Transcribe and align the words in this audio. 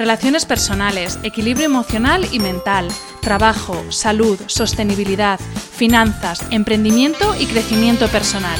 Relaciones 0.00 0.46
personales, 0.46 1.18
equilibrio 1.24 1.66
emocional 1.66 2.26
y 2.32 2.38
mental, 2.38 2.88
trabajo, 3.20 3.92
salud, 3.92 4.40
sostenibilidad, 4.46 5.38
finanzas, 5.38 6.42
emprendimiento 6.50 7.34
y 7.38 7.44
crecimiento 7.44 8.08
personal. 8.08 8.58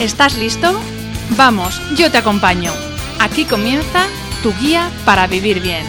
¿Estás 0.00 0.36
listo? 0.36 0.72
Vamos, 1.36 1.80
yo 1.96 2.10
te 2.10 2.18
acompaño. 2.18 2.72
Aquí 3.20 3.44
comienza 3.44 4.08
tu 4.42 4.52
guía 4.54 4.90
para 5.04 5.28
vivir 5.28 5.60
bien. 5.60 5.86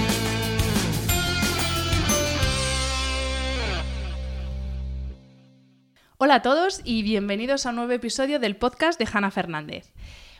Hola 6.19 6.35
a 6.35 6.41
todos 6.43 6.81
y 6.83 7.01
bienvenidos 7.01 7.65
a 7.65 7.71
un 7.71 7.77
nuevo 7.77 7.91
episodio 7.93 8.39
del 8.39 8.55
podcast 8.55 8.99
de 8.99 9.07
Hanna 9.11 9.31
Fernández. 9.31 9.91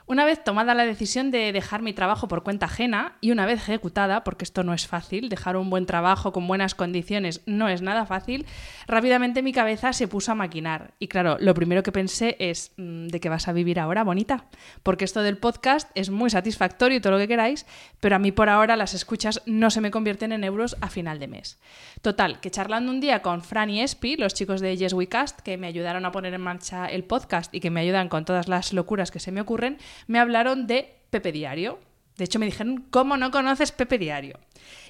Una 0.05 0.25
vez 0.25 0.43
tomada 0.43 0.73
la 0.73 0.85
decisión 0.85 1.31
de 1.31 1.53
dejar 1.53 1.81
mi 1.81 1.93
trabajo 1.93 2.27
por 2.27 2.43
cuenta 2.43 2.65
ajena 2.65 3.15
y 3.21 3.31
una 3.31 3.45
vez 3.45 3.61
ejecutada, 3.61 4.25
porque 4.25 4.43
esto 4.43 4.61
no 4.63 4.73
es 4.73 4.85
fácil, 4.85 5.29
dejar 5.29 5.55
un 5.55 5.69
buen 5.69 5.85
trabajo 5.85 6.33
con 6.33 6.45
buenas 6.45 6.75
condiciones 6.75 7.41
no 7.45 7.69
es 7.69 7.81
nada 7.81 8.05
fácil, 8.05 8.45
rápidamente 8.85 9.41
mi 9.41 9.53
cabeza 9.53 9.93
se 9.93 10.09
puso 10.09 10.33
a 10.33 10.35
maquinar. 10.35 10.93
Y 10.99 11.07
claro, 11.07 11.37
lo 11.39 11.53
primero 11.53 11.83
que 11.83 11.93
pensé 11.93 12.35
es, 12.39 12.73
mm, 12.75 13.07
¿de 13.07 13.19
qué 13.21 13.29
vas 13.29 13.47
a 13.47 13.53
vivir 13.53 13.79
ahora, 13.79 14.03
bonita? 14.03 14.45
Porque 14.83 15.05
esto 15.05 15.21
del 15.21 15.37
podcast 15.37 15.89
es 15.95 16.09
muy 16.09 16.29
satisfactorio 16.29 16.97
y 16.97 17.01
todo 17.01 17.13
lo 17.13 17.19
que 17.19 17.29
queráis, 17.29 17.65
pero 18.01 18.17
a 18.17 18.19
mí 18.19 18.33
por 18.33 18.49
ahora 18.49 18.75
las 18.75 18.94
escuchas 18.94 19.41
no 19.45 19.69
se 19.69 19.79
me 19.79 19.89
convierten 19.89 20.33
en 20.33 20.44
euros 20.44 20.75
a 20.81 20.89
final 20.89 21.17
de 21.17 21.28
mes. 21.28 21.59
Total, 22.01 22.41
que 22.41 22.51
charlando 22.51 22.91
un 22.91 22.99
día 22.99 23.22
con 23.22 23.41
Fran 23.41 23.69
y 23.69 23.81
Espi, 23.81 24.17
los 24.17 24.33
chicos 24.33 24.59
de 24.59 24.75
Yes 24.75 24.91
We 24.91 25.07
Cast, 25.07 25.39
que 25.39 25.57
me 25.57 25.67
ayudaron 25.67 26.05
a 26.05 26.11
poner 26.11 26.33
en 26.33 26.41
marcha 26.41 26.88
el 26.88 27.05
podcast 27.05 27.53
y 27.55 27.61
que 27.61 27.69
me 27.69 27.79
ayudan 27.79 28.09
con 28.09 28.25
todas 28.25 28.49
las 28.49 28.73
locuras 28.73 29.09
que 29.09 29.19
se 29.19 29.31
me 29.31 29.39
ocurren, 29.39 29.78
me 30.07 30.19
hablaron 30.19 30.67
de 30.67 30.95
Pepe 31.09 31.31
Diario. 31.31 31.79
De 32.17 32.25
hecho, 32.25 32.39
me 32.39 32.45
dijeron, 32.45 32.85
¿cómo 32.91 33.17
no 33.17 33.31
conoces 33.31 33.71
Pepe 33.71 33.97
Diario? 33.97 34.39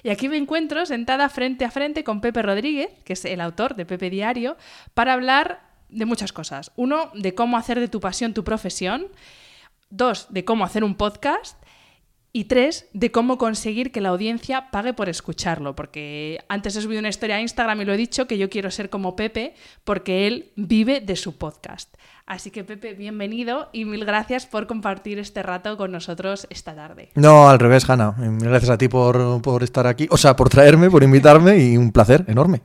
Y 0.02 0.10
aquí 0.10 0.28
me 0.28 0.36
encuentro 0.36 0.84
sentada 0.84 1.28
frente 1.28 1.64
a 1.64 1.70
frente 1.70 2.04
con 2.04 2.20
Pepe 2.20 2.42
Rodríguez, 2.42 2.90
que 3.04 3.14
es 3.14 3.24
el 3.24 3.40
autor 3.40 3.76
de 3.76 3.86
Pepe 3.86 4.10
Diario, 4.10 4.56
para 4.92 5.14
hablar 5.14 5.62
de 5.88 6.04
muchas 6.04 6.32
cosas. 6.32 6.72
Uno, 6.76 7.10
de 7.14 7.34
cómo 7.34 7.56
hacer 7.56 7.80
de 7.80 7.88
tu 7.88 8.00
pasión 8.00 8.34
tu 8.34 8.44
profesión. 8.44 9.08
Dos, 9.90 10.26
de 10.30 10.44
cómo 10.44 10.64
hacer 10.64 10.84
un 10.84 10.96
podcast. 10.96 11.62
Y 12.32 12.44
tres, 12.44 12.88
de 12.92 13.12
cómo 13.12 13.38
conseguir 13.38 13.92
que 13.92 14.00
la 14.00 14.08
audiencia 14.08 14.70
pague 14.72 14.92
por 14.92 15.08
escucharlo. 15.08 15.76
Porque 15.76 16.40
antes 16.48 16.74
he 16.74 16.82
subido 16.82 16.98
una 16.98 17.08
historia 17.08 17.36
a 17.36 17.40
Instagram 17.40 17.80
y 17.80 17.84
lo 17.84 17.92
he 17.92 17.96
dicho 17.96 18.26
que 18.26 18.38
yo 18.38 18.50
quiero 18.50 18.70
ser 18.70 18.90
como 18.90 19.14
Pepe 19.14 19.54
porque 19.84 20.26
él 20.26 20.50
vive 20.56 21.00
de 21.00 21.16
su 21.16 21.38
podcast. 21.38 21.94
Así 22.26 22.50
que 22.50 22.64
Pepe, 22.64 22.94
bienvenido 22.94 23.68
y 23.72 23.84
mil 23.84 24.06
gracias 24.06 24.46
por 24.46 24.66
compartir 24.66 25.18
este 25.18 25.42
rato 25.42 25.76
con 25.76 25.92
nosotros 25.92 26.46
esta 26.48 26.74
tarde. 26.74 27.10
No, 27.16 27.50
al 27.50 27.58
revés, 27.58 27.88
Hanna. 27.88 28.12
Mil 28.12 28.48
gracias 28.48 28.70
a 28.70 28.78
ti 28.78 28.88
por, 28.88 29.42
por 29.42 29.62
estar 29.62 29.86
aquí. 29.86 30.06
O 30.10 30.16
sea, 30.16 30.34
por 30.34 30.48
traerme, 30.48 30.90
por 30.90 31.02
invitarme 31.02 31.58
y 31.58 31.76
un 31.76 31.92
placer 31.92 32.24
enorme. 32.26 32.62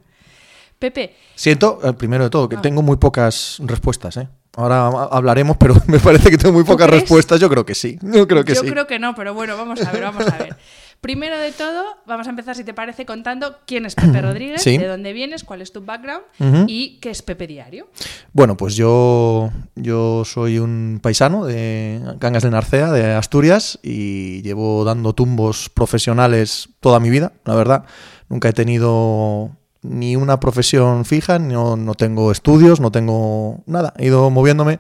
Pepe, 0.80 1.14
Siento, 1.36 1.80
eh, 1.84 1.92
primero 1.92 2.24
de 2.24 2.30
todo, 2.30 2.48
que 2.48 2.56
Ah. 2.56 2.62
tengo 2.62 2.82
muy 2.82 2.96
pocas 2.96 3.58
respuestas, 3.66 4.16
¿eh? 4.16 4.30
Ahora 4.56 4.88
ha- 4.88 5.10
hablaremos, 5.12 5.58
pero 5.58 5.76
me 5.88 6.00
parece 6.00 6.30
que 6.32 6.38
tengo 6.38 6.54
muy 6.54 6.64
pocas 6.64 6.88
crees? 6.88 7.02
respuestas. 7.02 7.38
Yo 7.42 7.50
creo 7.50 7.66
que 7.66 7.76
sí. 7.76 8.00
Yo 8.02 8.26
creo 8.30 8.46
que 8.46 8.54
yo 8.56 8.62
sí. 8.62 8.68
creo 8.72 8.88
que 8.88 8.98
no, 8.98 9.14
pero 9.14 9.34
bueno, 9.34 9.58
vamos 9.58 9.82
a 9.86 9.92
ver, 9.92 10.04
vamos 10.04 10.26
a 10.26 10.38
ver. 10.38 10.56
Primero 11.02 11.38
de 11.38 11.52
todo, 11.54 11.84
vamos 12.06 12.28
a 12.28 12.30
empezar, 12.30 12.56
si 12.56 12.66
te 12.66 12.74
parece, 12.74 13.06
contando 13.06 13.56
quién 13.66 13.86
es 13.86 13.96
Pepe 13.96 14.22
Rodríguez, 14.22 14.62
Sí. 14.62 14.78
de 14.78 14.88
dónde 14.88 15.14
vienes, 15.14 15.44
cuál 15.46 15.62
es 15.62 15.72
tu 15.72 15.82
background 15.86 16.24
y 16.68 17.00
qué 17.00 17.10
es 17.12 17.22
Pepe 17.22 17.48
Diario. 17.48 17.88
Bueno, 18.34 18.58
pues 18.58 18.76
yo, 18.76 19.50
yo 19.76 20.24
soy 20.26 20.60
un 20.60 21.00
paisano 21.02 21.46
de 21.46 22.02
Cangas 22.20 22.44
de 22.44 22.52
Narcea, 22.52 22.92
de 22.92 23.14
Asturias, 23.14 23.80
y 23.82 24.42
llevo 24.42 24.84
dando 24.84 25.14
tumbos 25.14 25.70
profesionales 25.70 26.70
toda 26.82 27.00
mi 27.00 27.10
vida, 27.10 27.32
la 27.46 27.56
verdad. 27.56 27.86
Nunca 28.28 28.50
he 28.50 28.54
tenido 28.54 29.52
ni 29.82 30.18
una 30.18 30.42
profesión 30.42 31.06
fija, 31.06 31.40
no, 31.40 31.78
no 31.78 31.96
tengo 31.96 32.32
estudios, 32.34 32.82
no 32.82 32.92
tengo 32.92 33.64
nada. 33.66 33.94
He 33.98 34.08
ido 34.08 34.30
moviéndome 34.30 34.80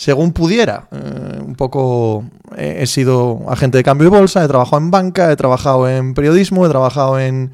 según 0.00 0.32
pudiera. 0.32 0.88
Eh, 0.92 1.42
un 1.44 1.54
poco 1.56 2.24
he, 2.56 2.82
he 2.82 2.86
sido 2.86 3.44
agente 3.50 3.76
de 3.76 3.84
cambio 3.84 4.10
de 4.10 4.16
bolsa, 4.16 4.42
he 4.42 4.48
trabajado 4.48 4.78
en 4.78 4.90
banca, 4.90 5.30
he 5.30 5.36
trabajado 5.36 5.90
en 5.90 6.14
periodismo, 6.14 6.64
he 6.64 6.70
trabajado 6.70 7.20
en 7.20 7.52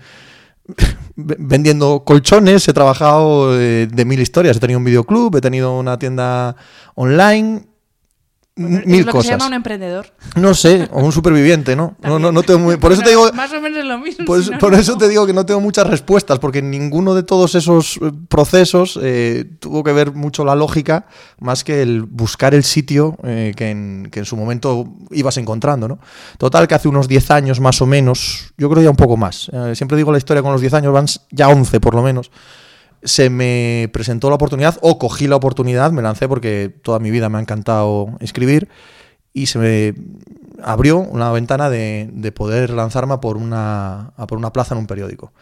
vendiendo 1.17 2.05
colchones, 2.05 2.69
he 2.69 2.73
trabajado 2.73 3.61
eh, 3.61 3.89
de 3.93 4.05
mil 4.05 4.21
historias, 4.21 4.59
he 4.59 4.61
tenido 4.61 4.79
un 4.79 4.85
videoclub, 4.85 5.35
he 5.35 5.41
tenido 5.41 5.77
una 5.77 5.99
tienda 5.99 6.55
online, 6.95 7.67
es 8.57 8.87
mil 8.87 9.05
que 9.05 9.05
se 9.05 9.11
cosas. 9.11 9.31
llama 9.33 9.47
un 9.49 9.53
emprendedor. 9.55 10.07
No 10.35 10.55
sé, 10.55 10.89
o 10.91 11.01
un 11.05 11.13
superviviente, 11.13 11.77
¿no? 11.77 11.95
No, 12.03 12.19
no, 12.19 12.33
no 12.33 12.43
tengo 12.43 12.59
muy- 12.61 12.77
por 12.79 12.91
eso 12.93 13.03
te 13.03 13.15
Bueno, 13.15 13.27
digo, 13.27 13.37
Más 13.37 13.53
o 13.53 13.61
menos 13.61 13.79
es 13.81 13.85
lo 13.85 13.99
mismo. 13.99 14.25
si 14.43 14.51
no, 14.51 14.59
por 14.59 14.73
eso 14.75 14.97
te 14.97 15.09
digo 15.09 15.27
que 15.27 15.35
no 15.35 15.45
tengo 15.45 15.61
muchas 15.61 15.87
respuestas, 15.87 16.39
porque 16.39 16.63
ninguno 16.63 17.15
de 17.15 17.23
todos 17.23 17.55
esos 17.55 17.99
eh, 18.03 18.11
procesos 18.29 18.99
eh, 19.03 19.45
tuvo 19.61 19.85
que 19.85 19.93
ver 19.93 20.13
mucho 20.13 20.43
la 20.45 20.55
lógica, 20.55 21.07
más 21.39 21.65
que 21.65 21.83
el 21.83 22.03
buscar 22.05 22.55
el 22.55 22.65
sitio 22.65 23.19
eh, 23.25 23.53
que, 23.55 23.71
en, 23.71 24.09
que 24.11 24.21
en 24.21 24.25
su 24.25 24.37
momento 24.37 24.89
ibas 25.11 25.37
encontrando, 25.37 25.87
¿no? 25.87 25.99
Total, 26.39 26.67
que 26.67 26.75
hace 26.75 26.89
unos 26.89 27.09
10 27.09 27.31
años 27.33 27.61
más 27.61 27.83
o 27.83 27.87
menos, 27.87 28.55
yo 28.57 28.71
creo 28.71 28.83
ya 28.83 28.91
un 28.91 28.97
poco 28.97 29.19
más, 29.19 29.51
eh, 29.53 29.75
siempre 29.75 29.99
digo 29.99 30.13
la 30.13 30.19
historia 30.19 30.43
con 30.43 30.53
los 30.53 30.63
10 30.63 30.73
años, 30.73 30.93
van 30.95 31.07
ya 31.31 31.49
11 31.51 31.79
por 31.79 31.95
lo 31.95 32.03
menos, 32.03 32.31
se 33.03 33.31
me 33.31 33.89
presentó 33.93 34.29
la 34.29 34.37
oportunidad, 34.37 34.79
o 34.83 34.99
cogí 34.99 35.27
la 35.27 35.37
oportunidad, 35.37 35.93
me 35.93 36.03
lancé 36.03 36.29
porque 36.29 36.75
toda 36.83 36.99
mi 36.99 37.11
vida 37.11 37.29
me 37.29 37.39
ha 37.39 37.41
encantado 37.41 38.17
escribir, 38.21 38.69
y 39.33 39.47
se 39.47 39.59
me 39.59 39.95
abrió 40.63 40.99
una 40.99 41.31
ventana 41.31 41.69
de, 41.71 42.09
de 42.13 42.33
poder 42.33 42.71
lanzarme 42.71 43.19
por, 43.19 43.37
una, 43.37 44.13
a 44.17 44.27
por 44.27 44.39
una 44.39 44.53
plaza 44.53 44.75
en 44.75 44.81
un 44.81 44.87
periódico. 44.87 45.33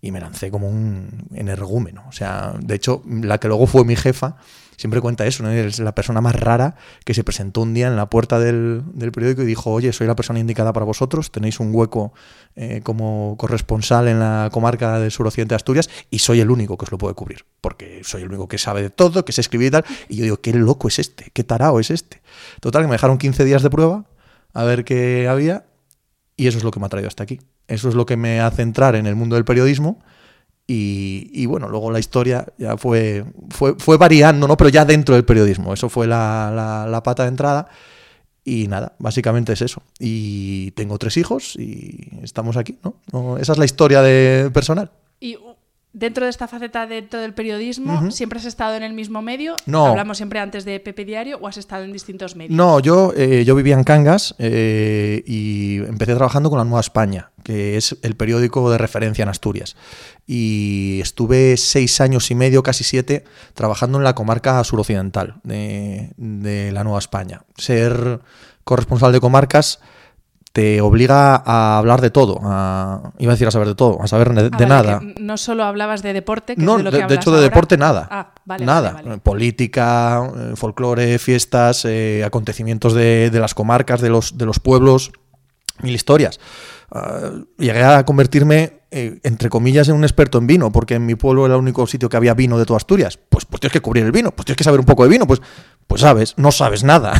Y 0.00 0.12
me 0.12 0.20
lancé 0.20 0.50
como 0.50 0.68
un 0.68 1.26
energúmeno. 1.34 2.04
O 2.08 2.12
sea, 2.12 2.54
de 2.60 2.74
hecho, 2.74 3.02
la 3.06 3.38
que 3.38 3.48
luego 3.48 3.66
fue 3.66 3.84
mi 3.84 3.96
jefa, 3.96 4.36
siempre 4.78 5.00
cuenta 5.00 5.26
eso, 5.26 5.42
¿no? 5.42 5.50
Es 5.50 5.80
la 5.80 5.92
persona 5.92 6.20
más 6.20 6.36
rara 6.36 6.76
que 7.04 7.12
se 7.12 7.24
presentó 7.24 7.62
un 7.62 7.74
día 7.74 7.88
en 7.88 7.96
la 7.96 8.08
puerta 8.08 8.38
del, 8.38 8.82
del 8.94 9.12
periódico 9.12 9.42
y 9.42 9.46
dijo, 9.46 9.72
oye, 9.72 9.92
soy 9.92 10.06
la 10.06 10.14
persona 10.14 10.38
indicada 10.38 10.72
para 10.72 10.86
vosotros, 10.86 11.32
tenéis 11.32 11.58
un 11.58 11.74
hueco 11.74 12.12
eh, 12.54 12.80
como 12.84 13.34
corresponsal 13.36 14.06
en 14.06 14.20
la 14.20 14.48
comarca 14.52 15.00
del 15.00 15.10
suroccidente 15.10 15.52
de 15.52 15.56
Asturias 15.56 15.90
y 16.10 16.20
soy 16.20 16.40
el 16.40 16.50
único 16.50 16.78
que 16.78 16.84
os 16.84 16.92
lo 16.92 16.98
puede 16.98 17.14
cubrir, 17.14 17.44
porque 17.60 18.02
soy 18.04 18.22
el 18.22 18.28
único 18.28 18.46
que 18.46 18.58
sabe 18.58 18.82
de 18.82 18.90
todo, 18.90 19.24
que 19.24 19.32
sé 19.32 19.40
escribir 19.40 19.68
y 19.68 19.70
tal. 19.72 19.84
Y 20.08 20.16
yo 20.16 20.22
digo, 20.22 20.40
qué 20.40 20.52
loco 20.54 20.86
es 20.86 21.00
este, 21.00 21.30
qué 21.32 21.42
tarao 21.42 21.80
es 21.80 21.90
este. 21.90 22.22
Total, 22.60 22.82
que 22.82 22.88
me 22.88 22.94
dejaron 22.94 23.18
15 23.18 23.44
días 23.44 23.62
de 23.62 23.70
prueba 23.70 24.04
a 24.54 24.64
ver 24.64 24.84
qué 24.84 25.28
había 25.28 25.64
y 26.38 26.46
eso 26.46 26.56
es 26.56 26.64
lo 26.64 26.70
que 26.70 26.80
me 26.80 26.86
ha 26.86 26.88
traído 26.88 27.08
hasta 27.08 27.24
aquí. 27.24 27.38
Eso 27.66 27.90
es 27.90 27.94
lo 27.94 28.06
que 28.06 28.16
me 28.16 28.40
hace 28.40 28.62
entrar 28.62 28.96
en 28.96 29.06
el 29.06 29.14
mundo 29.16 29.36
del 29.36 29.44
periodismo 29.44 29.98
Y, 30.70 31.30
y 31.32 31.46
bueno, 31.46 31.68
luego 31.68 31.90
la 31.90 31.98
historia 31.98 32.46
ya 32.58 32.76
fue, 32.76 33.24
fue, 33.50 33.74
fue 33.78 33.96
variando, 33.96 34.46
¿no? 34.48 34.56
Pero 34.56 34.68
ya 34.70 34.84
dentro 34.84 35.14
del 35.14 35.24
periodismo. 35.24 35.72
Eso 35.74 35.88
fue 35.88 36.06
la, 36.06 36.86
la- 36.90 37.02
pata 37.02 37.22
de 37.24 37.30
entrada. 37.30 37.68
Y 38.44 38.68
nada, 38.68 38.94
básicamente 38.98 39.52
es 39.54 39.62
eso. 39.62 39.82
Y 39.98 40.70
tengo 40.72 40.98
tres 40.98 41.16
hijos 41.18 41.56
y 41.56 42.10
estamos 42.22 42.56
aquí, 42.56 42.78
¿no? 42.84 42.94
No, 43.12 43.38
esa 43.38 43.52
es 43.52 43.58
la 43.58 43.64
historia 43.66 44.02
de 44.02 44.50
personal. 44.52 44.90
Dentro 45.92 46.24
de 46.24 46.30
esta 46.30 46.46
faceta 46.46 46.86
dentro 46.86 47.20
del 47.20 47.34
periodismo, 47.34 47.94
Ujú. 47.94 48.10
¿siempre 48.10 48.38
has 48.38 48.44
estado 48.44 48.74
en 48.76 48.82
el 48.82 48.92
mismo 48.92 49.22
medio? 49.22 49.56
No. 49.66 49.86
Hablamos 49.86 50.18
siempre 50.18 50.38
antes 50.38 50.64
de 50.64 50.78
Pepe 50.80 51.04
Diario 51.04 51.38
o 51.40 51.48
has 51.48 51.56
estado 51.56 51.84
en 51.84 51.92
distintos 51.92 52.36
medios. 52.36 52.56
No, 52.56 52.80
yo, 52.80 53.12
eh, 53.16 53.44
yo 53.44 53.54
vivía 53.54 53.74
en 53.74 53.84
Cangas 53.84 54.34
eh, 54.38 55.22
y 55.26 55.78
empecé 55.78 56.14
trabajando 56.14 56.50
con 56.50 56.58
La 56.58 56.64
Nueva 56.64 56.80
España, 56.80 57.30
que 57.42 57.76
es 57.76 57.96
el 58.02 58.16
periódico 58.16 58.70
de 58.70 58.78
referencia 58.78 59.22
en 59.22 59.28
Asturias. 59.30 59.76
Y 60.26 61.00
estuve 61.02 61.56
seis 61.56 62.00
años 62.00 62.30
y 62.30 62.34
medio, 62.34 62.62
casi 62.62 62.84
siete, 62.84 63.24
trabajando 63.54 63.98
en 63.98 64.04
la 64.04 64.14
comarca 64.14 64.62
suroccidental 64.64 65.36
de, 65.42 66.12
de 66.16 66.70
La 66.72 66.84
Nueva 66.84 66.98
España. 66.98 67.42
Ser 67.56 68.20
corresponsal 68.64 69.12
de 69.12 69.20
comarcas 69.20 69.80
te 70.52 70.80
obliga 70.80 71.36
a 71.44 71.78
hablar 71.78 72.00
de 72.00 72.10
todo, 72.10 72.40
a- 72.42 73.12
iba 73.18 73.32
a 73.32 73.34
decir 73.34 73.46
a 73.46 73.50
saber 73.50 73.68
de 73.68 73.74
todo, 73.74 74.02
a 74.02 74.08
saber 74.08 74.30
de, 74.34 74.40
Ah, 74.40 74.44
de 74.44 74.50
vale, 74.50 74.66
nada. 74.66 75.00
No 75.20 75.36
solo 75.36 75.64
hablabas 75.64 76.02
de 76.02 76.12
deporte, 76.12 76.56
que 76.56 76.62
No, 76.62 76.72
es 76.72 76.78
de 76.78 76.84
lo 76.84 76.90
que 76.90 76.96
de, 76.98 77.06
de 77.06 77.14
hecho 77.14 77.30
de 77.30 77.36
ahora. 77.38 77.48
deporte 77.48 77.76
nada. 77.76 78.08
Ah, 78.10 78.32
vale, 78.44 78.64
nada. 78.66 78.92
vale. 78.92 79.18
Política, 79.18 80.30
eh, 80.36 80.52
folclore, 80.56 81.18
fiestas, 81.18 81.84
eh, 81.84 82.22
acontecimientos 82.24 82.94
de, 82.94 83.30
de 83.30 83.40
las 83.40 83.54
comarcas, 83.54 84.00
de 84.00 84.08
los, 84.10 84.36
de 84.38 84.46
los 84.46 84.58
pueblos, 84.60 85.12
mil 85.82 85.94
historias. 85.94 86.40
Ah, 86.90 87.30
llegué 87.58 87.84
a 87.84 88.04
convertirme, 88.04 88.80
eh, 88.90 89.20
entre 89.24 89.50
comillas, 89.50 89.88
en 89.88 89.94
un 89.96 90.02
experto 90.04 90.38
en 90.38 90.46
vino, 90.46 90.72
porque 90.72 90.94
en 90.94 91.04
mi 91.06 91.14
pueblo 91.14 91.44
era 91.46 91.54
el 91.56 91.60
único 91.60 91.86
sitio 91.86 92.08
que 92.08 92.16
había 92.16 92.34
vino 92.34 92.58
de 92.58 92.64
toda 92.64 92.78
Asturias. 92.78 93.18
Pues, 93.28 93.44
pues 93.44 93.60
tienes 93.60 93.72
que 93.74 93.80
cubrir 93.80 94.04
el 94.04 94.12
vino, 94.12 94.30
pues 94.32 94.46
tienes 94.46 94.56
que 94.56 94.64
saber 94.64 94.80
un 94.80 94.86
poco 94.86 95.02
de 95.04 95.10
vino, 95.10 95.26
pues, 95.26 95.40
pues 95.88 96.02
sabes, 96.02 96.34
no 96.36 96.52
sabes 96.52 96.84
nada. 96.84 97.14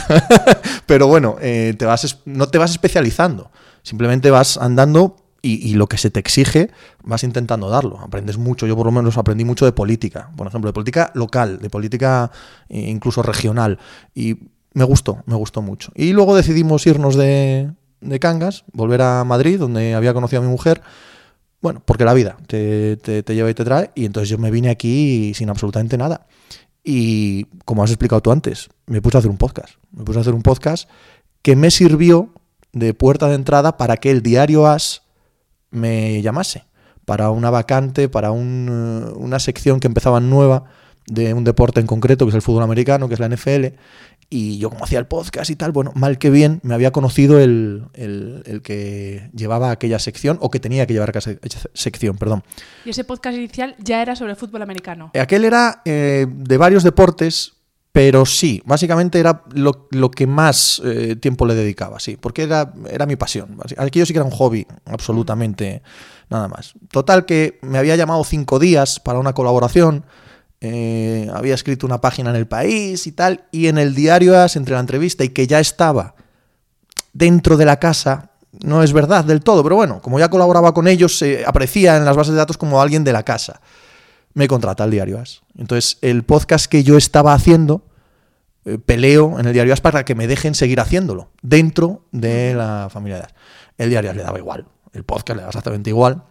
Pero 0.87 1.09
bueno, 1.09 1.37
eh, 1.41 1.75
te 1.77 1.85
vas, 1.85 2.21
no 2.25 2.47
te 2.49 2.59
vas 2.59 2.71
especializando, 2.71 3.51
simplemente 3.83 4.31
vas 4.31 4.57
andando 4.59 5.17
y, 5.43 5.69
y 5.71 5.75
lo 5.75 5.87
que 5.89 5.99
se 5.99 6.11
te 6.11 6.21
exige 6.21 6.71
vas 7.03 7.25
intentando 7.25 7.69
darlo. 7.71 7.99
Aprendes 8.01 8.39
mucho, 8.39 8.67
yo 8.67 8.77
por 8.77 8.87
lo 8.87 8.93
menos 8.93 9.19
aprendí 9.19 9.45
mucho 9.45 9.65
de 9.65 9.73
política, 9.73 10.31
por 10.37 10.47
ejemplo, 10.47 10.69
de 10.69 10.73
política 10.75 11.11
local, 11.15 11.59
de 11.61 11.71
política 11.71 12.31
eh, 12.69 12.79
incluso 12.91 13.23
regional. 13.23 13.79
Y 14.15 14.37
me 14.75 14.85
gustó, 14.85 15.23
me 15.27 15.35
gustó 15.35 15.63
mucho. 15.63 15.91
Y 15.95 16.13
luego 16.13 16.37
decidimos 16.37 16.87
irnos 16.87 17.15
de, 17.17 17.71
de 18.01 18.21
Cangas, 18.21 18.65
volver 18.73 19.03
a 19.03 19.25
Madrid, 19.25 19.59
donde 19.59 19.95
había 19.95 20.13
conocido 20.15 20.43
a 20.43 20.45
mi 20.45 20.51
mujer. 20.51 20.83
Bueno, 21.61 21.83
porque 21.85 22.05
la 22.05 22.15
vida 22.15 22.37
te, 22.47 22.97
te- 22.99 23.23
te 23.25 23.35
lleva 23.35 23.51
y 23.51 23.55
te 23.55 23.65
trae. 23.65 23.91
Y 23.97 24.05
entonces 24.05 24.29
yo 24.29 24.39
me 24.39 24.51
vine 24.51 24.71
aquí 24.71 25.33
sin 25.35 25.51
absolutamente 25.51 25.97
nada. 25.99 26.27
Y 26.85 27.45
como 27.65 27.83
has 27.83 27.91
explicado 27.91 28.23
tú 28.23 28.31
antes, 28.31 28.69
me 28.87 29.03
puse 29.03 29.17
a 29.17 29.21
hacer 29.21 29.31
un 29.31 29.37
podcast. 29.37 29.75
Me 29.93 30.05
puse 30.05 30.19
a 30.19 30.23
hacer 30.23 30.35
un 30.35 30.43
podcast 30.43 30.89
que 31.43 31.57
me 31.57 31.71
sirvió 31.71 32.33
de 32.73 32.95
puerta 32.95 33.29
de 33.29 33.35
entrada 33.35 33.77
para 33.77 33.97
que 33.97 34.11
el 34.11 34.23
diario 34.23 34.67
As 34.67 35.03
me 35.71 36.23
llamase. 36.23 36.65
Para 37.05 37.31
una 37.31 37.51
vacante, 37.51 38.09
para 38.09 38.31
un, 38.31 38.69
eh, 38.71 39.13
una 39.17 39.39
sección 39.39 39.81
que 39.81 39.87
empezaba 39.87 40.21
nueva 40.21 40.65
de 41.07 41.33
un 41.33 41.45
deporte 41.45 41.81
en 41.81 41.87
concreto, 41.87 42.27
que 42.27 42.31
es 42.31 42.35
el 42.35 42.43
fútbol 42.43 42.63
americano, 42.63 43.09
que 43.09 43.15
es 43.15 43.21
la 43.21 43.29
NFL. 43.29 43.75
Y 44.31 44.59
yo 44.59 44.69
como 44.69 44.85
hacía 44.85 44.99
el 44.99 45.07
podcast 45.07 45.51
y 45.51 45.57
tal, 45.57 45.73
bueno, 45.73 45.91
mal 45.95 46.19
que 46.19 46.29
bien, 46.29 46.61
me 46.63 46.75
había 46.75 46.91
conocido 46.91 47.41
el, 47.41 47.85
el- 47.95 48.43
el 48.45 48.61
que 48.61 49.31
llevaba 49.35 49.71
aquella 49.71 49.99
sección, 49.99 50.37
o 50.43 50.51
que 50.51 50.61
tenía 50.61 50.87
que 50.87 50.93
llevar 50.93 51.09
aquella 51.09 51.23
se- 51.23 51.71
sección, 51.73 52.19
perdón. 52.19 52.45
Y 52.85 52.91
ese 52.91 53.05
podcast 53.05 53.37
inicial 53.39 53.75
ya 53.79 54.03
era 54.03 54.15
sobre 54.17 54.35
fútbol 54.35 54.61
americano. 54.63 55.11
Aquel 55.19 55.45
era 55.47 55.81
eh, 55.87 56.27
de 56.29 56.57
varios 56.59 56.83
deportes, 56.83 57.55
pero 57.91 58.27
sí, 58.27 58.63
básicamente 58.67 59.19
era 59.19 59.45
lo, 59.55 59.89
lo 59.93 60.11
que 60.11 60.27
más 60.27 60.81
eh, 60.85 61.17
tiempo 61.17 61.47
le 61.47 61.55
dedicaba, 61.55 61.99
sí, 61.99 62.19
porque 62.21 62.43
era, 62.43 62.75
era 62.91 63.07
mi 63.07 63.17
pasión. 63.17 63.57
Aquello 63.79 64.05
sí 64.05 64.13
que 64.13 64.19
era 64.19 64.27
un 64.27 64.31
hobby, 64.31 64.67
absolutamente 64.85 65.83
nada 66.29 66.49
más. 66.49 66.75
Total 66.91 67.25
que 67.25 67.59
me 67.63 67.79
había 67.79 67.97
llamado 67.97 68.23
cinco 68.25 68.59
días 68.59 69.01
para 69.01 69.19
una 69.19 69.33
colaboración, 69.33 70.05
eh, 70.61 71.31
había 71.33 71.55
escrito 71.55 71.87
una 71.87 72.01
página 72.01 72.31
en 72.31 72.37
el 72.37 72.47
país 72.47 73.07
y 73.07 73.13
tal, 73.13 73.45
y 73.53 73.69
en 73.69 73.79
el 73.79 73.95
diario 73.95 74.39
As, 74.39 74.57
entre 74.57 74.75
la 74.75 74.81
entrevista 74.81 75.25
y 75.25 75.31
que 75.31 75.47
ya 75.47 75.61
estaba 75.61 76.15
dentro 77.13 77.57
de 77.57 77.65
la 77.65 77.79
casa, 77.79 78.31
no 78.65 78.83
es 78.83 78.93
verdad 78.93 79.25
del 79.25 79.41
todo, 79.41 79.63
pero 79.63 79.77
bueno, 79.77 80.01
como 80.03 80.19
ya 80.19 80.29
colaboraba 80.29 80.75
con 80.75 80.89
ellos, 80.89 81.19
se 81.19 81.45
aparecía 81.47 81.97
en 81.97 82.05
las 82.05 82.17
bases 82.17 82.33
de 82.33 82.39
datos 82.39 82.57
como 82.57 82.81
alguien 82.81 83.05
de 83.05 83.13
la 83.13 83.23
casa 83.23 83.61
me 84.39 84.47
contrata 84.47 84.85
el 84.85 84.93
diario 84.93 85.19
As. 85.19 85.43
Entonces, 85.57 85.99
el 86.01 86.23
podcast 86.23 86.67
que 86.67 86.85
yo 86.85 86.97
estaba 86.97 87.35
haciendo, 87.35 87.83
eh, 88.65 88.79
peleo 88.79 89.41
en 89.41 89.47
el 89.47 89.53
diario 89.53 89.73
As 89.73 89.81
para 89.81 90.05
que 90.05 90.15
me 90.15 90.29
dejen 90.29 90.55
seguir 90.55 90.81
haciéndolo 90.81 91.31
dentro 91.43 92.05
de 92.13 92.55
la 92.55 92.89
familia 92.89 93.17
de 93.17 93.23
As. 93.25 93.35
El 93.79 93.91
diario 93.91 94.11
As 94.11 94.17
le 94.17 94.23
daba 94.23 94.39
igual, 94.39 94.67
el 94.93 95.05
podcast 95.05 95.37
le 95.37 95.41
daba 95.41 95.51
exactamente 95.51 95.91
igual. 95.91 96.23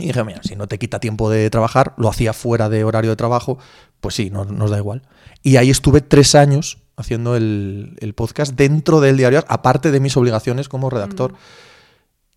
Y 0.00 0.06
dije, 0.06 0.24
mira, 0.24 0.40
si 0.42 0.56
no 0.56 0.66
te 0.66 0.78
quita 0.78 0.98
tiempo 1.00 1.30
de 1.30 1.48
trabajar, 1.50 1.94
lo 1.96 2.08
hacía 2.08 2.32
fuera 2.32 2.68
de 2.68 2.84
horario 2.84 3.10
de 3.10 3.16
trabajo, 3.16 3.58
pues 4.00 4.14
sí, 4.14 4.30
nos, 4.30 4.48
nos 4.50 4.70
da 4.70 4.78
igual. 4.78 5.02
Y 5.42 5.56
ahí 5.56 5.70
estuve 5.70 6.00
tres 6.00 6.34
años 6.34 6.78
haciendo 6.96 7.36
el, 7.36 7.96
el 8.00 8.14
podcast 8.14 8.54
dentro 8.54 9.00
del 9.00 9.16
diario 9.16 9.44
aparte 9.48 9.90
de 9.90 10.00
mis 10.00 10.16
obligaciones 10.16 10.68
como 10.68 10.90
redactor. 10.90 11.34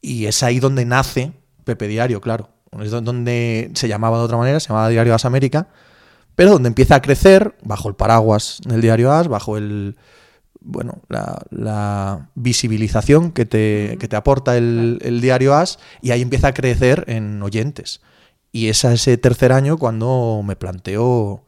Y 0.01 0.25
es 0.25 0.43
ahí 0.43 0.59
donde 0.59 0.85
nace 0.85 1.33
Pepe 1.63 1.87
Diario, 1.87 2.21
claro. 2.21 2.49
Es 2.81 2.91
do- 2.91 3.01
donde 3.01 3.71
se 3.75 3.87
llamaba 3.87 4.17
de 4.17 4.23
otra 4.23 4.37
manera, 4.37 4.59
se 4.59 4.69
llamaba 4.69 4.89
Diario 4.89 5.13
As 5.15 5.25
América, 5.25 5.67
pero 6.35 6.51
donde 6.51 6.67
empieza 6.67 6.95
a 6.95 7.01
crecer 7.01 7.55
bajo 7.63 7.87
el 7.89 7.95
paraguas 7.95 8.59
del 8.65 8.81
Diario 8.81 9.11
As, 9.11 9.27
bajo 9.27 9.57
el 9.57 9.95
bueno, 10.61 11.01
la, 11.09 11.41
la 11.49 12.29
visibilización 12.35 13.31
que 13.31 13.45
te, 13.45 13.97
que 13.99 14.07
te 14.07 14.15
aporta 14.15 14.57
el, 14.57 14.99
el 15.01 15.21
Diario 15.21 15.53
As, 15.55 15.79
y 16.01 16.11
ahí 16.11 16.21
empieza 16.21 16.49
a 16.49 16.53
crecer 16.53 17.03
en 17.07 17.41
oyentes. 17.43 18.01
Y 18.51 18.67
es 18.67 18.85
a 18.85 18.93
ese 18.93 19.17
tercer 19.17 19.51
año 19.51 19.77
cuando 19.77 20.41
me 20.45 20.55
planteo, 20.55 21.45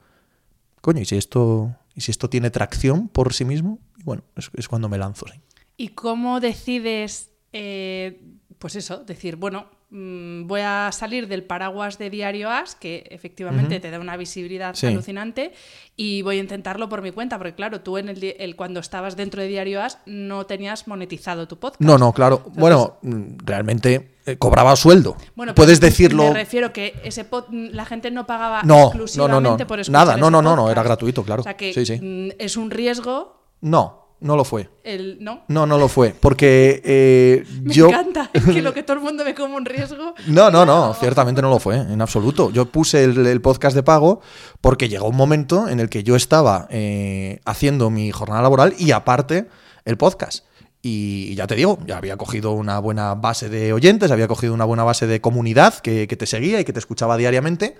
coño, 0.81 1.01
¿y 1.01 1.05
si 1.05 1.17
esto, 1.17 1.75
y 1.93 2.01
si 2.01 2.11
esto 2.11 2.29
tiene 2.29 2.49
tracción 2.49 3.07
por 3.07 3.33
sí 3.33 3.45
mismo? 3.45 3.79
Y 3.97 4.03
bueno, 4.03 4.23
es, 4.35 4.49
es 4.55 4.67
cuando 4.67 4.89
me 4.89 4.97
lanzo. 4.97 5.25
sí. 5.31 5.39
¿Y 5.77 5.89
cómo 5.89 6.39
decides, 6.39 7.31
eh, 7.51 8.21
pues 8.59 8.75
eso, 8.75 9.03
decir, 9.03 9.35
bueno, 9.35 9.67
mm, 9.89 10.47
voy 10.47 10.61
a 10.63 10.89
salir 10.91 11.27
del 11.27 11.43
paraguas 11.43 11.97
de 11.97 12.09
Diario 12.09 12.49
As, 12.49 12.75
que 12.75 13.05
efectivamente 13.11 13.79
te 13.79 13.91
da 13.91 13.99
una 13.99 14.17
visibilidad 14.17 14.75
Sí. 14.75 14.87
alucinante, 14.87 15.53
y 15.95 16.21
voy 16.21 16.37
a 16.37 16.39
intentarlo 16.41 16.89
por 16.89 17.01
mi 17.01 17.11
cuenta, 17.11 17.37
porque 17.37 17.55
claro, 17.55 17.81
tú 17.81 17.97
en 17.97 18.09
el, 18.09 18.23
el- 18.39 18.55
cuando 18.55 18.79
estabas 18.79 19.15
dentro 19.15 19.41
de 19.41 19.47
Diario 19.47 19.81
As 19.81 19.99
no 20.05 20.45
tenías 20.45 20.87
monetizado 20.87 21.47
tu 21.47 21.57
podcast. 21.59 21.81
No, 21.81 21.97
no, 21.97 22.11
claro. 22.13 22.43
bueno, 22.55 22.97
mm, 23.01 23.37
realmente 23.45 24.15
eh, 24.25 24.37
cobraba 24.37 24.75
sueldo. 24.75 25.15
Bueno, 25.35 25.53
Puedes 25.53 25.79
pero 25.79 25.91
decirlo. 25.91 26.23
Me 26.23 26.33
refiero 26.33 26.73
que 26.73 26.95
ese 27.03 27.29
pod- 27.29 27.45
la 27.51 27.85
gente 27.85 28.09
no 28.09 28.25
pagaba 28.25 28.63
No, 28.63 28.67
no, 28.75 28.79
no, 28.81 28.87
exclusivamente 28.87 29.63
no. 29.63 29.67
por 29.67 29.79
escuchar 29.79 30.05
Nada, 30.07 30.17
no, 30.17 30.31
no, 30.31 30.41
no, 30.41 30.55
no, 30.55 30.71
era 30.71 30.81
gratuito, 30.81 31.23
claro. 31.23 31.41
O 31.41 31.43
sea 31.43 31.55
que 31.55 31.73
Sí, 31.73 31.85
sí. 31.85 31.99
mm, 32.01 32.29
es 32.39 32.57
un 32.57 32.71
riesgo 32.71 33.43
No, 33.61 34.04
no 34.25 34.35
lo 34.35 34.43
fue. 34.43 34.69
el 34.83 35.17
no. 35.21 35.43
No, 35.47 35.65
no 35.67 35.77
lo 35.77 35.87
fue. 35.87 36.15
Porque 36.19 36.81
eh, 36.83 37.45
Me 37.61 37.73
yo. 37.73 37.87
encanta 37.87 38.31
es 38.33 38.43
que 38.43 38.61
lo 38.61 38.73
que 38.73 38.81
todo 38.83 38.97
el 38.97 39.03
mundo 39.03 39.23
ve 39.23 39.35
como 39.35 39.55
un 39.55 39.65
riesgo. 39.65 40.15
No, 40.27 40.49
no, 40.49 40.65
no, 40.65 40.93
ciertamente 40.95 41.41
no 41.41 41.49
lo 41.49 41.59
fue, 41.59 41.77
en 41.77 42.01
absoluto. 42.01 42.49
Yo 42.51 42.65
puse 42.65 43.03
el, 43.03 43.25
el 43.25 43.41
podcast 43.41 43.75
de 43.75 43.83
pago 43.83 44.21
porque 44.61 44.89
llegó 44.89 45.07
un 45.07 45.15
momento 45.15 45.69
en 45.69 45.79
el 45.79 45.89
que 45.89 46.03
yo 46.03 46.15
estaba 46.15 46.67
eh, 46.71 47.39
haciendo 47.45 47.89
mi 47.89 48.11
jornada 48.11 48.41
laboral 48.41 48.73
y 48.79 48.91
aparte 48.91 49.47
el 49.85 49.97
podcast. 49.97 50.45
Y 50.81 51.33
ya 51.35 51.47
te 51.47 51.55
digo, 51.55 51.77
ya 51.85 51.97
había 51.97 52.17
cogido 52.17 52.51
una 52.51 52.79
buena 52.79 53.15
base 53.15 53.49
de 53.49 53.73
oyentes, 53.73 54.11
había 54.11 54.27
cogido 54.27 54.53
una 54.53 54.65
buena 54.65 54.83
base 54.83 55.07
de 55.07 55.21
comunidad 55.21 55.75
que, 55.79 56.07
que 56.07 56.15
te 56.15 56.25
seguía 56.25 56.59
y 56.59 56.65
que 56.65 56.73
te 56.73 56.79
escuchaba 56.79 57.17
diariamente. 57.17 57.75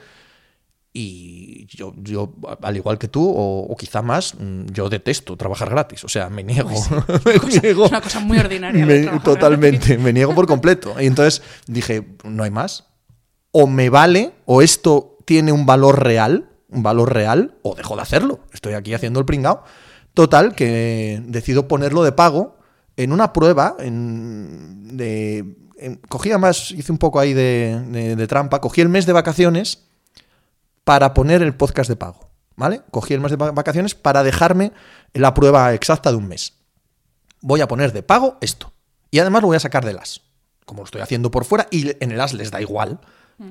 Y 0.97 1.67
yo, 1.75 1.93
yo, 1.97 2.33
al 2.61 2.77
igual 2.77 2.97
que 2.97 3.09
tú, 3.09 3.29
o, 3.29 3.63
o 3.67 3.75
quizá 3.75 4.01
más, 4.01 4.33
mm, 4.39 4.67
yo 4.71 4.87
detesto 4.87 5.35
trabajar 5.35 5.69
gratis. 5.69 6.05
O 6.05 6.07
sea, 6.07 6.29
me 6.29 6.41
niego. 6.41 6.69
me 7.25 7.59
niego. 7.61 7.83
Es 7.85 7.91
una 7.91 7.99
cosa 7.99 8.21
muy 8.21 8.37
ordinaria. 8.37 8.85
Me- 8.85 9.19
totalmente, 9.19 9.87
gratis. 9.89 9.99
me 9.99 10.13
niego 10.13 10.33
por 10.33 10.47
completo. 10.47 10.95
Y 10.97 11.05
entonces 11.07 11.41
dije, 11.67 12.07
no 12.23 12.43
hay 12.43 12.51
más. 12.51 12.85
O 13.51 13.67
me 13.67 13.89
vale, 13.89 14.31
o 14.45 14.61
esto 14.61 15.17
tiene 15.25 15.51
un 15.51 15.65
valor 15.65 16.01
real, 16.01 16.49
un 16.69 16.81
valor 16.81 17.13
real, 17.13 17.57
o 17.61 17.75
dejo 17.75 17.97
de 17.97 18.01
hacerlo. 18.01 18.39
Estoy 18.53 18.73
aquí 18.73 18.93
haciendo 18.93 19.19
el 19.19 19.25
pringao. 19.25 19.63
Total, 20.13 20.55
que 20.55 21.21
decido 21.25 21.67
ponerlo 21.67 22.03
de 22.03 22.13
pago 22.13 22.55
en 22.95 23.11
una 23.11 23.33
prueba 23.33 23.75
en- 23.79 24.95
de... 24.95 25.39
en- 25.77 25.95
cogí 26.07 26.29
además, 26.29 26.71
hice 26.71 26.93
un 26.93 26.99
poco 26.99 27.19
ahí 27.19 27.33
de, 27.33 27.81
de- 27.89 28.15
de 28.15 28.27
trampa, 28.27 28.61
cogí 28.61 28.79
el 28.79 28.87
mes 28.87 29.05
de 29.05 29.11
vacaciones 29.11 29.89
para 30.85 31.13
poner 31.13 31.41
el 31.43 31.53
podcast 31.53 31.89
de 31.89 31.97
pago, 31.97 32.29
¿vale? 32.55 32.81
Cogí 32.91 33.13
el 33.13 33.19
mes 33.19 33.31
de 33.31 33.37
va- 33.37 33.51
vacaciones 33.51 33.93
para 33.95 34.23
dejarme 34.23 34.71
la 35.13 35.33
prueba 35.33 35.73
exacta 35.73 36.11
de 36.11 36.17
un 36.17 36.27
mes 36.29 36.53
voy 37.41 37.61
a 37.61 37.67
poner 37.67 37.93
de 37.93 38.01
pago 38.01 38.37
esto. 38.41 38.73
Y 39.11 39.19
además 39.19 39.43
lo 39.43 39.49
voy 39.49 39.55
a 39.57 39.59
sacar 39.59 39.85
del 39.85 39.99
as. 39.99 40.21
Como 40.65 40.79
lo 40.81 40.85
estoy 40.85 41.01
haciendo 41.01 41.29
por 41.29 41.45
fuera, 41.45 41.67
y 41.69 41.91
en 42.03 42.11
el 42.11 42.19
as 42.19 42.33
les 42.33 42.49
da 42.49 42.59
igual. 42.59 42.99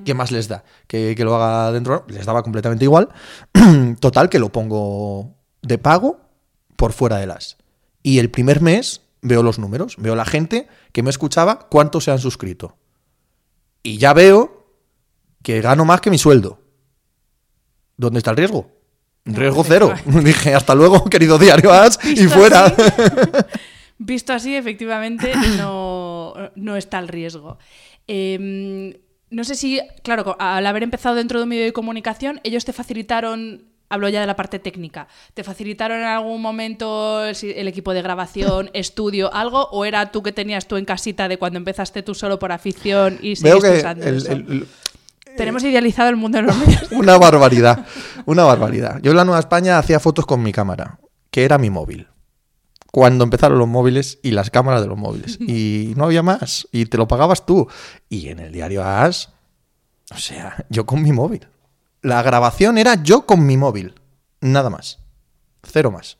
¿Qué 0.03 0.13
más 0.13 0.31
les 0.31 0.49
da? 0.49 0.65
Que, 0.87 1.13
que 1.15 1.23
lo 1.23 1.33
haga 1.35 1.71
dentro, 1.71 2.03
les 2.09 2.25
daba 2.25 2.43
completamente 2.43 2.83
igual. 2.83 3.07
Total, 4.01 4.27
que 4.29 4.37
lo 4.39 4.51
pongo 4.51 5.35
de 5.61 5.77
pago 5.77 6.19
por 6.75 6.91
fuera 6.91 7.17
de 7.19 7.27
las. 7.27 7.55
Y 8.03 8.19
el 8.19 8.29
primer 8.31 8.59
mes 8.61 8.99
veo 9.21 9.43
los 9.43 9.59
números, 9.59 9.95
veo 9.97 10.15
la 10.17 10.25
gente 10.25 10.67
que 10.91 11.01
me 11.01 11.09
escuchaba, 11.09 11.59
cuántos 11.69 12.03
se 12.03 12.11
han 12.11 12.19
suscrito. 12.19 12.75
Y 13.81 13.97
ya 13.97 14.11
veo 14.13 14.67
que 15.41 15.61
gano 15.61 15.85
más 15.85 16.01
que 16.01 16.09
mi 16.09 16.17
sueldo. 16.17 16.59
¿Dónde 17.97 18.19
está 18.19 18.31
el 18.31 18.37
riesgo? 18.37 18.69
Riesgo 19.25 19.63
cero. 19.63 19.93
Dije, 20.05 20.53
hasta 20.53 20.75
luego, 20.75 21.03
querido 21.05 21.37
diario 21.39 21.71
As, 21.73 21.97
y 22.03 22.27
fuera. 22.27 22.65
así- 22.65 22.75
Visto 23.97 24.33
así, 24.33 24.53
efectivamente, 24.55 25.31
no, 25.57 26.33
no 26.55 26.75
está 26.75 26.99
el 26.99 27.07
riesgo. 27.07 27.57
Eh, 28.07 28.99
no 29.29 29.43
sé 29.43 29.55
si, 29.55 29.79
claro, 30.03 30.35
al 30.39 30.65
haber 30.67 30.83
empezado 30.83 31.15
dentro 31.15 31.39
de 31.39 31.43
un 31.43 31.49
medio 31.49 31.63
de 31.63 31.73
comunicación, 31.73 32.39
ellos 32.43 32.65
te 32.65 32.73
facilitaron, 32.73 33.63
hablo 33.89 34.09
ya 34.09 34.19
de 34.21 34.27
la 34.27 34.35
parte 34.35 34.59
técnica, 34.59 35.07
¿te 35.33 35.43
facilitaron 35.45 35.99
en 35.99 36.05
algún 36.05 36.41
momento 36.41 37.23
el, 37.25 37.67
equipo 37.67 37.93
de 37.93 38.01
grabación, 38.01 38.69
estudio, 38.73 39.33
algo? 39.33 39.69
¿O 39.71 39.85
era 39.85 40.11
tú 40.11 40.21
que 40.21 40.33
tenías 40.33 40.67
tú 40.67 40.75
en 40.75 40.85
casita 40.85 41.27
de 41.29 41.37
cuando 41.37 41.57
empezaste 41.57 42.03
tú 42.03 42.13
solo 42.13 42.37
por 42.37 42.51
afición 42.51 43.17
y 43.21 43.41
Veo 43.41 43.59
que 43.61 43.79
el- 43.79 44.27
el- 44.27 44.67
Tenemos 45.37 45.63
idealizado 45.63 46.09
el 46.09 46.15
mundo 46.15 46.37
de 46.37 46.43
los 46.43 46.57
medios. 46.57 46.87
Una 46.91 47.17
barbaridad, 47.17 47.85
una 48.25 48.43
barbaridad. 48.43 48.99
Yo 49.01 49.11
en 49.11 49.17
la 49.17 49.25
Nueva 49.25 49.39
España 49.39 49.77
hacía 49.77 49.99
fotos 49.99 50.25
con 50.25 50.41
mi 50.43 50.51
cámara, 50.51 50.99
que 51.31 51.43
era 51.45 51.57
mi 51.57 51.69
móvil. 51.69 52.07
Cuando 52.91 53.23
empezaron 53.25 53.59
los 53.59 53.67
móviles 53.67 54.19
y 54.23 54.31
las 54.31 54.49
cámaras 54.49 54.81
de 54.81 54.87
los 54.87 54.97
móviles. 54.97 55.37
Y 55.47 55.93
no 55.97 56.05
había 56.05 56.23
más. 56.23 56.67
Y 56.71 56.85
te 56.85 56.97
lo 56.97 57.07
pagabas 57.07 57.45
tú. 57.45 57.67
Y 58.09 58.29
en 58.29 58.39
el 58.39 58.51
diario 58.53 58.83
AS, 58.83 59.29
o 60.13 60.17
sea, 60.17 60.65
yo 60.69 60.85
con 60.85 61.01
mi 61.01 61.11
móvil. 61.11 61.47
La 62.01 62.21
grabación 62.21 62.77
era 62.77 63.03
yo 63.03 63.25
con 63.25 63.45
mi 63.45 63.57
móvil. 63.57 63.95
Nada 64.41 64.69
más. 64.69 64.99
Cero 65.63 65.91
más. 65.91 66.17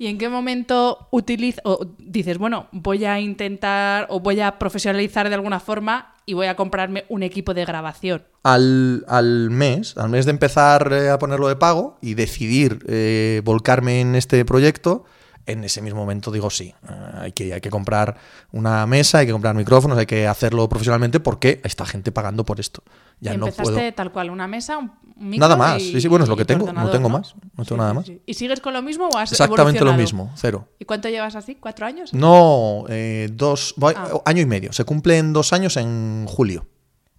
¿Y 0.00 0.06
en 0.06 0.16
qué 0.16 0.28
momento 0.28 1.08
utiliz- 1.12 1.60
o 1.64 1.86
dices, 1.98 2.38
bueno, 2.38 2.68
voy 2.72 3.04
a 3.04 3.18
intentar 3.20 4.06
o 4.10 4.20
voy 4.20 4.40
a 4.40 4.58
profesionalizar 4.58 5.28
de 5.28 5.34
alguna 5.34 5.60
forma 5.60 6.14
y 6.28 6.34
voy 6.34 6.46
a 6.46 6.56
comprarme 6.56 7.06
un 7.08 7.22
equipo 7.22 7.54
de 7.54 7.64
grabación? 7.64 8.22
Al, 8.42 9.04
al 9.08 9.48
mes, 9.50 9.96
al 9.96 10.10
mes 10.10 10.26
de 10.26 10.32
empezar 10.32 10.92
eh, 10.92 11.08
a 11.08 11.18
ponerlo 11.18 11.48
de 11.48 11.56
pago 11.56 11.96
y 12.02 12.14
decidir 12.14 12.84
eh, 12.86 13.40
volcarme 13.44 14.02
en 14.02 14.14
este 14.14 14.44
proyecto, 14.44 15.06
en 15.48 15.64
ese 15.64 15.82
mismo 15.82 16.00
momento 16.00 16.30
digo 16.30 16.50
sí, 16.50 16.74
eh, 16.88 16.92
hay, 17.20 17.32
que, 17.32 17.52
hay 17.54 17.60
que 17.60 17.70
comprar 17.70 18.16
una 18.52 18.86
mesa, 18.86 19.18
hay 19.18 19.26
que 19.26 19.32
comprar 19.32 19.54
micrófonos, 19.54 19.98
hay 19.98 20.06
que 20.06 20.26
hacerlo 20.26 20.68
profesionalmente 20.68 21.20
porque 21.20 21.60
esta 21.64 21.84
gente 21.86 22.12
pagando 22.12 22.44
por 22.44 22.60
esto. 22.60 22.82
Ya 23.20 23.34
Y 23.34 23.36
no 23.38 23.46
empezaste 23.46 23.72
puedo. 23.72 23.94
tal 23.94 24.12
cual, 24.12 24.30
una 24.30 24.46
mesa, 24.46 24.78
un 24.78 24.92
micro 25.16 25.40
Nada 25.48 25.56
más. 25.56 25.82
y- 25.82 25.92
Sí, 25.92 26.00
sí, 26.02 26.08
bueno, 26.08 26.22
es 26.24 26.28
lo 26.28 26.36
que 26.36 26.44
tengo, 26.44 26.72
no 26.72 26.90
tengo 26.90 27.08
más, 27.08 27.34
no 27.56 27.64
tengo 27.64 27.82
nada 27.82 27.94
más. 27.94 28.06
¿Y 28.26 28.34
sigues 28.34 28.60
con 28.60 28.72
lo 28.72 28.82
mismo 28.82 29.08
o 29.08 29.16
has 29.18 29.32
Exactamente 29.32 29.84
lo 29.84 29.94
mismo, 29.94 30.32
cero. 30.36 30.68
¿Y 30.78 30.84
cuánto 30.84 31.08
llevas 31.08 31.34
así? 31.34 31.56
¿Cuatro 31.56 31.86
años? 31.86 32.14
No, 32.14 32.84
eh, 32.88 33.28
dos, 33.32 33.74
Ah. 33.82 34.20
año 34.24 34.42
y 34.42 34.46
medio. 34.46 34.72
Se 34.72 34.84
cumplen 34.84 35.32
dos 35.32 35.52
años 35.52 35.76
en 35.76 36.26
julio. 36.28 36.66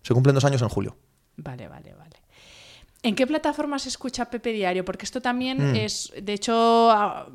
Se 0.04 0.14
cumplen 0.14 0.34
dos 0.36 0.46
años 0.46 0.62
en 0.62 0.70
julio. 0.70 0.96
Vale, 1.36 1.68
vale, 1.68 1.94
vale. 1.94 2.10
¿En 3.02 3.16
qué 3.16 3.26
plataforma 3.28 3.80
se 3.80 3.88
escucha 3.90 4.26
Pepe 4.30 4.52
Diario? 4.52 4.84
Porque 4.84 5.06
esto 5.06 5.22
también 5.22 5.72
Mm. 5.72 5.76
es, 5.76 6.12
de 6.22 6.34
hecho, 6.34 6.90
ah, 6.92 7.28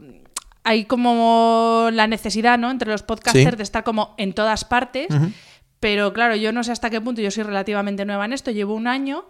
hay 0.64 0.86
como 0.86 1.88
la 1.92 2.06
necesidad, 2.06 2.58
¿no? 2.58 2.70
Entre 2.70 2.90
los 2.90 3.02
podcasters 3.02 3.50
Sí. 3.52 3.56
de 3.56 3.62
estar 3.62 3.84
como 3.84 4.14
en 4.18 4.32
todas 4.32 4.64
partes. 4.64 5.08
Pero 5.80 6.12
claro, 6.14 6.34
yo 6.36 6.50
no 6.52 6.64
sé 6.64 6.72
hasta 6.72 6.88
qué 6.90 7.00
punto, 7.00 7.20
yo 7.20 7.30
soy 7.30 7.44
relativamente 7.44 8.04
nueva 8.06 8.24
en 8.24 8.32
esto, 8.32 8.50
llevo 8.50 8.74
un 8.74 8.86
año. 8.86 9.26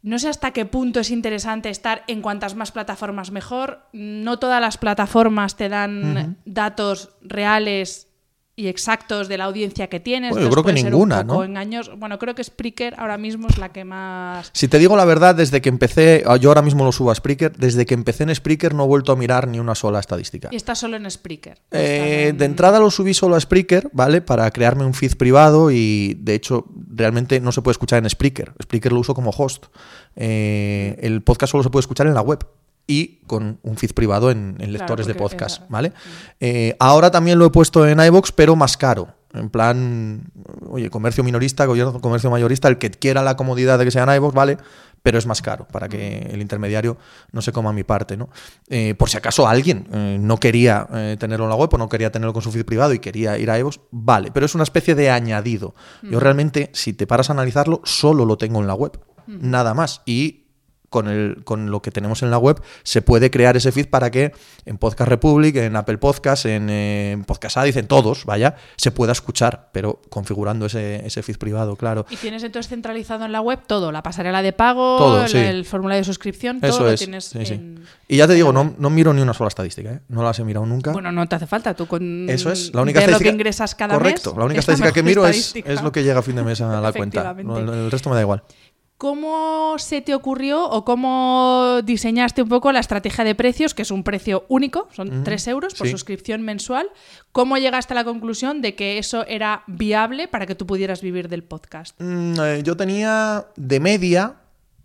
No 0.00 0.18
sé 0.18 0.28
hasta 0.28 0.52
qué 0.52 0.64
punto 0.64 1.00
es 1.00 1.10
interesante 1.10 1.68
estar 1.70 2.04
en 2.06 2.22
cuantas 2.22 2.54
más 2.54 2.72
plataformas 2.72 3.30
mejor. 3.30 3.82
No 3.92 4.38
todas 4.38 4.60
las 4.60 4.78
plataformas 4.78 5.56
te 5.56 5.68
dan 5.68 6.38
datos 6.44 7.10
reales 7.20 8.07
y 8.58 8.66
exactos 8.66 9.28
de 9.28 9.38
la 9.38 9.44
audiencia 9.44 9.86
que 9.86 10.00
tienes. 10.00 10.30
Bueno, 10.32 10.46
yo 10.46 10.50
creo 10.50 10.64
que 10.64 10.72
ninguna, 10.72 11.22
¿no? 11.22 11.44
engañoso. 11.44 11.96
Bueno, 11.96 12.18
creo 12.18 12.34
que 12.34 12.42
Spreaker 12.42 12.94
ahora 12.98 13.16
mismo 13.16 13.46
es 13.48 13.56
la 13.56 13.68
que 13.68 13.84
más... 13.84 14.50
Si 14.52 14.66
te 14.66 14.78
digo 14.80 14.96
la 14.96 15.04
verdad, 15.04 15.36
desde 15.36 15.60
que 15.62 15.68
empecé, 15.68 16.24
ah, 16.26 16.36
yo 16.36 16.50
ahora 16.50 16.62
mismo 16.62 16.84
lo 16.84 16.90
subo 16.90 17.12
a 17.12 17.14
Spreaker, 17.14 17.56
desde 17.56 17.86
que 17.86 17.94
empecé 17.94 18.24
en 18.24 18.34
Spreaker 18.34 18.74
no 18.74 18.82
he 18.82 18.86
vuelto 18.88 19.12
a 19.12 19.16
mirar 19.16 19.46
ni 19.46 19.60
una 19.60 19.76
sola 19.76 20.00
estadística. 20.00 20.48
Y 20.50 20.56
está 20.56 20.74
solo 20.74 20.96
en 20.96 21.08
Spreaker. 21.08 21.58
Eh, 21.70 22.26
en- 22.30 22.38
de 22.38 22.44
entrada 22.46 22.80
lo 22.80 22.90
subí 22.90 23.14
solo 23.14 23.36
a 23.36 23.40
Spreaker, 23.40 23.90
¿vale? 23.92 24.22
Para 24.22 24.50
crearme 24.50 24.84
un 24.84 24.92
feed 24.94 25.14
privado 25.16 25.70
y 25.70 26.14
de 26.20 26.34
hecho 26.34 26.64
realmente 26.92 27.38
no 27.40 27.52
se 27.52 27.62
puede 27.62 27.74
escuchar 27.74 28.02
en 28.02 28.10
Spreaker. 28.10 28.54
Spreaker 28.60 28.92
lo 28.92 28.98
uso 28.98 29.14
como 29.14 29.30
host. 29.30 29.66
Eh, 30.16 30.98
el 31.00 31.22
podcast 31.22 31.52
solo 31.52 31.62
se 31.62 31.70
puede 31.70 31.82
escuchar 31.82 32.06
en 32.08 32.14
la 32.14 32.22
web 32.22 32.44
y 32.88 33.20
con 33.28 33.60
un 33.62 33.76
feed 33.76 33.92
privado 33.92 34.32
en, 34.32 34.56
en 34.58 34.72
lectores 34.72 35.06
de 35.06 35.12
podcast, 35.14 35.62
¿vale? 35.68 35.92
Eh, 36.40 36.74
ahora 36.80 37.12
también 37.12 37.38
lo 37.38 37.44
he 37.46 37.50
puesto 37.50 37.86
en 37.86 38.00
iBox, 38.00 38.32
pero 38.32 38.56
más 38.56 38.76
caro. 38.76 39.14
En 39.34 39.50
plan, 39.50 40.22
oye, 40.70 40.88
comercio 40.88 41.22
minorista, 41.22 41.66
gobierno- 41.66 42.00
comercio 42.00 42.30
mayorista, 42.30 42.66
el 42.66 42.78
que 42.78 42.90
quiera 42.90 43.22
la 43.22 43.36
comodidad 43.36 43.78
de 43.78 43.84
que 43.84 43.90
sea 43.90 44.04
en 44.04 44.14
iVoox, 44.16 44.34
vale, 44.34 44.56
pero 45.02 45.18
es 45.18 45.26
más 45.26 45.42
caro 45.42 45.68
para 45.70 45.88
que 45.90 46.30
el 46.32 46.40
intermediario 46.40 46.96
no 47.30 47.42
se 47.42 47.52
coma 47.52 47.74
mi 47.74 47.84
parte, 47.84 48.16
¿no? 48.16 48.30
Eh, 48.70 48.94
por 48.96 49.10
si 49.10 49.18
acaso 49.18 49.46
alguien 49.46 49.86
eh, 49.92 50.16
no 50.18 50.38
quería 50.40 50.88
eh, 50.94 51.16
tenerlo 51.20 51.44
en 51.44 51.50
la 51.50 51.56
web 51.56 51.68
o 51.74 51.76
no 51.78 51.90
quería 51.90 52.10
tenerlo 52.10 52.32
con 52.32 52.40
su 52.42 52.50
feed 52.50 52.64
privado 52.64 52.94
y 52.94 53.00
quería 53.00 53.36
ir 53.36 53.50
a 53.50 53.58
iVoox, 53.58 53.80
vale, 53.90 54.30
pero 54.32 54.46
es 54.46 54.54
una 54.54 54.64
especie 54.64 54.94
de 54.94 55.10
añadido. 55.10 55.74
Yo 56.02 56.18
realmente, 56.20 56.70
si 56.72 56.94
te 56.94 57.06
paras 57.06 57.28
a 57.28 57.34
analizarlo, 57.34 57.82
solo 57.84 58.24
lo 58.24 58.38
tengo 58.38 58.60
en 58.60 58.66
la 58.66 58.74
web, 58.74 58.98
nada 59.26 59.74
más. 59.74 60.00
Y 60.06 60.46
con, 60.90 61.08
el, 61.08 61.42
con 61.44 61.70
lo 61.70 61.82
que 61.82 61.90
tenemos 61.90 62.22
en 62.22 62.30
la 62.30 62.38
web, 62.38 62.60
se 62.82 63.02
puede 63.02 63.30
crear 63.30 63.56
ese 63.56 63.72
feed 63.72 63.88
para 63.88 64.10
que 64.10 64.32
en 64.64 64.78
Podcast 64.78 65.08
Republic, 65.08 65.56
en 65.56 65.76
Apple 65.76 65.98
Podcast, 65.98 66.46
en, 66.46 66.70
eh, 66.70 67.12
en 67.12 67.24
Podcast 67.24 67.56
Addict, 67.58 67.76
en 67.78 67.86
todos, 67.86 68.24
vaya, 68.24 68.56
se 68.76 68.90
pueda 68.90 69.12
escuchar, 69.12 69.68
pero 69.72 70.00
configurando 70.08 70.66
ese, 70.66 71.04
ese 71.06 71.22
feed 71.22 71.36
privado, 71.36 71.76
claro. 71.76 72.06
Y 72.10 72.16
tienes 72.16 72.42
entonces 72.42 72.68
centralizado 72.70 73.24
en 73.24 73.32
la 73.32 73.40
web 73.40 73.60
todo, 73.66 73.92
la 73.92 74.02
pasarela 74.02 74.42
de 74.42 74.52
pago, 74.52 74.96
Todo, 74.98 75.22
el, 75.24 75.28
sí. 75.28 75.38
el 75.38 75.64
formulario 75.64 76.00
de 76.00 76.04
suscripción, 76.04 76.60
todo 76.60 76.70
Eso 76.70 76.82
lo 76.84 76.90
es. 76.90 77.00
tienes 77.00 77.24
sí, 77.26 77.44
sí. 77.44 77.54
en- 77.54 77.84
Y 78.08 78.16
ya 78.16 78.26
te 78.26 78.34
digo, 78.34 78.52
no, 78.52 78.74
no 78.78 78.90
miro 78.90 79.12
ni 79.12 79.20
una 79.22 79.34
sola 79.34 79.48
estadística, 79.48 79.90
¿eh? 79.92 80.00
no 80.08 80.22
las 80.22 80.38
he 80.38 80.44
mirado 80.44 80.64
nunca. 80.66 80.92
Bueno, 80.92 81.12
no 81.12 81.26
te 81.26 81.36
hace 81.36 81.46
falta, 81.46 81.74
tú 81.74 81.86
con 81.86 82.28
Eso 82.30 82.50
es, 82.50 82.74
la 82.74 82.82
única 82.82 83.00
ver 83.00 83.08
lo 83.10 83.12
estadística. 83.16 83.30
que 83.30 83.34
ingresas 83.34 83.74
cada 83.74 83.94
Correcto, 83.94 84.30
mes. 84.30 84.38
la 84.38 84.44
única 84.44 84.60
estadística 84.60 84.92
que 84.92 85.02
miro 85.02 85.26
es, 85.26 85.36
estadística. 85.36 85.72
es 85.72 85.82
lo 85.82 85.92
que 85.92 86.02
llega 86.02 86.20
a 86.20 86.22
fin 86.22 86.36
de 86.36 86.42
mes 86.42 86.60
a 86.60 86.80
la 86.80 86.92
cuenta. 86.92 87.34
El 87.38 87.90
resto 87.90 88.08
me 88.10 88.16
da 88.16 88.22
igual. 88.22 88.42
¿Cómo 88.98 89.76
se 89.78 90.00
te 90.00 90.12
ocurrió 90.12 90.68
o 90.68 90.84
cómo 90.84 91.82
diseñaste 91.84 92.42
un 92.42 92.48
poco 92.48 92.72
la 92.72 92.80
estrategia 92.80 93.22
de 93.22 93.36
precios, 93.36 93.72
que 93.72 93.82
es 93.82 93.92
un 93.92 94.02
precio 94.02 94.44
único, 94.48 94.88
son 94.90 95.22
3 95.22 95.46
euros 95.46 95.74
por 95.74 95.86
sí. 95.86 95.92
suscripción 95.92 96.42
mensual? 96.42 96.88
¿Cómo 97.30 97.58
llegaste 97.58 97.94
a 97.94 97.96
la 97.96 98.02
conclusión 98.02 98.60
de 98.60 98.74
que 98.74 98.98
eso 98.98 99.24
era 99.26 99.62
viable 99.68 100.26
para 100.26 100.46
que 100.46 100.56
tú 100.56 100.66
pudieras 100.66 101.00
vivir 101.00 101.28
del 101.28 101.44
podcast? 101.44 101.94
Mm, 102.00 102.40
eh, 102.40 102.62
yo 102.64 102.76
tenía 102.76 103.46
de 103.54 103.78
media, 103.78 104.34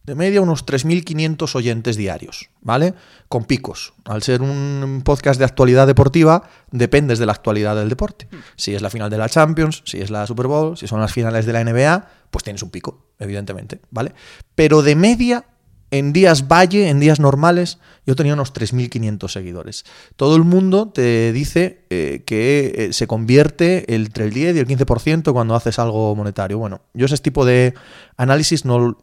de 0.03 0.13
media 0.13 0.41
unos 0.41 0.63
3.500 0.63 1.55
oyentes 1.55 1.97
diarios, 1.97 2.51
¿vale? 2.61 2.93
Con 3.29 3.45
picos. 3.45 3.95
Al 4.05 4.21
ser 4.21 4.43
un 4.43 5.01
podcast 5.03 5.39
de 5.39 5.45
actualidad 5.45 5.87
deportiva, 5.87 6.43
dependes 6.69 7.17
de 7.17 7.25
la 7.25 7.31
actualidad 7.31 7.75
del 7.75 7.89
deporte. 7.89 8.27
Si 8.57 8.75
es 8.75 8.83
la 8.83 8.91
final 8.91 9.09
de 9.09 9.17
la 9.17 9.27
Champions, 9.27 9.81
si 9.85 10.01
es 10.01 10.11
la 10.11 10.27
Super 10.27 10.45
Bowl, 10.45 10.77
si 10.77 10.85
son 10.85 11.01
las 11.01 11.11
finales 11.11 11.47
de 11.47 11.53
la 11.53 11.63
NBA, 11.63 12.07
pues 12.33 12.43
tienes 12.43 12.63
un 12.63 12.71
pico, 12.71 13.05
evidentemente, 13.19 13.79
¿vale? 13.91 14.13
Pero 14.55 14.81
de 14.81 14.95
media, 14.95 15.45
en 15.91 16.13
días 16.13 16.47
valle, 16.47 16.89
en 16.89 16.99
días 16.99 17.19
normales, 17.19 17.77
yo 18.07 18.15
tenía 18.15 18.33
unos 18.33 18.51
3.500 18.55 19.29
seguidores. 19.29 19.85
Todo 20.15 20.35
el 20.35 20.43
mundo 20.43 20.89
te 20.89 21.31
dice 21.31 21.85
eh, 21.91 22.23
que 22.25 22.73
eh, 22.75 22.93
se 22.93 23.05
convierte 23.05 23.93
entre 23.93 24.25
el 24.25 24.33
10 24.33 24.55
y 24.55 24.59
el 24.59 24.67
15% 24.67 25.31
cuando 25.31 25.53
haces 25.53 25.77
algo 25.77 26.15
monetario. 26.15 26.57
Bueno, 26.57 26.81
yo 26.95 27.05
ese 27.05 27.17
tipo 27.19 27.45
de 27.45 27.75
análisis 28.17 28.65
no... 28.65 28.97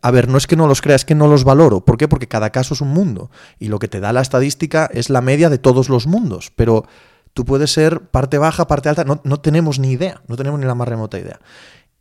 A 0.00 0.10
ver, 0.10 0.26
no 0.26 0.38
es 0.38 0.46
que 0.46 0.56
no 0.56 0.66
los 0.66 0.80
crea, 0.80 0.96
es 0.96 1.04
que 1.04 1.14
no 1.14 1.28
los 1.28 1.44
valoro. 1.44 1.84
¿Por 1.84 1.98
qué? 1.98 2.08
Porque 2.08 2.26
cada 2.26 2.48
caso 2.48 2.72
es 2.72 2.80
un 2.80 2.88
mundo. 2.88 3.30
Y 3.58 3.68
lo 3.68 3.78
que 3.78 3.88
te 3.88 4.00
da 4.00 4.14
la 4.14 4.22
estadística 4.22 4.88
es 4.94 5.10
la 5.10 5.20
media 5.20 5.50
de 5.50 5.58
todos 5.58 5.90
los 5.90 6.06
mundos. 6.06 6.50
Pero 6.56 6.86
tú 7.34 7.44
puedes 7.44 7.70
ser 7.70 8.00
parte 8.08 8.38
baja, 8.38 8.66
parte 8.66 8.88
alta. 8.88 9.04
No, 9.04 9.20
no 9.22 9.40
tenemos 9.40 9.78
ni 9.78 9.90
idea. 9.90 10.22
No 10.28 10.36
tenemos 10.36 10.58
ni 10.58 10.64
la 10.64 10.74
más 10.74 10.88
remota 10.88 11.18
idea. 11.18 11.40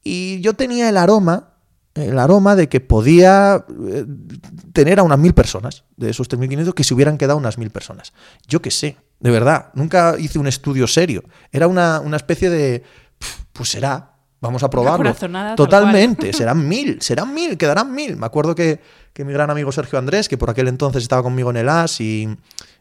Y 0.04 0.42
yo 0.42 0.54
tenía 0.54 0.90
el 0.90 0.98
aroma, 0.98 1.50
el 1.94 2.18
aroma 2.18 2.56
de 2.56 2.70
que 2.70 2.80
podía 2.80 3.66
eh, 3.88 4.06
tener 4.74 5.00
a 5.00 5.04
unas 5.04 5.20
mil 5.20 5.34
personas, 5.34 5.84
de 5.98 6.10
esos 6.10 6.30
3.500, 6.30 6.74
que 6.74 6.84
se 6.84 6.94
hubieran 6.94 7.18
quedado 7.18 7.38
unas 7.38 7.58
mil 7.58 7.70
personas. 7.70 8.14
Yo 8.48 8.62
qué 8.62 8.72
sé, 8.72 8.98
de 9.20 9.30
verdad, 9.32 9.70
nunca 9.74 10.16
hice 10.18 10.40
un 10.40 10.48
estudio 10.48 10.88
serio. 10.88 11.24
Era 11.52 11.68
una, 11.68 12.00
una 12.00 12.18
especie 12.18 12.50
de, 12.50 12.84
"Pf, 13.20 13.44
pues 13.54 13.70
será, 13.70 14.14
vamos 14.40 14.64
a 14.64 14.70
probarlo. 14.70 15.04
Totalmente, 15.56 16.34
serán 16.34 16.68
mil, 16.68 17.02
serán 17.02 17.34
mil, 17.34 17.58
quedarán 17.58 17.94
mil. 17.94 18.18
Me 18.18 18.26
acuerdo 18.26 18.56
que, 18.56 18.82
que 19.14 19.24
mi 19.24 19.34
gran 19.34 19.52
amigo 19.52 19.72
Sergio 19.72 20.00
Andrés, 20.00 20.28
que 20.28 20.38
por 20.38 20.50
aquel 20.50 20.68
entonces 20.68 21.04
estaba 21.04 21.22
conmigo 21.22 21.52
en 21.52 21.58
el 21.58 21.70
AS 21.70 22.02
y, 22.02 22.28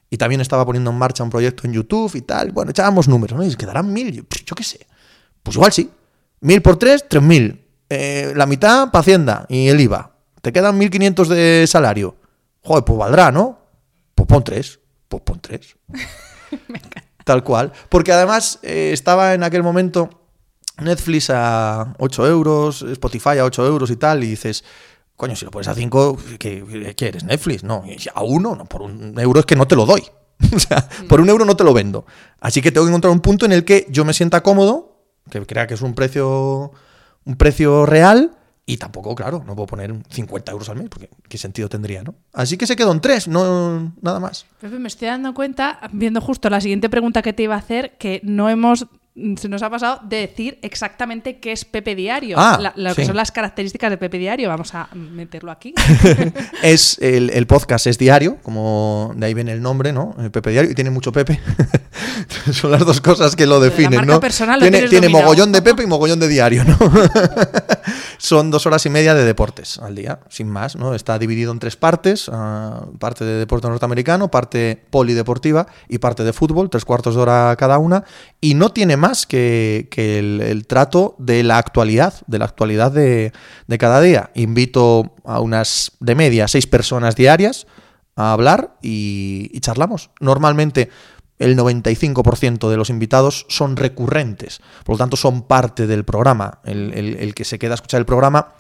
y 0.09 0.17
también 0.17 0.41
estaba 0.41 0.65
poniendo 0.65 0.91
en 0.91 0.97
marcha 0.97 1.23
un 1.23 1.29
proyecto 1.31 1.67
en 1.67 1.75
YouTube 1.75 2.15
y 2.15 2.23
tal, 2.23 2.53
bueno, 2.53 2.71
echábamos 2.71 3.09
números, 3.09 3.37
¿no? 3.39 3.45
Y 3.45 3.55
quedarán 3.57 3.93
mil, 3.93 4.11
yo, 4.13 4.25
"Pf, 4.25 4.45
yo 4.47 4.55
qué 4.57 4.65
sé. 4.65 4.87
Pues 5.43 5.57
igual 5.57 5.73
sí. 5.73 5.91
Mil 6.41 6.63
por 6.63 6.77
tres, 6.77 7.05
tres 7.09 7.23
mil. 7.23 7.67
eh, 7.89 8.33
la 8.37 8.47
mitad 8.47 8.91
para 8.91 9.01
Hacienda 9.01 9.47
y 9.49 9.69
el 9.69 9.81
IVA. 9.81 10.13
Te 10.43 10.53
quedan 10.53 10.79
1.500 10.79 11.27
de 11.27 11.67
salario. 11.67 12.17
Joder, 12.63 12.85
pues 12.85 12.99
valdrá, 12.99 13.31
¿no? 13.33 13.59
Pues 14.15 14.27
pon 14.27 14.43
tres. 14.45 14.79
Pues 15.09 15.23
pon 15.23 15.41
tres. 15.41 15.77
Tal 17.25 17.43
cual. 17.45 17.73
Porque 17.89 18.13
además 18.13 18.59
eh, 18.63 18.91
estaba 18.93 19.35
en 19.35 19.43
aquel 19.43 19.63
momento 19.63 20.09
Netflix 20.79 21.31
a 21.31 21.95
8 21.99 22.27
euros, 22.27 22.83
Spotify 22.83 23.39
a 23.39 23.45
8 23.45 23.67
euros 23.67 23.91
y 23.91 23.97
tal, 23.97 24.25
y 24.25 24.29
dices, 24.29 24.65
coño, 25.17 25.37
si 25.37 25.45
lo 25.45 25.51
pones 25.51 25.69
a 25.69 25.75
5, 25.75 26.17
¿qué, 26.39 26.95
qué 26.97 27.09
eres? 27.09 27.25
Netflix? 27.25 27.63
No, 27.63 27.85
y 27.87 27.97
a 28.15 28.23
uno, 28.23 28.57
no, 28.57 28.65
por 28.65 28.83
un 28.83 29.19
euro 29.19 29.41
es 29.41 29.47
que 29.47 29.57
no 29.57 29.67
te 29.67 29.77
lo 29.77 29.85
doy. 29.85 30.03
o 30.55 30.59
sea, 30.59 30.89
por 31.09 31.21
un 31.21 31.29
euro 31.29 31.45
no 31.45 31.55
te 31.57 31.65
lo 31.65 31.75
vendo. 31.75 32.07
Así 32.41 32.63
que 32.63 32.73
tengo 32.73 32.87
que 32.87 32.91
encontrar 32.91 33.13
un 33.13 33.21
punto 33.21 33.45
en 33.45 33.53
el 33.53 33.65
que 33.65 33.87
yo 33.91 34.05
me 34.07 34.15
sienta 34.15 34.43
cómodo, 34.43 34.90
que 35.29 35.45
crea 35.47 35.67
que 35.67 35.75
es 35.75 35.83
un 35.83 35.95
precio, 35.95 36.73
un 37.25 37.37
precio 37.37 37.87
real, 37.87 38.37
y 38.67 38.77
tampoco, 38.77 39.17
claro, 39.17 39.43
no 39.45 39.57
puedo 39.57 39.67
poner 39.67 39.93
50 40.11 40.53
euros 40.53 40.69
al 40.69 40.77
mes, 40.77 40.89
porque 40.89 41.11
qué 41.29 41.39
sentido 41.39 41.69
tendría, 41.69 42.05
¿no? 42.05 42.15
Así 42.33 42.57
que 42.57 42.69
se 42.69 42.77
quedó 42.77 42.93
en 42.93 43.01
3, 43.01 43.27
no, 43.27 43.93
nada 44.01 44.21
más. 44.21 44.47
Pepe, 44.61 44.79
me 44.79 44.87
estoy 44.87 45.09
dando 45.09 45.35
cuenta, 45.35 45.81
viendo 45.93 46.21
justo 46.21 46.49
la 46.49 46.61
siguiente 46.61 46.89
pregunta 46.89 47.21
que 47.21 47.33
te 47.33 47.43
iba 47.43 47.57
a 47.57 47.59
hacer, 47.59 47.97
que 47.99 48.21
no 48.23 48.49
hemos 48.49 48.87
se 49.37 49.49
nos 49.49 49.63
ha 49.63 49.71
pasado 49.71 50.01
de 50.05 50.19
decir 50.19 50.59
exactamente 50.63 51.39
qué 51.39 51.53
es 51.53 51.65
Pepe 51.65 51.95
Diario, 51.95 52.37
Ah, 52.39 52.59
la- 52.61 52.73
lo 52.77 52.91
sí. 52.91 52.97
que 52.97 53.05
son 53.07 53.17
las 53.17 53.31
características 53.33 53.91
de 53.91 53.97
Pepe 53.99 54.19
Diario. 54.19 54.49
Vamos 54.49 54.75
a 54.75 54.89
meterlo 54.95 55.51
aquí. 55.51 55.75
es 56.63 56.99
el, 57.01 57.31
el 57.31 57.47
podcast 57.47 57.87
es 57.87 57.99
diario, 57.99 58.39
como 58.43 59.13
de 59.17 59.27
ahí 59.27 59.35
viene 59.35 59.53
el 59.53 59.63
nombre, 59.63 59.93
¿no? 59.93 60.15
El 60.19 60.31
Pepe 60.31 60.51
Diario, 60.51 60.71
y 60.71 60.75
tiene 60.75 60.91
mucho 60.91 61.13
Pepe. 61.13 61.41
Son 62.53 62.71
las 62.71 62.85
dos 62.85 63.01
cosas 63.01 63.35
que 63.37 63.47
lo 63.47 63.59
la 63.59 63.65
definen, 63.67 63.97
marca 63.97 64.13
¿no? 64.15 64.21
personal 64.21 64.61
tiene 64.61 64.89
tiene 64.89 65.09
mogollón 65.09 65.53
de 65.53 65.63
Pepe 65.63 65.83
y 65.83 65.87
mogollón 65.87 66.21
de 66.21 66.29
diario, 66.29 66.65
¿no? 66.65 66.77
Son 68.19 68.51
dos 68.51 68.67
horas 68.67 68.85
y 68.87 68.91
media 68.91 69.15
de 69.15 69.25
deportes 69.25 69.79
al 69.79 69.95
día, 69.95 70.21
sin 70.29 70.49
más, 70.49 70.77
¿no? 70.77 70.95
Está 70.95 71.19
dividido 71.19 71.53
en 71.53 71.59
tres 71.59 71.77
partes, 71.77 72.31
ah, 72.33 72.85
parte 72.99 73.25
de 73.25 73.39
deporte 73.39 73.69
norteamericano, 73.69 74.31
parte 74.31 74.83
polideportiva 74.91 75.67
y 75.89 75.99
parte 75.99 76.23
de 76.23 76.33
fútbol, 76.33 76.69
tres 76.71 76.85
cuartos 76.85 77.15
de 77.15 77.21
hora 77.23 77.55
cada 77.59 77.79
una, 77.79 78.05
y 78.41 78.55
no 78.55 78.71
tiene 78.71 78.97
más 78.97 79.10
que, 79.27 79.89
el, 79.97 80.67
trato 80.67 81.17
de 81.19 81.43
la 81.43 81.59
actualidad, 81.59 82.15
de 82.27 82.39
la 82.39 82.45
actualidad 82.45 82.93
de, 82.93 83.33
cada 83.79 84.01
día. 84.01 84.31
Invito 84.35 85.15
a 85.25 85.41
unas 85.41 85.93
de 86.01 86.15
media 86.15 86.49
seis 86.49 86.67
personas 86.67 87.17
diarias 87.17 87.67
a 88.17 88.33
hablar 88.33 88.77
y, 88.83 89.59
charlamos. 89.61 90.11
Normalmente 90.21 90.91
el 91.39 91.57
95% 91.57 92.69
de 92.69 92.77
los 92.77 92.91
invitados 92.91 93.47
son 93.49 93.77
recurrentes, 93.77 94.61
por 94.85 94.95
lo 94.95 94.99
tanto 94.99 95.17
son 95.17 95.43
parte 95.43 95.87
del 95.87 96.05
programa. 96.05 96.61
El, 96.65 97.35
que 97.35 97.45
se 97.45 97.59
queda 97.59 97.73
a 97.73 97.75
escuchar 97.77 98.01
el 98.01 98.07
programa 98.07 98.55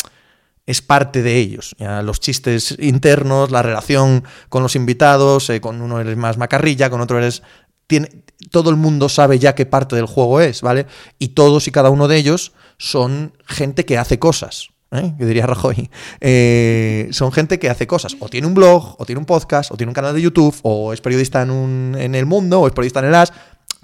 es 0.66 0.82
parte 0.82 1.22
de 1.22 1.36
ellos. 1.36 1.76
Los 1.78 2.20
chistes 2.20 2.76
internos, 2.78 3.50
la 3.50 3.62
relación 3.62 4.24
con 4.48 4.62
los 4.62 4.76
invitados, 4.76 5.50
eh, 5.50 5.60
con 5.60 5.80
uno 5.80 6.00
eres 6.00 6.16
más 6.16 6.38
macarrilla, 6.38 6.90
con 6.90 7.00
otro 7.00 7.18
eres... 7.18 7.42
Tiene, 7.90 8.08
todo 8.50 8.70
el 8.70 8.76
mundo 8.76 9.08
sabe 9.08 9.38
ya 9.38 9.54
qué 9.54 9.66
parte 9.66 9.96
del 9.96 10.06
juego 10.06 10.40
es, 10.40 10.62
¿vale? 10.62 10.86
Y 11.18 11.28
todos 11.28 11.66
y 11.66 11.72
cada 11.72 11.90
uno 11.90 12.06
de 12.08 12.16
ellos 12.16 12.52
son 12.78 13.32
gente 13.46 13.84
que 13.84 13.98
hace 13.98 14.18
cosas. 14.18 14.68
¿eh? 14.92 15.12
Que 15.18 15.26
diría 15.26 15.46
Rajoy. 15.46 15.90
Eh, 16.20 17.08
son 17.10 17.32
gente 17.32 17.58
que 17.58 17.68
hace 17.68 17.86
cosas. 17.86 18.16
O 18.20 18.28
tiene 18.28 18.46
un 18.46 18.54
blog, 18.54 18.94
o 18.98 19.04
tiene 19.04 19.18
un 19.18 19.26
podcast, 19.26 19.70
o 19.72 19.76
tiene 19.76 19.90
un 19.90 19.94
canal 19.94 20.14
de 20.14 20.22
YouTube, 20.22 20.54
o 20.62 20.92
es 20.92 21.00
periodista 21.00 21.42
en, 21.42 21.50
un- 21.50 21.96
en 21.98 22.14
el 22.14 22.26
mundo, 22.26 22.60
o 22.60 22.66
es 22.66 22.72
periodista 22.72 23.00
en 23.00 23.06
el 23.06 23.14
AS. 23.14 23.32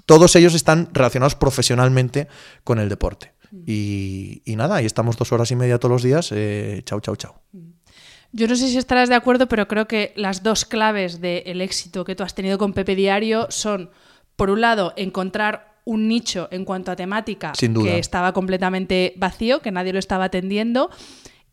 Todos 0.05 0.35
ellos 0.37 0.53
están 0.55 0.87
relacionados 0.93 1.35
profesionalmente 1.35 2.27
con 2.63 2.79
el 2.79 2.87
deporte. 2.89 3.33
Y, 3.65 4.41
y 4.45 4.55
nada, 4.55 4.75
ahí 4.77 4.85
estamos 4.85 5.17
dos 5.17 5.31
horas 5.33 5.51
y 5.51 5.55
media 5.55 5.77
todos 5.79 5.91
los 5.91 6.03
días. 6.03 6.29
Eh, 6.33 6.81
chau, 6.85 6.99
chau, 7.01 7.15
chau. 7.15 7.33
Yo 8.31 8.47
no 8.47 8.55
sé 8.55 8.67
si 8.67 8.77
estarás 8.77 9.09
de 9.09 9.15
acuerdo, 9.15 9.47
pero 9.47 9.67
creo 9.67 9.87
que 9.87 10.13
las 10.15 10.43
dos 10.43 10.65
claves 10.65 11.21
del 11.21 11.61
éxito 11.61 12.03
que 12.05 12.15
tú 12.15 12.23
has 12.23 12.35
tenido 12.35 12.57
con 12.57 12.73
Pepe 12.73 12.95
Diario 12.95 13.47
son, 13.49 13.89
por 14.35 14.49
un 14.49 14.61
lado, 14.61 14.93
encontrar 14.95 15.77
un 15.85 16.09
nicho 16.09 16.49
en 16.51 16.65
cuanto 16.65 16.91
a 16.91 16.95
temática 16.97 17.53
Sin 17.55 17.73
duda. 17.73 17.89
que 17.89 17.99
estaba 17.99 18.33
completamente 18.33 19.13
vacío, 19.15 19.61
que 19.61 19.71
nadie 19.71 19.93
lo 19.93 19.99
estaba 19.99 20.25
atendiendo. 20.25 20.89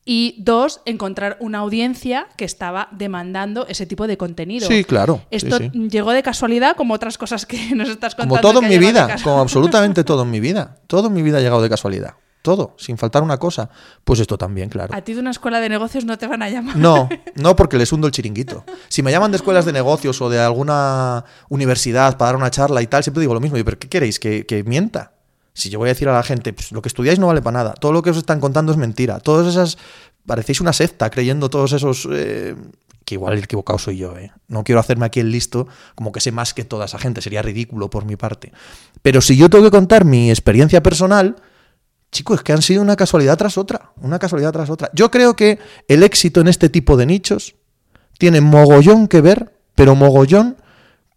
Y 0.07 0.35
dos, 0.39 0.83
encontrar 0.85 1.39
una 1.41 1.61
audiencia 1.61 2.27
que 2.37 2.45
estaba 2.45 2.89
demandando 2.91 3.67
ese 3.69 3.87
tipo 3.87 4.07
de 4.07 4.19
contenido. 4.19 4.69
Sí, 4.69 4.85
claro. 4.85 5.23
Esto 5.31 5.57
sí. 5.57 5.71
llegó 5.89 6.11
de 6.11 6.23
casualidad, 6.23 6.77
como 6.77 6.93
otras 6.93 7.17
cosas 7.17 7.47
que 7.47 7.57
nos 7.75 7.89
estás 7.89 8.15
contando. 8.15 8.43
Como 8.43 8.53
todo 8.53 8.63
en 8.63 8.69
mi 8.69 8.79
vida, 8.79 9.17
como 9.23 9.41
absolutamente 9.41 10.05
todo 10.05 10.25
en 10.25 10.31
mi 10.31 10.41
vida. 10.41 10.77
Todo 10.89 11.07
en 11.07 11.15
mi 11.15 11.23
vida 11.23 11.39
ha 11.39 11.41
llegado 11.41 11.63
de 11.63 11.71
casualidad. 11.71 12.15
Todo, 12.45 12.75
sin 12.77 12.99
faltar 12.99 13.23
una 13.23 13.39
cosa. 13.39 13.71
Pues 14.05 14.21
esto 14.21 14.37
también, 14.37 14.69
claro. 14.69 14.95
A 14.95 15.01
ti 15.01 15.15
de 15.15 15.21
una 15.21 15.31
escuela 15.31 15.61
de 15.61 15.71
negocios 15.71 16.05
no 16.05 16.19
te 16.19 16.27
van 16.27 16.43
a 16.43 16.51
llamar. 16.51 16.77
No, 16.77 17.09
no 17.37 17.57
porque 17.57 17.79
les 17.79 17.91
hundo 17.91 18.07
el 18.07 18.13
chiringuito. 18.13 18.67
Si 18.89 19.03
me 19.03 19.11
llaman 19.11 19.31
de 19.31 19.39
escuelas 19.39 19.65
de 19.65 19.73
negocios 19.73 20.21
o 20.21 20.29
de 20.29 20.39
alguna 20.39 21.25
universidad 21.49 22.19
para 22.19 22.33
dar 22.33 22.37
una 22.37 22.51
charla 22.51 22.83
y 22.83 22.87
tal, 22.87 23.03
siempre 23.03 23.23
digo 23.23 23.33
lo 23.33 23.41
mismo. 23.41 23.57
Digo, 23.57 23.65
¿Pero 23.65 23.79
qué 23.79 23.89
queréis? 23.89 24.19
¿Que, 24.21 24.45
que 24.45 24.63
mienta? 24.63 25.15
Si 25.55 25.71
yo 25.71 25.79
voy 25.79 25.89
a 25.89 25.93
decir 25.95 26.07
a 26.07 26.13
la 26.13 26.23
gente, 26.23 26.53
pues, 26.53 26.71
lo 26.71 26.83
que 26.83 26.89
estudiáis 26.89 27.19
no 27.19 27.29
vale 27.29 27.41
para 27.41 27.55
nada. 27.61 27.73
Todo 27.73 27.93
lo 27.93 28.03
que 28.03 28.11
os 28.11 28.19
están 28.19 28.41
contando 28.41 28.73
es 28.73 28.77
mentira. 28.77 29.21
Todas 29.21 29.47
esas... 29.47 29.79
Parecéis 30.27 30.61
una 30.61 30.75
secta 30.75 31.09
creyendo 31.09 31.49
todos 31.49 31.73
esos... 31.73 32.07
eh, 32.13 32.55
que 33.07 33.15
igual 33.15 33.35
el 33.35 33.45
equivocado 33.45 33.79
soy 33.79 33.97
yo, 33.97 34.19
¿eh? 34.19 34.33
No 34.49 34.65
quiero 34.65 34.81
hacerme 34.81 35.07
aquí 35.07 35.21
el 35.21 35.31
listo 35.31 35.67
como 35.95 36.13
que 36.13 36.21
sé 36.21 36.31
más 36.31 36.53
que 36.53 36.65
toda 36.65 36.85
esa 36.85 36.99
gente. 36.99 37.23
Sería 37.23 37.41
ridículo 37.41 37.89
por 37.89 38.05
mi 38.05 38.17
parte. 38.17 38.53
Pero 39.01 39.23
si 39.23 39.35
yo 39.37 39.49
tengo 39.49 39.65
que 39.65 39.71
contar 39.71 40.05
mi 40.05 40.31
experiencia 40.31 40.83
personal, 40.83 41.37
Chicos, 42.15 42.39
es 42.39 42.45
que 42.45 42.53
han 42.53 42.63
sido 42.63 42.81
una 42.81 42.95
casualidad 42.95 43.37
tras 43.37 43.59
otra, 43.59 43.91
una 44.01 44.21
casualidad 44.21 44.53
tras 44.53 44.71
otra. 44.71 44.89
Yo 44.95 45.11
creo 45.11 45.35
que 45.35 45.59
el 45.89 46.05
éxito 46.05 46.41
en 46.41 46.47
este 46.47 46.69
tipo 46.69 46.97
de 46.97 47.07
nichos 47.07 47.57
tiene 48.19 48.41
mogollón 48.41 49.09
que 49.09 49.21
ver, 49.21 49.59
pero 49.75 49.97
mogollón, 49.97 50.57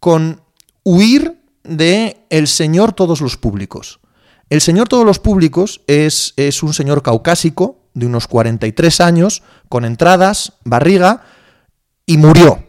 con 0.00 0.42
huir 0.82 1.40
de 1.62 2.26
el 2.30 2.48
señor 2.48 2.94
todos 2.94 3.20
los 3.20 3.36
públicos. 3.36 4.00
El 4.50 4.60
señor 4.60 4.88
todos 4.88 5.06
los 5.06 5.20
públicos 5.20 5.82
es, 5.86 6.34
es 6.36 6.64
un 6.64 6.74
señor 6.74 7.04
caucásico 7.04 7.76
de 7.94 8.06
unos 8.06 8.26
43 8.26 9.00
años, 9.00 9.44
con 9.68 9.84
entradas, 9.84 10.54
barriga, 10.64 11.22
y 12.06 12.16
murió. 12.16 12.64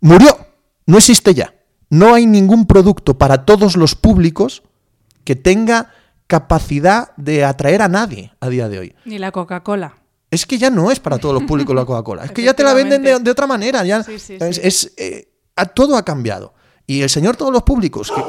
Murió. 0.00 0.46
No 0.86 0.98
existe 0.98 1.34
ya. 1.34 1.52
No 1.90 2.14
hay 2.14 2.26
ningún 2.26 2.66
producto 2.68 3.18
para 3.18 3.44
todos 3.44 3.76
los 3.76 3.96
públicos 3.96 4.62
que 5.24 5.34
tenga 5.34 5.90
capacidad 6.26 7.14
de 7.16 7.44
atraer 7.44 7.82
a 7.82 7.88
nadie 7.88 8.32
a 8.40 8.48
día 8.48 8.68
de 8.68 8.78
hoy. 8.78 8.94
Ni 9.04 9.18
la 9.18 9.30
Coca-Cola. 9.32 9.94
Es 10.30 10.46
que 10.46 10.58
ya 10.58 10.70
no 10.70 10.90
es 10.90 10.98
para 10.98 11.18
todos 11.18 11.34
los 11.34 11.44
públicos 11.44 11.74
la 11.76 11.84
Coca-Cola. 11.84 12.24
Es 12.24 12.32
que 12.32 12.42
ya 12.42 12.54
te 12.54 12.64
la 12.64 12.74
venden 12.74 13.02
de, 13.02 13.18
de 13.20 13.30
otra 13.30 13.46
manera. 13.46 13.84
Ya, 13.84 14.02
Sí, 14.02 14.18
sí, 14.18 14.36
es, 14.40 14.56
sí. 14.56 14.60
es, 14.64 14.92
eh, 14.96 15.28
a- 15.54 15.66
todo 15.66 15.96
ha 15.96 16.04
cambiado. 16.04 16.54
Y 16.86 17.02
el 17.02 17.10
señor 17.10 17.36
todos 17.36 17.52
los 17.52 17.62
públicos, 17.62 18.10
que, 18.10 18.20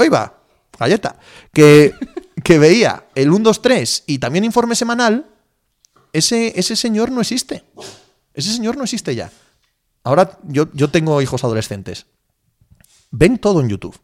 hoy 0.00 0.08
va, 0.08 0.38
galleta, 0.78 1.18
que, 1.52 1.94
que 2.44 2.58
veía 2.58 3.06
el 3.14 3.30
1, 3.30 3.40
2, 3.44 3.60
3 3.62 4.04
y 4.06 4.18
también 4.18 4.44
informe 4.44 4.74
semanal, 4.76 5.26
ese, 6.12 6.58
ese 6.58 6.76
señor 6.76 7.10
no 7.10 7.20
existe. 7.22 7.64
Ese 8.34 8.52
señor 8.52 8.76
no 8.76 8.84
existe 8.84 9.14
ya. 9.14 9.30
Ahora 10.04 10.38
yo, 10.44 10.68
yo 10.74 10.90
tengo 10.90 11.20
hijos 11.22 11.42
adolescentes. 11.44 12.06
Ven 13.10 13.38
todo 13.38 13.60
en 13.60 13.68
YouTube. 13.68 13.98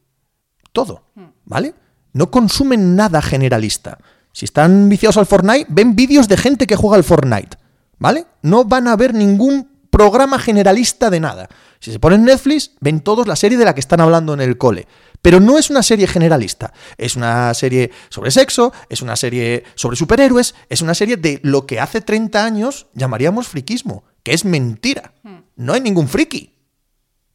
Todo. 0.72 1.02
¿Vale? 1.44 1.74
No 2.12 2.30
consumen 2.30 2.96
nada 2.96 3.22
generalista. 3.22 3.98
Si 4.32 4.44
están 4.44 4.88
viciados 4.88 5.16
al 5.16 5.26
Fortnite, 5.26 5.66
ven 5.68 5.96
vídeos 5.96 6.28
de 6.28 6.36
gente 6.36 6.66
que 6.66 6.76
juega 6.76 6.96
al 6.96 7.04
Fortnite. 7.04 7.56
¿Vale? 7.98 8.26
No 8.42 8.64
van 8.64 8.88
a 8.88 8.96
ver 8.96 9.14
ningún 9.14 9.68
programa 9.90 10.38
generalista 10.38 11.10
de 11.10 11.20
nada. 11.20 11.48
Si 11.80 11.92
se 11.92 11.98
ponen 11.98 12.24
Netflix, 12.24 12.72
ven 12.80 13.00
todos 13.00 13.26
la 13.26 13.36
serie 13.36 13.58
de 13.58 13.64
la 13.64 13.74
que 13.74 13.80
están 13.80 14.00
hablando 14.00 14.34
en 14.34 14.40
el 14.40 14.58
cole. 14.58 14.86
Pero 15.22 15.40
no 15.40 15.58
es 15.58 15.70
una 15.70 15.82
serie 15.82 16.06
generalista. 16.06 16.72
Es 16.96 17.16
una 17.16 17.52
serie 17.54 17.90
sobre 18.08 18.30
sexo, 18.30 18.72
es 18.88 19.02
una 19.02 19.16
serie 19.16 19.64
sobre 19.74 19.96
superhéroes, 19.96 20.54
es 20.68 20.82
una 20.82 20.94
serie 20.94 21.16
de 21.16 21.40
lo 21.42 21.66
que 21.66 21.80
hace 21.80 22.00
30 22.00 22.44
años 22.44 22.86
llamaríamos 22.94 23.48
friquismo, 23.48 24.04
que 24.22 24.34
es 24.34 24.44
mentira. 24.44 25.14
No 25.56 25.72
hay 25.72 25.80
ningún 25.80 26.08
friki. 26.08 26.54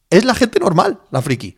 Es 0.08 0.24
la 0.24 0.34
gente 0.34 0.60
normal, 0.60 1.00
la 1.10 1.20
friki. 1.20 1.56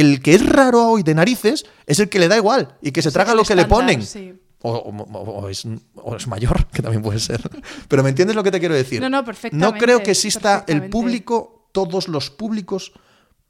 El 0.00 0.20
que 0.20 0.34
es 0.34 0.44
raro 0.46 0.88
hoy 0.90 1.02
de 1.02 1.14
narices 1.14 1.64
es 1.86 1.98
el 2.00 2.08
que 2.08 2.18
le 2.18 2.28
da 2.28 2.36
igual 2.36 2.76
y 2.82 2.92
que 2.92 3.02
se 3.02 3.10
traga 3.10 3.34
lo 3.34 3.44
que 3.44 3.54
le 3.54 3.64
ponen. 3.64 4.02
sí. 4.02 4.34
O, 4.62 4.70
o- 4.72 5.18
o 5.42 5.48
es, 5.48 5.64
o 5.94 6.16
es 6.16 6.26
mayor, 6.26 6.66
que 6.72 6.82
también 6.82 7.02
puede 7.02 7.18
ser. 7.20 7.40
Pero 7.88 8.02
¿me 8.02 8.08
entiendes 8.08 8.34
lo 8.34 8.42
que 8.42 8.50
te 8.50 8.58
quiero 8.58 8.74
decir? 8.74 9.00
No, 9.00 9.08
no, 9.08 9.24
perfectamente, 9.24 9.64
No 9.72 9.78
creo 9.78 10.02
que 10.02 10.10
exista 10.12 10.64
el 10.66 10.88
público, 10.90 11.68
todos 11.72 12.08
los 12.08 12.30
públicos, 12.30 12.92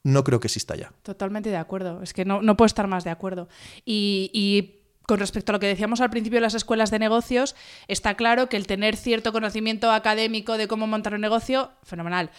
no 0.02 0.24
creo 0.24 0.40
que 0.40 0.48
exista 0.48 0.76
ya. 0.76 0.92
Totalmente 1.02 1.48
de 1.48 1.56
acuerdo. 1.56 2.02
Es 2.02 2.12
que 2.12 2.24
no, 2.24 2.42
no 2.42 2.56
puedo 2.56 2.66
estar 2.66 2.86
más 2.86 3.04
de 3.04 3.10
acuerdo. 3.10 3.48
Y, 3.84 4.30
y 4.34 4.82
con 5.06 5.18
respecto 5.18 5.52
a 5.52 5.54
lo 5.54 5.60
que 5.60 5.68
decíamos 5.68 6.00
al 6.00 6.10
principio 6.10 6.36
de 6.38 6.42
las 6.42 6.54
escuelas 6.54 6.90
de 6.90 6.98
negocios, 6.98 7.54
está 7.88 8.14
claro 8.14 8.48
que 8.48 8.56
el 8.56 8.66
tener 8.66 8.96
cierto 8.96 9.32
conocimiento 9.32 9.90
académico 9.92 10.58
de 10.58 10.68
cómo 10.68 10.86
montar 10.86 11.14
un 11.14 11.20
negocio, 11.22 11.70
fenomenal. 11.82 12.30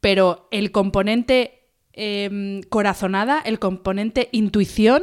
Pero 0.00 0.48
el 0.50 0.72
componente 0.72 1.65
eh, 1.96 2.60
corazonada, 2.68 3.40
el 3.40 3.58
componente 3.58 4.28
intuición, 4.32 5.02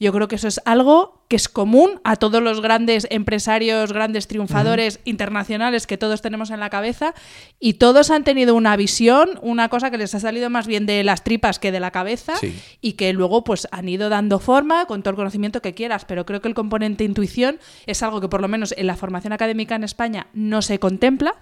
yo 0.00 0.12
creo 0.12 0.28
que 0.28 0.36
eso 0.36 0.48
es 0.48 0.60
algo 0.64 1.19
que 1.30 1.36
es 1.36 1.48
común 1.48 2.00
a 2.02 2.16
todos 2.16 2.42
los 2.42 2.60
grandes 2.60 3.06
empresarios, 3.08 3.92
grandes 3.92 4.26
triunfadores 4.26 4.98
internacionales 5.04 5.86
que 5.86 5.96
todos 5.96 6.22
tenemos 6.22 6.50
en 6.50 6.58
la 6.58 6.70
cabeza, 6.70 7.14
y 7.60 7.74
todos 7.74 8.10
han 8.10 8.24
tenido 8.24 8.56
una 8.56 8.74
visión, 8.74 9.38
una 9.40 9.68
cosa 9.68 9.92
que 9.92 9.96
les 9.96 10.12
ha 10.16 10.18
salido 10.18 10.50
más 10.50 10.66
bien 10.66 10.86
de 10.86 11.04
las 11.04 11.22
tripas 11.22 11.60
que 11.60 11.70
de 11.70 11.78
la 11.78 11.92
cabeza, 11.92 12.34
Sí. 12.34 12.60
y 12.80 12.94
que 12.94 13.12
luego 13.12 13.44
pues 13.44 13.68
han 13.70 13.88
ido 13.88 14.08
dando 14.08 14.40
forma 14.40 14.86
con 14.86 15.04
todo 15.04 15.10
el 15.10 15.16
conocimiento 15.16 15.62
que 15.62 15.72
quieras, 15.72 16.04
pero 16.04 16.26
creo 16.26 16.40
que 16.40 16.48
el 16.48 16.54
componente 16.54 17.04
intuición 17.04 17.60
es 17.86 18.02
algo 18.02 18.20
que 18.20 18.28
por 18.28 18.40
lo 18.40 18.48
menos 18.48 18.74
en 18.76 18.88
la 18.88 18.96
formación 18.96 19.32
académica 19.32 19.76
en 19.76 19.84
España 19.84 20.26
no 20.34 20.62
se 20.62 20.80
contempla 20.80 21.36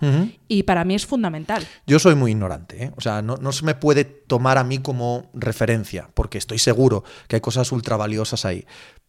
y 0.49 0.65
para 0.65 0.85
mí 0.85 0.97
es 0.97 1.07
fundamental. 1.07 1.67
Yo 1.87 1.99
soy 1.99 2.15
muy 2.15 2.33
ignorante, 2.33 2.85
¿eh? 2.85 2.93
o 2.95 3.01
sea, 3.01 3.23
no, 3.23 3.37
no 3.39 3.53
se 3.53 3.65
me 3.65 3.75
puede 3.75 4.05
tomar 4.05 4.59
a 4.59 4.65
mí 4.65 4.81
como 4.81 5.31
referencia, 5.33 6.11
porque 6.13 6.37
estoy 6.37 6.59
seguro 6.59 7.05
que 7.27 7.37
hay 7.37 7.41
cosas 7.41 7.73
ultra 7.73 7.97
valiosas 7.97 8.45
ahí. 8.45 8.67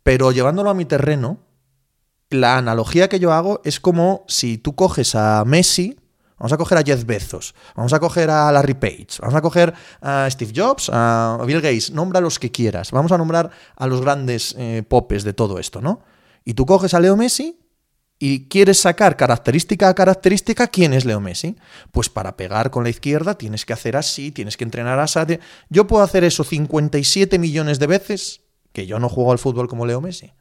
Pero 0.10 0.32
llevándolo 0.32 0.72
a 0.72 0.74
mi 0.74 0.86
terreno, 0.86 1.38
la 2.32 2.58
analogía 2.58 3.10
que 3.10 3.20
yo 3.20 3.32
hago 3.32 3.62
es 3.64 3.80
como 3.80 4.26
si 4.28 4.58
tú 4.58 4.74
coges 4.74 5.14
a 5.14 5.44
Messi, 5.46 6.00
vamos 6.40 6.52
a 6.52 6.58
coger 6.58 6.80
a 6.80 6.82
Jeff 6.82 7.06
Bezos, 7.06 7.54
vamos 7.76 7.94
a 7.94 8.00
coger 8.00 8.32
a 8.32 8.52
Larry 8.52 8.74
Page, 8.74 9.20
vamos 9.22 9.36
a 9.36 9.42
coger 9.44 9.72
a 10.02 10.28
Steve 10.32 10.52
Jobs, 10.56 10.90
a 10.92 11.38
Bill 11.46 11.62
Gates, 11.62 11.92
nombra 11.92 12.22
los 12.22 12.40
que 12.40 12.50
quieras, 12.50 12.90
vamos 12.90 13.12
a 13.12 13.20
nombrar 13.20 13.52
a 13.76 13.86
los 13.86 14.02
grandes 14.02 14.56
eh, 14.58 14.82
popes 14.82 15.24
de 15.24 15.34
todo 15.34 15.60
esto, 15.60 15.80
¿no? 15.80 16.02
Y 16.44 16.56
tú 16.56 16.66
coges 16.66 16.96
a 16.96 17.00
Leo 17.00 17.16
Messi 17.16 17.60
y 18.18 18.48
quieres 18.48 18.80
sacar 18.80 19.16
característica 19.16 19.90
a 19.90 19.94
característica, 19.94 20.66
¿quién 20.66 20.96
es 20.96 21.06
Leo 21.06 21.20
Messi? 21.20 21.56
Pues 21.92 22.10
para 22.10 22.36
pegar 22.36 22.72
con 22.72 22.84
la 22.84 22.90
izquierda 22.90 23.38
tienes 23.38 23.64
que 23.64 23.74
hacer 23.74 23.96
así, 23.96 24.32
tienes 24.32 24.58
que 24.58 24.64
entrenar 24.64 24.98
así. 24.98 25.20
Yo 25.70 25.86
puedo 25.86 26.02
hacer 26.04 26.24
eso 26.24 26.44
57 26.44 27.38
millones 27.38 27.78
de 27.78 27.86
veces, 27.86 28.42
que 28.80 28.88
yo 28.88 28.98
no 28.98 29.10
juego 29.10 29.34
al 29.34 29.40
fútbol 29.40 29.68
como 29.68 29.86
Leo 29.86 30.00
Messi. 30.00 30.32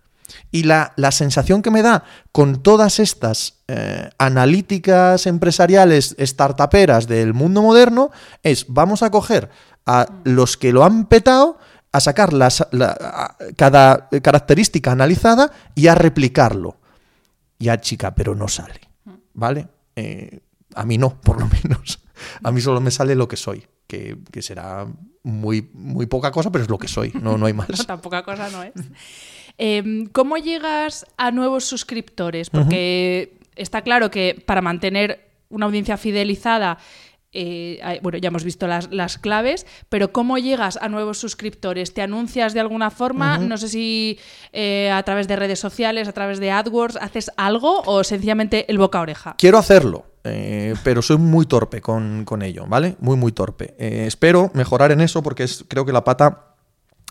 Y 0.52 0.62
la, 0.62 0.92
la 0.96 1.10
sensación 1.10 1.60
que 1.62 1.70
me 1.72 1.82
da 1.82 2.04
con 2.30 2.62
todas 2.62 3.00
estas 3.00 3.64
eh, 3.66 4.10
analíticas 4.18 5.26
empresariales 5.26 6.14
startuperas 6.20 7.08
del 7.08 7.34
mundo 7.34 7.62
moderno 7.62 8.10
es, 8.44 8.66
vamos 8.68 9.02
a 9.02 9.10
coger 9.10 9.50
a 9.86 10.06
los 10.24 10.56
que 10.56 10.72
lo 10.72 10.84
han 10.84 11.06
petado, 11.06 11.58
a 11.90 11.98
sacar 12.00 12.32
las, 12.32 12.64
la- 12.70 13.36
cada 13.56 14.08
característica 14.22 14.92
analizada 14.92 15.50
y 15.74 15.88
a 15.88 15.94
replicarlo 15.96 16.76
ya 17.58 17.80
chica, 17.80 18.14
pero 18.14 18.34
no 18.36 18.46
sale. 18.46 18.80
¿Vale? 19.34 19.66
Eh, 19.96 20.40
a 20.76 20.84
mí 20.84 20.96
no, 20.98 21.20
por 21.20 21.40
lo 21.40 21.48
menos. 21.48 21.98
A 22.44 22.52
mí 22.52 22.60
solo 22.60 22.80
me 22.80 22.90
sale 22.92 23.14
lo 23.16 23.26
que 23.26 23.36
soy, 23.36 23.66
que, 23.88 24.18
que 24.30 24.42
será 24.42 24.86
muy, 25.24 25.68
muy 25.72 26.06
poca 26.06 26.30
cosa, 26.30 26.52
pero 26.52 26.62
es 26.62 26.70
lo 26.70 26.78
que 26.78 26.86
soy, 26.86 27.10
no, 27.20 27.36
no 27.36 27.46
hay 27.46 27.52
más. 27.54 27.68
No, 27.70 27.84
tan 27.84 28.00
poca 28.00 28.22
cosa 28.22 28.48
no 28.50 28.62
es. 28.62 28.72
Em, 29.56 30.06
¿Cómo 30.06 30.36
llegas 30.36 31.04
a 31.16 31.32
nuevos 31.32 31.64
suscriptores? 31.64 32.50
Porque 32.50 33.40
está 33.56 33.82
claro 33.82 34.10
que 34.10 34.40
para 34.46 34.62
mantener 34.62 35.32
una 35.48 35.66
audiencia 35.66 35.96
fidelizada, 35.96 36.78
eh, 37.32 37.98
bueno, 38.02 38.18
ya 38.18 38.28
hemos 38.28 38.44
visto 38.44 38.66
las, 38.66 38.90
las 38.92 39.18
claves, 39.18 39.66
pero 39.88 40.12
¿cómo 40.12 40.38
llegas 40.38 40.78
a 40.80 40.88
nuevos 40.88 41.18
suscriptores? 41.18 41.92
¿Te 41.92 42.02
anuncias 42.02 42.54
de 42.54 42.60
alguna 42.60 42.90
forma? 42.90 43.38
No 43.38 43.58
sé 43.58 43.68
si 43.68 44.18
eh, 44.52 44.90
a 44.90 45.02
través 45.02 45.28
de 45.28 45.36
redes 45.36 45.58
sociales, 45.58 46.08
a 46.08 46.12
través 46.12 46.38
de 46.38 46.50
AdWords, 46.50 46.96
¿haces 46.96 47.30
algo 47.36 47.82
o 47.84 48.04
sencillamente 48.04 48.70
el 48.70 48.78
boca 48.78 48.98
a 48.98 49.02
oreja? 49.02 49.34
Quiero 49.38 49.58
hacerlo, 49.58 50.06
eh, 50.30 50.74
pero 50.84 51.02
soy 51.02 51.16
muy 51.18 51.46
torpe 51.46 51.80
con, 51.80 52.24
con 52.24 52.42
ello, 52.42 52.66
¿vale? 52.68 52.96
Muy, 53.00 53.16
muy 53.16 53.32
torpe. 53.32 53.74
Eh, 53.78 54.04
espero 54.06 54.50
mejorar 54.54 54.92
en 54.92 55.00
eso 55.00 55.22
porque 55.22 55.42
es 55.44 55.64
creo 55.68 55.84
que 55.84 55.92
la 55.92 56.04
pata 56.04 56.44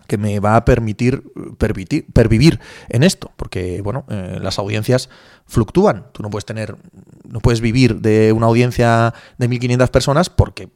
que 0.07 0.17
me 0.17 0.39
va 0.39 0.55
a 0.55 0.63
permitir 0.63 1.21
permitir- 1.57 2.05
pervivir 2.13 2.59
en 2.87 3.03
esto, 3.03 3.31
porque 3.35 3.81
bueno, 3.81 4.05
eh, 4.09 4.37
las 4.41 4.57
audiencias 4.57 5.09
fluctúan. 5.45 6.07
Tú 6.13 6.23
no 6.23 6.29
puedes 6.29 6.45
tener, 6.45 6.77
no 7.27 7.39
puedes 7.41 7.59
vivir 7.59 7.99
de 7.99 8.31
una 8.31 8.45
audiencia 8.47 9.13
de 9.37 9.49
1.500 9.49 9.89
personas 9.89 10.29
porque 10.29 10.69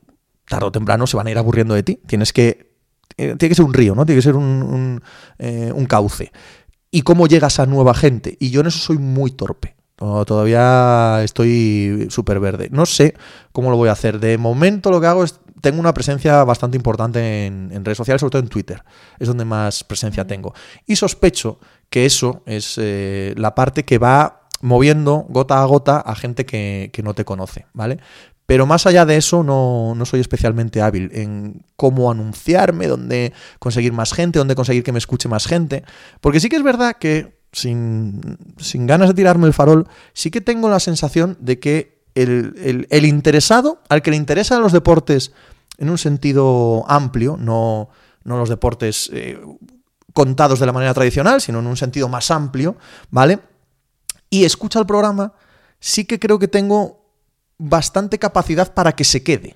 tarde 0.49 0.65
o 0.65 0.71
temprano 0.71 1.07
se 1.07 1.15
van 1.15 1.27
a 1.27 1.31
ir 1.31 1.37
aburriendo 1.37 1.73
de 1.73 1.83
ti. 1.83 1.99
Tienes 2.07 2.33
que, 2.33 2.75
tiene 3.15 3.37
que 3.37 3.55
ser 3.55 3.63
un 3.63 3.73
río, 3.73 3.95
¿no? 3.95 4.05
Tiene 4.05 4.17
que 4.19 4.23
ser 4.23 4.35
un, 4.35 4.43
un, 4.63 5.01
un 5.73 5.85
cauce. 5.85 6.31
¿Y 6.91 7.03
cómo 7.03 7.25
llegas 7.27 7.57
a 7.59 7.65
nueva 7.65 7.93
gente? 7.93 8.35
Y 8.37 8.49
yo 8.49 8.59
en 8.59 8.67
eso 8.67 8.79
soy 8.79 8.97
muy 8.97 9.31
torpe. 9.31 9.75
To- 10.01 10.25
Todavía 10.25 11.21
estoy 11.23 12.07
súper 12.09 12.39
verde. 12.39 12.69
No 12.71 12.85
sé 12.87 13.13
cómo 13.51 13.69
lo 13.69 13.77
voy 13.77 13.89
a 13.89 13.91
hacer. 13.91 14.19
De 14.19 14.37
momento 14.39 14.89
lo 14.89 14.99
que 14.99 15.05
hago 15.07 15.23
es, 15.23 15.39
tengo 15.61 15.79
una 15.79 15.93
presencia 15.93 16.43
bastante 16.43 16.75
importante 16.75 17.45
en, 17.45 17.69
en 17.71 17.85
redes 17.85 17.97
sociales, 17.97 18.19
sobre 18.19 18.31
todo 18.31 18.41
en 18.41 18.47
Twitter. 18.49 18.83
Es 19.19 19.27
donde 19.27 19.45
más 19.45 19.83
presencia 19.83 20.25
tengo. 20.25 20.53
Y 20.87 20.95
sospecho 20.95 21.59
que 21.91 22.05
eso 22.07 22.41
es 22.47 22.75
eh, 22.79 23.35
la 23.37 23.53
parte 23.53 23.85
que 23.85 23.99
va 23.99 24.41
moviendo 24.61 25.25
gota 25.29 25.61
a 25.61 25.65
gota 25.65 25.97
a 25.99 26.15
gente 26.15 26.45
que, 26.47 26.89
que 26.93 27.03
no 27.03 27.13
te 27.13 27.23
conoce, 27.25 27.67
¿vale? 27.73 27.99
Pero 28.47 28.65
más 28.65 28.85
allá 28.87 29.05
de 29.05 29.17
eso, 29.17 29.43
no, 29.43 29.93
no 29.95 30.05
soy 30.05 30.19
especialmente 30.19 30.81
hábil 30.81 31.09
en 31.13 31.63
cómo 31.75 32.09
anunciarme, 32.11 32.87
dónde 32.87 33.33
conseguir 33.59 33.93
más 33.93 34.13
gente, 34.13 34.39
dónde 34.39 34.55
conseguir 34.55 34.83
que 34.83 34.91
me 34.91 34.97
escuche 34.97 35.29
más 35.29 35.45
gente. 35.45 35.83
Porque 36.21 36.39
sí 36.39 36.49
que 36.49 36.57
es 36.57 36.63
verdad 36.63 36.97
que, 36.99 37.39
sin, 37.51 38.37
sin 38.57 38.87
ganas 38.87 39.09
de 39.09 39.13
tirarme 39.13 39.47
el 39.47 39.53
farol, 39.53 39.87
sí 40.13 40.31
que 40.31 40.41
tengo 40.41 40.69
la 40.69 40.79
sensación 40.79 41.37
de 41.39 41.59
que 41.59 42.01
el, 42.15 42.87
el- 42.89 43.05
interesado, 43.05 43.79
al 43.89 44.01
que 44.01 44.11
le 44.11 44.17
interesan 44.17 44.61
los 44.61 44.71
deportes 44.71 45.31
en 45.77 45.89
un 45.89 45.97
sentido 45.97 46.85
amplio, 46.87 47.37
no, 47.37 47.89
no 48.23 48.37
los 48.37 48.49
deportes 48.49 49.09
eh, 49.13 49.39
contados 50.13 50.59
de 50.59 50.65
la 50.65 50.73
manera 50.73 50.93
tradicional, 50.93 51.41
sino 51.41 51.59
en 51.59 51.67
un 51.67 51.77
sentido 51.77 52.09
más 52.09 52.31
amplio, 52.31 52.75
¿vale? 53.09 53.39
Y 54.29 54.43
escucha 54.45 54.79
el 54.79 54.85
programa, 54.85 55.33
sí 55.79 56.05
que 56.05 56.19
creo 56.19 56.37
que 56.39 56.47
tengo 56.47 57.01
bastante 57.57 58.19
capacidad 58.19 58.73
para 58.73 58.91
que 58.93 59.03
se 59.03 59.23
quede. 59.23 59.55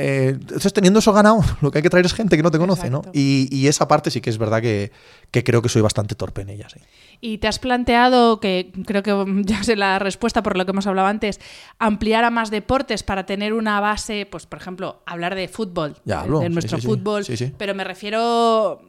Eh, 0.00 0.28
entonces, 0.38 0.72
teniendo 0.72 1.00
eso 1.00 1.12
ganado, 1.12 1.40
lo 1.60 1.70
que 1.72 1.78
hay 1.78 1.82
que 1.82 1.90
traer 1.90 2.06
es 2.06 2.14
gente 2.14 2.36
que 2.36 2.42
no 2.42 2.50
te 2.52 2.58
conoce, 2.58 2.88
¿no? 2.88 3.02
Y, 3.12 3.48
y 3.50 3.66
esa 3.66 3.88
parte 3.88 4.10
sí 4.12 4.20
que 4.20 4.30
es 4.30 4.38
verdad 4.38 4.62
que, 4.62 4.92
que 5.32 5.42
creo 5.42 5.60
que 5.60 5.68
soy 5.68 5.82
bastante 5.82 6.14
torpe 6.14 6.42
en 6.42 6.50
ella, 6.50 6.68
sí. 6.72 6.78
¿Y 7.20 7.38
te 7.38 7.48
has 7.48 7.58
planteado, 7.58 8.38
que 8.38 8.70
creo 8.86 9.02
que 9.02 9.42
ya 9.44 9.62
sé 9.64 9.74
la 9.74 9.98
respuesta 9.98 10.42
por 10.42 10.56
lo 10.56 10.64
que 10.64 10.70
hemos 10.70 10.86
hablado 10.86 11.08
antes, 11.08 11.40
ampliar 11.80 12.22
a 12.24 12.30
más 12.30 12.50
deportes 12.52 13.02
para 13.02 13.26
tener 13.26 13.52
una 13.52 13.80
base, 13.80 14.24
pues 14.30 14.46
por 14.46 14.60
ejemplo, 14.60 15.02
hablar 15.04 15.34
de 15.34 15.48
fútbol, 15.48 15.96
Ya 16.04 16.20
hablo, 16.20 16.38
de 16.40 16.48
nuestro 16.48 16.78
sí, 16.78 16.82
sí. 16.82 16.86
fútbol, 16.86 17.24
Sí, 17.24 17.36
sí. 17.36 17.52
pero 17.58 17.74
me 17.74 17.82
refiero 17.82 18.80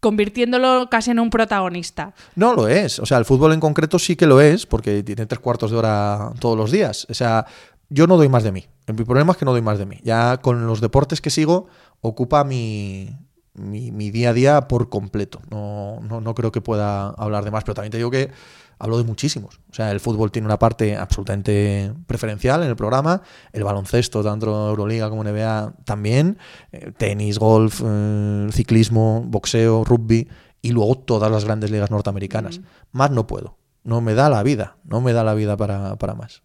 convirtiéndolo 0.00 0.88
casi 0.90 1.10
en 1.10 1.20
un 1.20 1.28
protagonista. 1.28 2.14
No 2.34 2.54
lo 2.54 2.68
es. 2.68 2.98
O 3.00 3.04
sea, 3.06 3.18
el 3.18 3.26
fútbol 3.26 3.52
en 3.52 3.60
concreto 3.60 3.98
sí 3.98 4.16
que 4.16 4.24
lo 4.26 4.40
es, 4.40 4.64
porque 4.64 5.02
tiene 5.02 5.26
tres 5.26 5.40
cuartos 5.40 5.70
de 5.70 5.76
hora 5.76 6.32
todos 6.40 6.56
los 6.56 6.70
días. 6.70 7.06
O 7.10 7.14
sea, 7.14 7.44
yo 7.90 8.06
no 8.06 8.16
doy 8.16 8.28
más 8.28 8.42
de 8.42 8.52
mí. 8.52 8.66
Mi 8.86 9.04
problema 9.04 9.32
es 9.32 9.38
que 9.38 9.44
no 9.44 9.52
doy 9.52 9.62
más 9.62 9.78
de 9.78 9.86
mí. 9.86 10.00
Ya 10.02 10.38
con 10.38 10.66
los 10.66 10.80
deportes 10.80 11.20
que 11.20 11.30
sigo, 11.30 11.66
ocupa 12.00 12.44
mi, 12.44 13.16
mi, 13.54 13.90
mi 13.90 14.10
día 14.10 14.30
a 14.30 14.32
día 14.32 14.68
por 14.68 14.88
completo. 14.88 15.40
No, 15.50 16.00
no, 16.00 16.20
no 16.20 16.34
creo 16.34 16.52
que 16.52 16.60
pueda 16.60 17.10
hablar 17.10 17.44
de 17.44 17.50
más, 17.50 17.64
pero 17.64 17.74
también 17.74 17.90
te 17.90 17.98
digo 17.98 18.10
que 18.10 18.30
hablo 18.78 18.96
de 18.96 19.04
muchísimos. 19.04 19.60
O 19.70 19.74
sea, 19.74 19.90
el 19.90 20.00
fútbol 20.00 20.32
tiene 20.32 20.46
una 20.46 20.58
parte 20.58 20.96
absolutamente 20.96 21.92
preferencial 22.06 22.62
en 22.62 22.70
el 22.70 22.76
programa, 22.76 23.22
el 23.52 23.62
baloncesto, 23.62 24.24
tanto 24.24 24.70
Euroliga 24.70 25.10
como 25.10 25.22
NBA 25.22 25.74
también, 25.84 26.38
eh, 26.72 26.92
tenis, 26.96 27.38
golf, 27.38 27.82
eh, 27.84 28.48
ciclismo, 28.52 29.22
boxeo, 29.26 29.84
rugby 29.84 30.28
y 30.62 30.70
luego 30.70 30.96
todas 30.96 31.30
las 31.30 31.44
grandes 31.44 31.70
ligas 31.70 31.90
norteamericanas. 31.90 32.60
Más 32.92 33.10
no 33.10 33.26
puedo. 33.26 33.58
No 33.82 34.00
me 34.00 34.14
da 34.14 34.28
la 34.28 34.42
vida, 34.42 34.76
no 34.84 35.00
me 35.00 35.12
da 35.12 35.24
la 35.24 35.34
vida 35.34 35.56
para, 35.56 35.96
para 35.96 36.14
más. 36.14 36.42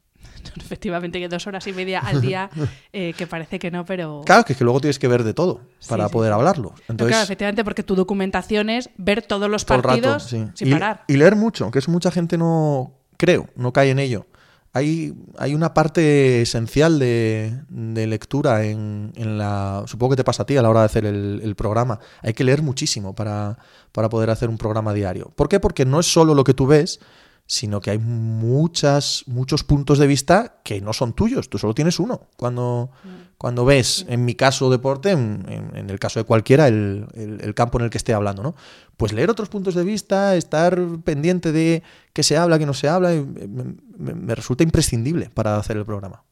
Efectivamente, 0.58 1.20
que 1.20 1.28
dos 1.28 1.46
horas 1.48 1.66
y 1.68 1.74
media 1.74 2.00
al 2.00 2.22
día, 2.22 2.50
eh, 2.94 3.14
que 3.18 3.28
parece 3.28 3.60
que 3.60 3.72
no, 3.72 3.86
pero... 3.86 4.22
Claro, 4.26 4.44
que 4.46 4.54
es 4.54 4.58
que 4.58 4.64
luego 4.64 4.80
tienes 4.82 5.00
que 5.00 5.08
ver 5.08 5.24
de 5.24 5.34
todo 5.34 5.62
para 5.88 6.08
Sí, 6.08 6.14
poder 6.14 6.32
sí. 6.32 6.36
hablarlo. 6.36 6.70
No, 6.70 6.76
Entonces, 6.90 7.14
claro, 7.14 7.24
efectivamente, 7.24 7.64
porque 7.64 7.84
tu 7.84 7.96
documentación 7.96 8.70
es 8.70 8.90
ver 8.98 9.22
todos 9.22 9.50
los 9.50 9.66
todo 9.66 9.78
rato, 9.78 9.88
partidos 9.90 10.24
sí. 10.24 10.46
sin 10.54 10.68
y, 10.68 10.72
parar. 10.72 11.04
y 11.08 11.18
leer 11.18 11.36
mucho, 11.36 11.72
que 11.72 11.80
eso 11.80 11.92
mucha 11.92 12.12
gente 12.12 12.38
no, 12.38 12.94
creo, 13.18 13.48
no 13.56 13.74
cae 13.74 13.90
en 13.92 14.00
ello. 14.00 14.26
Hay, 14.74 15.14
hay 15.38 15.56
una 15.56 15.74
parte 15.74 16.42
esencial 16.42 17.00
de, 17.00 17.62
de 17.70 18.08
lectura 18.08 18.66
en, 18.66 19.14
en 19.16 19.38
la... 19.38 19.84
Supongo 19.86 20.10
que 20.12 20.16
te 20.18 20.26
pasa 20.26 20.44
a 20.44 20.46
ti 20.46 20.58
a 20.58 20.62
la 20.62 20.70
hora 20.70 20.82
de 20.82 20.88
hacer 20.88 21.06
el, 21.06 21.40
el 21.42 21.56
programa. 21.56 22.00
Hay 22.22 22.34
que 22.34 22.44
leer 22.44 22.62
muchísimo 22.62 23.16
para, 23.16 23.58
para 23.94 24.10
poder 24.10 24.32
hacer 24.32 24.50
un 24.50 24.58
programa 24.58 24.94
diario. 24.94 25.32
¿Por 25.34 25.48
qué? 25.48 25.62
Porque 25.62 25.86
no 25.86 26.02
es 26.02 26.12
solo 26.12 26.34
lo 26.36 26.44
que 26.44 26.54
tú 26.54 26.68
ves, 26.68 27.00
sino 27.48 27.80
que 27.80 27.92
hay 27.92 28.00
muchas, 28.00 29.24
muchos 29.28 29.64
puntos 29.64 30.00
de 30.00 30.08
vista 30.08 30.62
que 30.64 30.82
no 30.82 30.94
son 30.94 31.14
tuyos. 31.14 31.50
Tú 31.50 31.58
solo 31.60 31.76
tienes 31.76 32.00
uno. 32.00 32.22
Cuando, 32.38 32.90
cuando 33.38 33.66
ves, 33.66 34.06
en 34.10 34.26
mi 34.26 34.34
caso 34.34 34.70
deporte, 34.72 35.12
en, 35.12 35.46
en- 35.48 35.76
en 35.76 35.90
el 35.92 36.00
caso 36.00 36.20
de 36.20 36.24
cualquiera, 36.24 36.68
el, 36.68 37.06
el- 37.14 37.42
el 37.42 37.54
campo 37.54 37.78
en 37.78 37.86
el 37.86 37.90
que 37.92 37.98
esté 38.00 38.14
hablando, 38.14 38.42
¿no? 38.42 38.56
Pues 38.98 39.14
leer 39.14 39.30
otros 39.30 39.50
puntos 39.50 39.76
de 39.76 39.84
vista, 39.84 40.36
estar 40.36 40.80
pendiente 41.04 41.52
de 41.52 41.84
qué 42.14 42.24
se 42.24 42.36
habla, 42.38 42.58
qué 42.58 42.66
no 42.66 42.74
se 42.74 42.88
habla, 42.90 43.14
y 43.14 43.24
me, 43.24 43.76
me- 43.98 44.16
me 44.16 44.34
resulta 44.36 44.64
imprescindible 44.64 45.30
para 45.30 45.58
hacer 45.58 45.78
el 45.78 45.86
programa. 45.86 46.24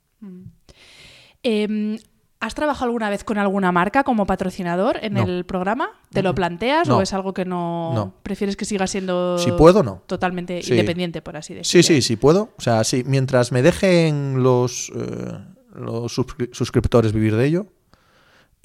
Eh, 1.43 1.99
¿Has 2.43 2.56
trabajado 2.56 2.86
alguna 2.88 3.10
vez 3.10 3.23
con 3.23 3.38
alguna 3.38 3.71
marca 3.71 4.03
como 4.03 4.25
patrocinador 4.25 4.97
en 5.01 5.13
No. 5.13 5.23
el 5.23 5.45
programa? 5.45 5.91
¿Te 6.12 6.21
lo 6.21 6.36
planteas 6.36 6.89
No. 6.89 6.97
o 6.97 7.01
es 7.01 7.13
algo 7.13 7.34
que 7.34 7.45
no, 7.45 7.93
No. 7.93 8.13
prefieres 8.21 8.58
que 8.58 8.65
siga 8.65 8.86
siendo 8.86 9.38
Si 9.38 9.49
puedo, 9.53 9.82
no. 9.82 10.01
totalmente 10.08 10.62
Sí. 10.62 10.71
independiente, 10.73 11.21
por 11.21 11.38
así 11.38 11.53
decirlo? 11.53 11.84
Sí, 11.84 11.84
sí, 11.84 12.01
sí 12.01 12.17
puedo. 12.17 12.49
O 12.58 12.62
sea, 12.62 12.84
sí, 12.84 13.03
mientras 13.06 13.53
me 13.53 13.62
dejen 13.62 14.43
los, 14.43 14.91
eh, 14.93 15.38
los 15.75 16.17
suscri- 16.17 16.49
suscriptores 16.53 17.13
vivir 17.13 17.36
de 17.38 17.45
ello. 17.45 17.65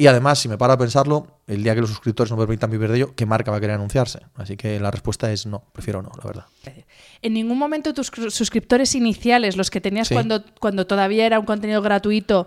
Y 0.01 0.07
además, 0.07 0.39
si 0.39 0.49
me 0.49 0.57
paro 0.57 0.75
a 0.75 0.79
pensarlo, 0.79 1.27
el 1.49 1.65
día 1.65 1.75
que 1.75 1.81
los 1.81 1.91
suscriptores 1.91 2.31
no 2.31 2.37
me 2.37 2.45
permitan 2.45 2.71
vivir 2.71 2.89
de 2.89 2.97
ello, 2.99 3.15
¿qué 3.17 3.27
marca 3.27 3.51
va 3.51 3.57
a 3.57 3.61
querer 3.61 3.75
anunciarse? 3.75 4.21
Así 4.37 4.57
que 4.57 4.79
la 4.79 4.93
respuesta 4.93 5.33
es 5.33 5.45
no, 5.45 5.65
prefiero 5.73 6.03
no, 6.03 6.11
la 6.17 6.25
verdad. 6.25 6.45
¿En 7.21 7.35
ningún 7.35 7.59
momento 7.59 7.93
tus 7.93 8.07
suscriptores 8.31 8.95
iniciales, 8.95 9.57
los 9.57 9.71
que 9.71 9.81
tenías 9.81 10.07
Sí. 10.07 10.15
cuando, 10.15 10.45
cuando 10.61 10.87
todavía 10.87 11.27
era 11.27 11.41
un 11.41 11.45
contenido 11.47 11.83
gratuito, 11.83 12.47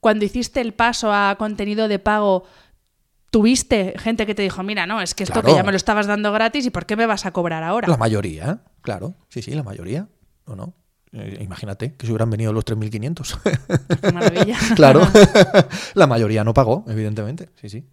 cuando 0.00 0.24
hiciste 0.24 0.62
el 0.62 0.72
paso 0.72 1.12
a 1.12 1.36
contenido 1.38 1.86
de 1.86 1.98
pago, 1.98 2.44
tuviste 3.30 3.94
gente 3.98 4.24
que 4.24 4.34
te 4.34 4.40
dijo, 4.40 4.62
mira, 4.62 4.86
no, 4.86 5.02
es 5.02 5.14
que 5.14 5.24
esto 5.24 5.34
Claro. 5.34 5.48
que 5.48 5.54
ya 5.54 5.62
me 5.64 5.72
lo 5.72 5.76
estabas 5.76 6.06
dando 6.06 6.32
gratis 6.32 6.64
y 6.64 6.70
¿por 6.70 6.86
qué 6.86 6.96
me 6.96 7.04
vas 7.04 7.26
a 7.26 7.30
cobrar 7.32 7.62
ahora? 7.62 7.88
La 7.88 7.98
mayoría, 7.98 8.60
claro. 8.80 9.14
Sí, 9.28 9.42
sí, 9.42 9.50
la 9.52 9.62
mayoría. 9.62 10.08
¿O 10.46 10.56
no? 10.56 10.72
Eh, 11.12 11.38
imagínate 11.40 11.94
que 11.94 12.06
si 12.06 12.12
hubieran 12.12 12.30
venido 12.30 12.52
los 12.52 12.64
3.500. 12.64 14.00
Qué 14.00 14.12
maravilla. 14.12 14.58
claro. 14.76 15.00
la 15.94 16.06
mayoría 16.06 16.44
no 16.44 16.52
pagó, 16.52 16.84
evidentemente. 16.88 17.48
Sí, 17.60 17.68
sí. 17.68 17.84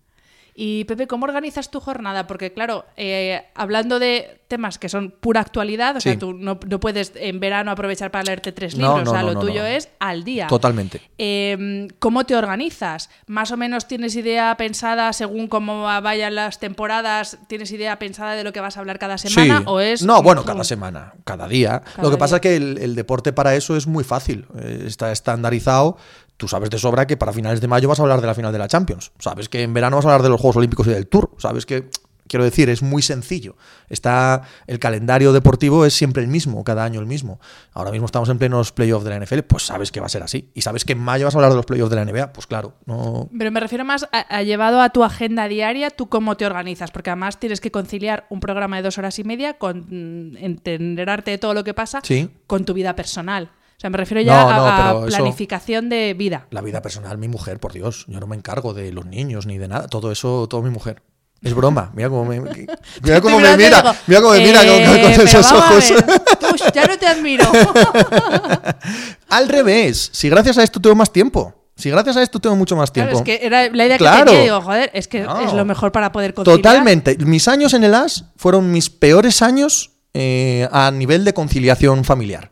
Y 0.56 0.84
Pepe, 0.86 1.08
¿cómo 1.08 1.26
organizas 1.26 1.72
tu 1.72 1.80
jornada? 1.80 2.28
Porque 2.28 2.54
claro, 2.54 2.86
eh, 2.96 3.44
hablando 3.56 3.98
de 4.00 4.42
temas 4.48 4.78
que 4.78 4.88
son 4.88 5.10
pura 5.10 5.42
actualidad, 5.42 5.98
o 5.98 6.00
sea, 6.00 6.18
tú 6.20 6.34
no, 6.34 6.60
no 6.68 6.80
puedes 6.80 7.12
en 7.16 7.40
verano 7.40 7.72
aprovechar 7.72 8.12
para 8.12 8.24
leerte 8.26 8.52
tres 8.52 8.76
No, 8.78 8.90
libros, 8.90 9.06
no, 9.06 9.12
o 9.12 9.14
sea, 9.14 9.24
no, 9.24 9.30
lo 9.30 9.34
no, 9.34 9.40
tuyo 9.40 9.62
no. 9.62 9.68
es 9.68 9.90
al 10.00 10.24
día. 10.24 10.46
Totalmente. 10.46 11.02
Eh, 11.18 11.88
¿Cómo 11.98 12.26
te 12.26 12.36
organizas? 12.36 13.10
¿Más 13.26 13.52
o 13.52 13.58
menos 13.58 13.88
tienes 13.88 14.16
idea 14.16 14.56
pensada 14.56 15.12
según 15.14 15.48
cómo 15.48 15.84
vayan 15.84 16.36
las 16.36 16.60
temporadas? 16.60 17.40
¿Tienes 17.48 17.72
idea 17.72 17.98
pensada 17.98 18.36
de 18.36 18.44
lo 18.44 18.54
que 18.54 18.60
vas 18.60 18.78
a 18.78 18.82
hablar 18.82 19.00
cada 19.00 19.18
semana? 19.18 19.60
Sí. 19.60 19.64
¿O 19.66 19.80
es.? 19.80 20.04
No, 20.04 20.22
bueno, 20.22 20.46
cada 20.46 20.64
semana, 20.64 21.14
cada 21.24 21.48
día. 21.48 21.82
Cada 21.96 22.04
Lo 22.04 22.12
que 22.12 22.18
pasa 22.18 22.36
es 22.36 22.42
que 22.42 22.56
el, 22.56 22.78
el 22.78 22.94
deporte 22.94 23.34
para 23.34 23.56
eso 23.56 23.76
es 23.76 23.88
muy 23.88 24.04
fácil. 24.04 24.46
Eh, 24.62 24.84
está 24.86 25.12
estandarizado. 25.12 25.98
Tú 26.44 26.50
sabes 26.50 26.70
de 26.70 26.78
sobra 26.78 27.08
que 27.08 27.16
para 27.16 27.32
finales 27.32 27.62
de 27.62 27.70
mayo 27.70 27.88
vas 27.88 28.00
a 28.00 28.02
hablar 28.04 28.20
de 28.20 28.28
la 28.28 28.36
final 28.36 28.52
de 28.52 28.60
la 28.60 28.68
Champions. 28.68 29.14
Sabes 29.18 29.48
que 29.48 29.62
en 29.64 29.74
verano 29.74 29.96
vas 29.96 30.06
a 30.06 30.10
hablar 30.10 30.24
de 30.24 30.28
los 30.28 30.42
Juegos 30.42 30.58
Olímpicos 30.58 30.86
y 30.88 30.90
del 30.90 31.08
Tour. 31.08 31.32
Sabes 31.38 31.66
que. 31.66 31.90
Quiero 32.26 32.44
decir, 32.46 32.70
es 32.70 32.82
muy 32.82 33.02
sencillo. 33.02 33.56
Está 33.90 34.44
el 34.66 34.80
calendario 34.80 35.34
deportivo 35.34 35.86
es 35.86 35.94
siempre 35.94 36.24
el 36.24 36.30
mismo, 36.30 36.64
cada 36.64 36.84
año 36.84 37.00
el 37.00 37.06
mismo. 37.06 37.40
Ahora 37.74 37.92
mismo 37.92 38.06
estamos 38.06 38.28
en 38.30 38.40
plenos 38.40 38.72
playoffs 38.72 39.04
de 39.06 39.12
la 39.12 39.24
NFL, 39.24 39.40
pues 39.42 39.64
sabes 39.64 39.92
que 39.92 40.00
va 40.00 40.06
a 40.08 40.10
ser 40.10 40.24
así. 40.24 40.50
Y 40.54 40.62
sabes 40.62 40.84
que 40.86 40.94
en 40.94 41.00
mayo 41.00 41.26
vas 41.26 41.36
a 41.36 41.38
hablar 41.38 41.52
de 41.52 41.58
los 41.58 41.66
playoffs 41.66 41.90
de 41.92 41.96
la 41.98 42.06
NBA, 42.06 42.34
pues 42.34 42.48
claro, 42.48 42.74
no, 42.86 43.30
Pero 43.38 43.52
me 43.52 43.60
refiero 43.60 43.86
más 43.86 44.08
a, 44.12 44.20
a 44.38 44.42
llevado 44.42 44.82
a 44.82 44.90
tu 44.90 45.04
agenda 45.04 45.48
diaria, 45.48 45.90
tú 45.92 46.08
cómo 46.08 46.36
te 46.38 46.46
organizas, 46.46 46.92
porque 46.92 47.10
además 47.12 47.40
tienes 47.40 47.60
que 47.62 47.72
conciliar 47.72 48.26
un 48.30 48.40
programa 48.40 48.78
de 48.78 48.84
dos 48.84 48.98
horas 48.98 49.20
y 49.20 49.24
media 49.26 49.58
con 49.58 49.86
mm, 49.90 50.38
enterarte 50.66 51.32
de 51.32 51.38
todo 51.38 51.54
lo 51.54 51.64
que 51.64 51.74
pasa 51.74 52.00
Sí. 52.04 52.30
con 52.48 52.64
tu 52.66 52.74
vida 52.74 52.96
personal. 52.96 53.52
O 53.78 53.80
sea, 53.84 53.90
me 53.90 53.98
refiero 53.98 54.22
ya 54.22 54.34
No, 54.44 54.50
a, 54.50 54.56
no, 54.56 54.68
a 54.68 54.78
pero 54.78 55.08
eso- 55.08 55.18
planificación 55.18 55.90
de 55.90 56.14
vida. 56.14 56.48
La 56.52 56.62
vida 56.62 56.82
personal, 56.82 57.18
mi 57.18 57.28
mujer, 57.28 57.60
por 57.60 57.74
Dios. 57.74 58.06
Yo 58.08 58.20
no 58.20 58.28
me 58.28 58.36
encargo 58.36 58.74
de 58.74 58.92
los 58.94 59.06
niños 59.06 59.46
ni 59.46 59.58
de 59.58 59.68
nada. 59.68 59.88
Todo 59.88 60.12
eso, 60.12 60.48
todo 60.48 60.62
mi 60.62 60.70
mujer. 60.70 61.02
Es 61.42 61.54
broma. 61.54 61.92
Mira 61.94 62.08
cómo 62.08 62.24
me, 62.24 62.40
mira 63.04 63.20
cómo 63.22 63.38
me 63.40 63.58
mira. 63.58 63.82
digo, 63.82 63.94
Mira 64.08 64.22
cómo 64.22 64.34
me 64.34 64.40
mira 64.40 64.60
con, 64.60 64.70
eh, 64.70 64.86
con 64.86 64.96
pero 65.12 65.24
esos 65.24 65.52
ojos. 65.52 65.94
tú, 66.40 66.56
ya 66.74 66.86
no 66.88 66.98
te 66.98 67.06
admiro. 67.08 67.46
Al 69.30 69.50
revés. 69.50 70.10
Si 70.14 70.30
gracias 70.30 70.58
a 70.58 70.64
esto 70.64 70.80
tengo 70.80 70.96
más 70.96 71.12
tiempo. 71.12 71.54
Si 71.76 71.90
gracias 71.90 72.16
a 72.18 72.22
esto 72.24 72.40
tengo 72.40 72.56
mucho 72.56 72.76
más 72.76 72.94
tiempo. 72.94 73.10
Claro, 73.12 73.26
es 73.32 73.40
que 73.40 73.46
era 73.46 73.68
la 73.70 73.86
idea 73.86 73.98
que 73.98 74.06
tenía. 74.26 74.42
Digo, 74.44 74.62
joder, 74.62 74.92
es 74.94 75.08
que 75.08 75.22
No. 75.22 75.42
es 75.42 75.54
lo 75.54 75.66
mejor 75.66 75.92
para 75.92 76.12
poder 76.12 76.34
conciliar. 76.34 76.58
Totalmente. 76.62 77.18
Mis 77.18 77.48
años 77.48 77.74
en 77.74 77.84
el 77.84 77.94
AS 77.96 78.26
fueron 78.38 78.72
mis 78.72 78.90
peores 78.90 79.42
años 79.42 79.92
eh, 80.14 80.68
a 80.72 80.92
nivel 80.92 81.26
de 81.26 81.34
conciliación 81.34 82.06
familiar. 82.06 82.52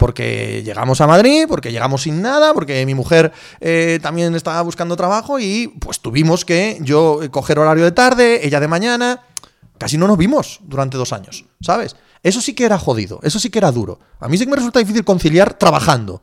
Porque 0.00 0.62
llegamos 0.64 1.02
a 1.02 1.06
Madrid, 1.06 1.44
porque 1.46 1.72
llegamos 1.72 2.02
sin 2.04 2.22
nada, 2.22 2.54
porque 2.54 2.86
mi 2.86 2.94
mujer 2.94 3.32
eh, 3.60 3.98
también 4.02 4.34
estaba 4.34 4.62
buscando 4.62 4.96
trabajo 4.96 5.38
y 5.38 5.68
pues 5.68 6.00
tuvimos 6.00 6.46
que 6.46 6.78
yo 6.80 7.22
eh, 7.22 7.28
coger 7.28 7.58
horario 7.58 7.84
de 7.84 7.92
tarde, 7.92 8.46
ella 8.46 8.60
de 8.60 8.66
mañana. 8.66 9.20
Casi 9.76 9.98
no 9.98 10.08
nos 10.08 10.16
vimos 10.16 10.60
durante 10.62 10.96
dos 10.96 11.12
años, 11.12 11.44
¿sabes? 11.60 11.96
Eso 12.22 12.40
sí 12.40 12.54
que 12.54 12.64
era 12.64 12.78
jodido, 12.78 13.20
eso 13.22 13.38
sí 13.38 13.50
que 13.50 13.58
era 13.58 13.70
duro. 13.70 14.00
A 14.20 14.28
mí 14.28 14.38
sí 14.38 14.44
que 14.44 14.50
me 14.50 14.56
resulta 14.56 14.78
difícil 14.78 15.04
conciliar 15.04 15.52
trabajando. 15.52 16.22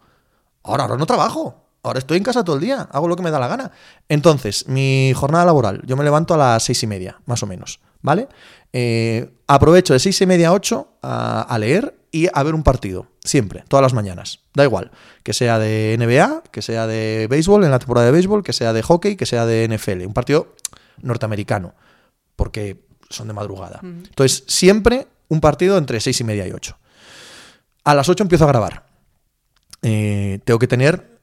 Ahora, 0.64 0.86
ahora 0.86 0.98
no 0.98 1.06
trabajo. 1.06 1.64
Ahora 1.84 2.00
estoy 2.00 2.18
en 2.18 2.24
casa 2.24 2.44
todo 2.44 2.56
el 2.56 2.64
día, 2.64 2.90
hago 2.92 3.08
lo 3.08 3.16
que 3.16 3.22
me 3.22 3.30
da 3.30 3.40
la 3.40 3.48
gana. 3.48 3.72
Entonces, 4.10 4.68
mi 4.68 5.14
jornada 5.16 5.46
laboral, 5.46 5.84
yo 5.86 5.96
me 5.96 6.04
levanto 6.04 6.34
a 6.34 6.38
las 6.38 6.64
seis 6.64 6.82
y 6.82 6.88
media, 6.88 7.22
más 7.28 7.44
o 7.44 7.46
menos, 7.46 7.80
¿vale? 8.02 8.28
Eh, 8.74 9.32
aprovecho 9.46 9.94
de 9.94 10.00
seis 10.00 10.20
y 10.20 10.26
media 10.26 10.50
a 10.50 10.54
ocho 10.54 10.98
a, 11.04 11.42
a 11.42 11.60
leer 11.60 11.96
y 12.12 12.28
a 12.34 12.44
ver 12.44 12.56
un 12.56 12.64
partido, 12.64 13.08
siempre, 13.28 13.64
todas 13.68 13.82
las 13.84 13.94
mañanas. 13.94 14.40
Da 14.56 14.64
igual, 14.64 14.92
que 15.24 15.34
sea 15.34 15.60
de 15.60 15.96
NBA, 16.00 16.44
que 16.52 16.62
sea 16.62 16.88
de 16.88 17.28
béisbol, 17.30 17.64
en 17.64 17.72
la 17.72 17.80
temporada 17.80 18.06
de 18.08 18.12
béisbol, 18.14 18.44
que 18.44 18.54
sea 18.54 18.74
de 18.74 18.82
hockey, 18.82 19.16
que 19.16 19.26
sea 19.26 19.46
de 19.46 19.68
NFL. 19.68 20.06
Un 20.06 20.14
partido 20.14 20.56
norteamericano, 21.02 21.74
porque 22.36 22.84
son 23.10 23.28
de 23.28 23.34
madrugada. 23.34 23.80
Entonces, 23.84 24.44
siempre 24.48 25.08
un 25.30 25.40
partido 25.42 25.78
entre 25.78 26.00
seis 26.00 26.20
y 26.22 26.24
media 26.24 26.48
y 26.48 26.52
ocho. 26.52 26.78
A 27.84 27.94
las 27.94 28.10
ocho 28.10 28.24
empiezo 28.24 28.46
a 28.46 28.48
grabar. 28.48 28.86
Eh, 29.82 30.40
tengo 30.44 30.58
que 30.60 30.68
tener 30.68 31.18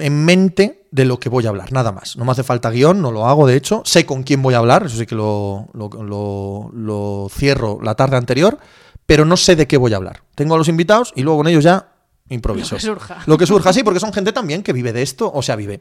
en 0.00 0.24
mente 0.24 0.86
de 0.90 1.04
lo 1.04 1.18
que 1.20 1.28
voy 1.28 1.46
a 1.46 1.48
hablar, 1.50 1.72
nada 1.72 1.92
más. 1.92 2.16
No 2.16 2.24
me 2.24 2.32
hace 2.32 2.42
falta 2.42 2.70
guion, 2.70 3.00
no 3.00 3.12
lo 3.12 3.26
hago, 3.26 3.46
de 3.46 3.56
hecho. 3.56 3.82
Sé 3.84 4.04
con 4.04 4.24
quién 4.24 4.42
voy 4.42 4.54
a 4.54 4.58
hablar, 4.58 4.86
eso 4.86 4.96
sí 4.96 5.06
que 5.06 5.14
lo, 5.14 5.68
lo- 5.72 5.88
lo- 6.02 6.70
lo 6.74 7.28
cierro 7.30 7.78
la 7.82 7.94
tarde 7.94 8.16
anterior, 8.16 8.58
pero 9.10 9.24
no 9.24 9.36
sé 9.36 9.56
de 9.56 9.66
qué 9.66 9.76
voy 9.76 9.92
a 9.92 9.96
hablar. 9.96 10.22
Tengo 10.36 10.54
a 10.54 10.58
los 10.58 10.68
invitados 10.68 11.12
y 11.16 11.22
luego 11.22 11.38
con 11.40 11.48
ellos 11.48 11.64
ya 11.64 11.88
improviso. 12.28 12.76
Lo 12.76 12.78
que 12.80 12.86
surja. 12.86 13.18
Lo 13.26 13.38
que 13.38 13.44
surja, 13.46 13.72
sí, 13.72 13.82
porque 13.82 13.98
son 13.98 14.12
gente 14.12 14.32
también 14.32 14.62
que 14.62 14.72
vive 14.72 14.92
de 14.92 15.02
esto, 15.02 15.28
o 15.34 15.42
sea, 15.42 15.56
vive. 15.56 15.80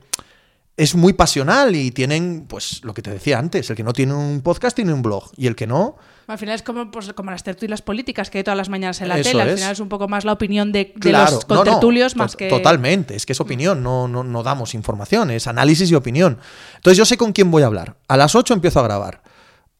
Es 0.75 0.95
muy 0.95 1.13
pasional 1.13 1.75
y 1.75 1.91
tienen, 1.91 2.45
pues, 2.49 2.83
lo 2.83 2.95
que 2.95 3.03
te 3.03 3.11
decía 3.11 3.37
antes, 3.37 3.69
el 3.69 3.75
que 3.75 3.83
no 3.83 3.93
tiene 3.93 4.15
un 4.15 4.41
podcast 4.41 4.75
tiene 4.75 4.93
un 4.93 5.03
blog 5.03 5.29
y 5.37 5.45
el 5.45 5.55
que 5.55 5.67
no, 5.67 5.97
Al 6.25 6.39
final 6.39 6.55
es 6.55 6.63
como, 6.63 6.89
pues, 6.89 7.13
como 7.13 7.29
las 7.29 7.43
tertulias 7.43 7.83
políticas 7.83 8.31
que 8.31 8.39
hay 8.39 8.43
todas 8.43 8.57
las 8.57 8.69
mañanas 8.69 8.99
en 9.01 9.09
la 9.09 9.19
Eso 9.19 9.29
tele. 9.29 9.43
Al 9.43 9.49
es. 9.49 9.55
final 9.59 9.71
es 9.73 9.79
un 9.79 9.89
poco 9.89 10.07
más 10.07 10.25
la 10.25 10.33
opinión 10.33 10.71
de, 10.71 10.93
de 10.95 11.09
Claro, 11.11 11.35
los 11.35 11.47
no, 11.49 11.55
no, 11.55 11.63
contertulios 11.65 12.13
to- 12.13 12.17
más 12.17 12.35
que. 12.35 12.49
Totalmente, 12.49 13.15
es 13.15 13.27
que 13.27 13.33
es 13.33 13.39
opinión, 13.41 13.83
no, 13.83 14.07
no, 14.07 14.23
no 14.23 14.41
damos 14.41 14.73
información, 14.73 15.29
es 15.29 15.45
análisis 15.45 15.91
y 15.91 15.93
opinión. 15.95 16.39
Entonces 16.77 16.97
yo 16.97 17.05
sé 17.05 17.15
con 17.15 17.31
quién 17.31 17.51
voy 17.51 17.61
a 17.61 17.67
hablar. 17.67 17.97
A 18.07 18.17
las 18.17 18.33
8 18.33 18.55
empiezo 18.55 18.79
a 18.79 18.83
grabar. 18.83 19.21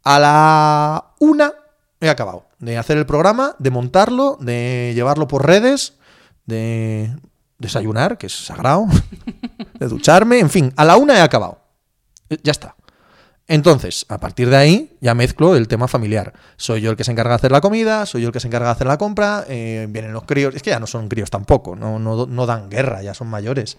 A 0.03 0.19
la 0.19 1.05
1 1.19 1.53
he 2.01 2.09
acabado 2.09 2.48
de 2.59 2.77
hacer 2.77 2.97
el 2.97 3.05
programa, 3.05 3.55
de 3.59 3.71
montarlo, 3.71 4.37
de 4.39 4.91
llevarlo 4.95 5.27
por 5.27 5.45
redes, 5.45 5.93
de 6.45 7.15
desayunar, 7.57 8.17
que 8.17 8.27
es 8.27 8.45
sagrado, 8.45 8.87
de 9.79 9.87
ducharme, 9.87 10.39
en 10.39 10.49
fin, 10.49 10.73
a 10.75 10.85
la 10.85 10.97
1 10.97 11.13
he 11.13 11.21
acabado. 11.21 11.59
Eh, 12.29 12.37
Ya 12.43 12.51
está. 12.51 12.75
Entonces, 13.47 14.05
a 14.09 14.19
partir 14.19 14.47
de 14.51 14.57
ahí 14.57 14.97
ya 15.01 15.15
mezclo 15.15 15.55
el 15.55 15.67
tema 15.67 15.87
familiar. 15.87 16.33
Soy 16.55 16.81
yo 16.81 16.91
el 16.91 16.95
que 16.97 17.03
se 17.03 17.11
encarga 17.11 17.31
de 17.31 17.35
hacer 17.37 17.51
la 17.51 17.61
comida, 17.61 18.05
soy 18.05 18.21
yo 18.21 18.27
el 18.27 18.33
que 18.33 18.39
se 18.39 18.45
encarga 18.47 18.67
de 18.67 18.73
hacer 18.73 18.85
la 18.85 18.99
compra, 18.99 19.43
eh, 19.47 19.87
vienen 19.89 20.13
los 20.13 20.25
críos, 20.25 20.53
es 20.53 20.61
que 20.61 20.69
ya 20.69 20.79
no 20.79 20.85
son 20.85 21.09
críos 21.09 21.31
tampoco, 21.31 21.75
no, 21.75 21.97
no, 21.97 22.27
no 22.27 22.45
dan 22.45 22.69
guerra, 22.69 23.01
ya 23.01 23.15
son 23.15 23.27
mayores. 23.27 23.77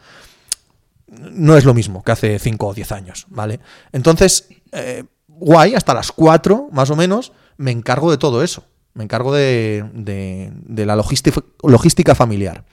No 1.07 1.57
es 1.57 1.65
lo 1.65 1.73
mismo 1.73 2.03
que 2.03 2.11
hace 2.11 2.39
5 2.41 2.67
o 2.67 2.75
10 2.75 2.91
años, 2.91 3.27
¿vale? 3.29 3.61
Entonces, 3.93 4.49
eh, 4.73 5.05
guay, 5.29 5.77
hasta 5.77 5.95
las 5.95 6.11
4 6.11 6.69
más 6.73 6.91
o 6.91 6.97
menos, 6.97 7.33
me 7.61 7.71
encargo 7.73 8.11
de 8.11 8.17
todo 8.17 8.43
eso. 8.43 8.65
Me 8.95 9.05
encargo 9.05 9.35
de, 9.35 9.85
de- 9.93 10.87
la 10.87 10.97
logística, 10.97 12.15
familiar. 12.15 12.65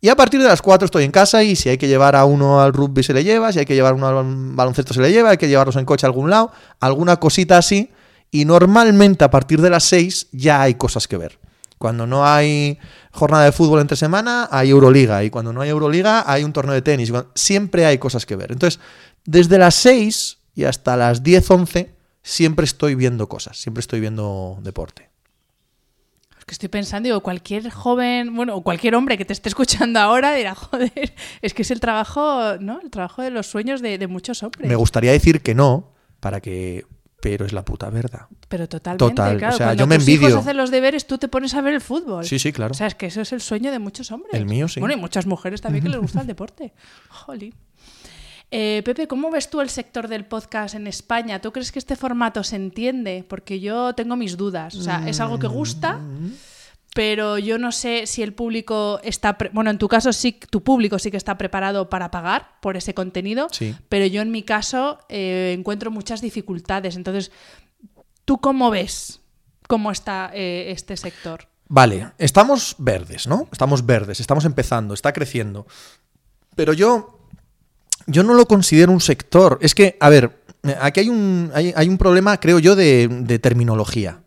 Y 0.00 0.08
a 0.08 0.16
partir 0.16 0.42
de 0.42 0.48
las 0.48 0.60
4 0.60 0.84
estoy 0.84 1.04
en 1.04 1.12
casa 1.12 1.42
y 1.44 1.54
si 1.54 1.68
hay 1.68 1.78
que 1.78 1.86
llevar 1.88 2.16
a 2.16 2.24
uno 2.24 2.60
al 2.60 2.72
rugby 2.72 3.02
se 3.04 3.14
le 3.14 3.22
lleva, 3.24 3.52
si 3.52 3.60
hay 3.60 3.64
que 3.64 3.74
llevar 3.74 3.94
uno 3.94 4.08
al 4.08 4.24
baloncesto 4.54 4.92
se 4.92 5.00
le 5.00 5.10
lleva, 5.12 5.30
hay 5.30 5.36
que 5.38 5.48
llevarlos 5.48 5.76
en 5.76 5.84
coche 5.84 6.04
a 6.06 6.08
algún 6.08 6.28
lado, 6.28 6.50
alguna 6.80 7.16
cosita 7.16 7.56
así. 7.56 7.90
Y 8.32 8.44
normalmente 8.44 9.24
a 9.24 9.30
partir 9.30 9.60
de 9.62 9.70
las 9.70 9.84
6 9.84 10.28
ya 10.32 10.60
hay 10.60 10.74
cosas 10.74 11.06
que 11.06 11.16
ver. 11.16 11.38
Cuando 11.78 12.06
no 12.06 12.26
hay 12.26 12.78
jornada 13.12 13.44
de 13.44 13.52
fútbol 13.52 13.80
entre 13.80 13.96
semana, 13.96 14.48
hay 14.50 14.70
Euroliga. 14.70 15.22
Y 15.22 15.30
cuando 15.30 15.52
no 15.52 15.60
hay 15.60 15.70
Euroliga, 15.70 16.24
hay 16.30 16.42
un 16.42 16.52
torneo 16.52 16.74
de 16.74 16.82
tenis. 16.82 17.12
Siempre 17.34 17.86
hay 17.86 17.98
cosas 17.98 18.26
que 18.26 18.34
ver. 18.34 18.50
Entonces, 18.50 18.80
desde 19.24 19.56
las 19.56 19.74
6 19.76 20.38
y 20.54 20.64
hasta 20.64 20.96
las 20.96 21.22
10, 21.22 21.50
11, 21.50 21.95
siempre 22.26 22.64
estoy 22.64 22.96
viendo 22.96 23.28
cosas. 23.28 23.56
Siempre 23.56 23.80
estoy 23.80 24.00
viendo 24.00 24.58
deporte. 24.60 25.10
Es 26.38 26.44
que 26.44 26.52
estoy 26.52 26.68
pensando, 26.68 27.06
digo, 27.06 27.20
cualquier 27.20 27.70
joven, 27.70 28.34
bueno, 28.34 28.56
o 28.56 28.62
cualquier 28.62 28.96
hombre 28.96 29.16
que 29.16 29.24
te 29.24 29.32
esté 29.32 29.48
escuchando 29.48 30.00
ahora 30.00 30.34
dirá, 30.34 30.54
joder, 30.56 31.14
es 31.40 31.54
que 31.54 31.62
es 31.62 31.70
el 31.70 31.78
trabajo, 31.78 32.56
¿no? 32.58 32.80
El 32.80 32.90
trabajo 32.90 33.22
de 33.22 33.30
los 33.30 33.46
sueños 33.46 33.80
de, 33.80 33.96
de 33.98 34.06
muchos 34.08 34.42
hombres. 34.42 34.68
Me 34.68 34.74
gustaría 34.74 35.12
decir 35.12 35.40
que 35.40 35.54
no, 35.54 35.92
para 36.20 36.40
que. 36.40 36.84
Pero 37.22 37.46
es 37.46 37.52
la 37.52 37.64
puta 37.64 37.88
verdad. 37.90 38.26
Pero 38.48 38.68
totalmente, 38.68 39.04
Total, 39.04 39.38
claro. 39.38 39.54
o 39.54 39.56
sea, 39.56 39.66
cuando 39.68 39.82
yo 39.82 39.86
me 39.86 39.96
tus 39.96 40.08
hijos 40.08 40.24
envidio. 40.24 40.38
hacen 40.38 40.56
los 40.56 40.70
deberes, 40.70 41.06
tú 41.06 41.18
te 41.18 41.28
pones 41.28 41.54
a 41.54 41.60
ver 41.60 41.74
el 41.74 41.80
fútbol. 41.80 42.24
Sí, 42.24 42.38
sí, 42.38 42.52
claro. 42.52 42.72
O 42.72 42.74
sea, 42.74 42.86
es 42.86 42.94
que 42.94 43.06
eso 43.06 43.20
es 43.20 43.32
el 43.32 43.40
sueño 43.40 43.72
de 43.72 43.78
muchos 43.78 44.12
hombres. 44.12 44.34
El 44.34 44.44
mío, 44.46 44.68
sí. 44.68 44.78
Bueno, 44.80 44.94
y 44.94 44.98
muchas 45.00 45.26
mujeres 45.26 45.60
también 45.60 45.82
que 45.82 45.90
les 45.90 46.00
gusta 46.00 46.20
el 46.20 46.26
deporte. 46.26 46.74
Jolín. 47.08 47.54
Eh, 48.58 48.80
Pepe, 48.86 49.06
¿cómo 49.06 49.30
ves 49.30 49.50
tú 49.50 49.60
el 49.60 49.68
sector 49.68 50.08
del 50.08 50.24
podcast 50.24 50.74
en 50.74 50.86
España? 50.86 51.42
¿Tú 51.42 51.52
crees 51.52 51.70
que 51.72 51.78
este 51.78 51.94
formato 51.94 52.42
se 52.42 52.56
entiende? 52.56 53.22
Porque 53.28 53.60
yo 53.60 53.92
tengo 53.94 54.16
mis 54.16 54.38
dudas. 54.38 54.74
O 54.76 54.82
sea, 54.82 55.06
es 55.06 55.20
algo 55.20 55.38
que 55.38 55.46
gusta, 55.46 56.00
pero 56.94 57.36
yo 57.36 57.58
no 57.58 57.70
sé 57.70 58.06
si 58.06 58.22
el 58.22 58.32
público 58.32 58.98
está... 59.04 59.36
Bueno, 59.52 59.70
en 59.70 59.76
tu 59.76 59.88
caso 59.88 60.10
sí, 60.10 60.40
tu 60.50 60.62
público 60.62 60.98
sí 60.98 61.10
que 61.10 61.18
está 61.18 61.36
preparado 61.36 61.90
para 61.90 62.10
pagar 62.10 62.52
por 62.62 62.78
ese 62.78 62.94
contenido, 62.94 63.48
Sí. 63.52 63.74
pero 63.90 64.06
yo 64.06 64.22
en 64.22 64.30
mi 64.30 64.42
caso 64.42 65.00
eh, 65.10 65.54
encuentro 65.58 65.90
muchas 65.90 66.22
dificultades. 66.22 66.96
Entonces, 66.96 67.32
¿tú 68.24 68.38
cómo 68.38 68.70
ves 68.70 69.20
cómo 69.68 69.90
está 69.90 70.30
eh, 70.32 70.70
este 70.70 70.96
sector? 70.96 71.46
Vale, 71.68 72.12
estamos 72.16 72.76
verdes, 72.78 73.26
¿no? 73.26 73.48
Estamos 73.52 73.84
verdes, 73.84 74.18
estamos 74.20 74.46
empezando, 74.46 74.94
está 74.94 75.12
creciendo. 75.12 75.66
Pero 76.54 76.72
yo, 76.72 77.15
yo 78.06 78.22
no 78.22 78.34
lo 78.34 78.46
considero 78.46 78.92
un 78.92 79.00
sector. 79.00 79.58
Es 79.60 79.74
que, 79.74 79.96
a 80.00 80.08
ver, 80.08 80.42
aquí 80.80 81.00
hay 81.00 81.08
un, 81.08 81.50
hay, 81.54 81.72
hay 81.76 81.88
un 81.88 81.98
problema, 81.98 82.38
creo 82.38 82.58
yo, 82.58 82.76
de, 82.76 83.38
terminología. 83.42 84.22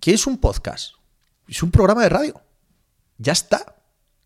¿Qué 0.00 0.12
es 0.12 0.26
un 0.26 0.38
podcast? 0.38 0.94
Es 1.48 1.62
un 1.62 1.70
programa 1.70 2.02
de 2.02 2.08
radio. 2.08 2.40
Ya 3.18 3.32
está. 3.32 3.76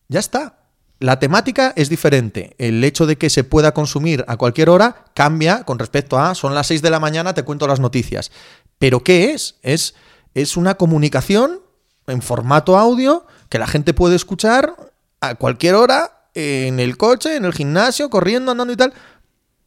Ya 0.08 0.20
está. 0.20 0.58
La 1.00 1.18
temática 1.20 1.72
es 1.76 1.88
diferente. 1.88 2.54
El 2.58 2.82
hecho 2.82 3.06
de 3.06 3.16
que 3.16 3.30
se 3.30 3.44
pueda 3.44 3.72
consumir 3.72 4.24
a 4.26 4.36
cualquier 4.36 4.68
hora 4.70 5.04
cambia 5.14 5.62
con 5.64 5.78
respecto 5.78 6.18
a 6.18 6.34
son 6.34 6.54
las 6.54 6.66
6 6.68 6.82
de 6.82 6.90
la 6.90 6.98
mañana, 6.98 7.34
te 7.34 7.44
cuento 7.44 7.68
las 7.68 7.78
noticias. 7.78 8.32
¿Pero 8.78 9.04
qué 9.04 9.32
es? 9.32 9.56
Es, 9.62 9.94
es 10.34 10.56
una 10.56 10.74
comunicación 10.74 11.60
en 12.08 12.22
formato 12.22 12.76
audio 12.76 13.26
que 13.48 13.58
la 13.58 13.66
gente 13.66 13.94
puede 13.94 14.16
escuchar 14.16 14.74
a 15.20 15.36
cualquier 15.36 15.74
hora 15.74 16.17
en 16.38 16.78
el 16.78 16.96
coche, 16.96 17.36
en 17.36 17.44
el 17.44 17.52
gimnasio, 17.52 18.08
corriendo, 18.10 18.52
andando 18.52 18.72
y 18.72 18.76
tal. 18.76 18.94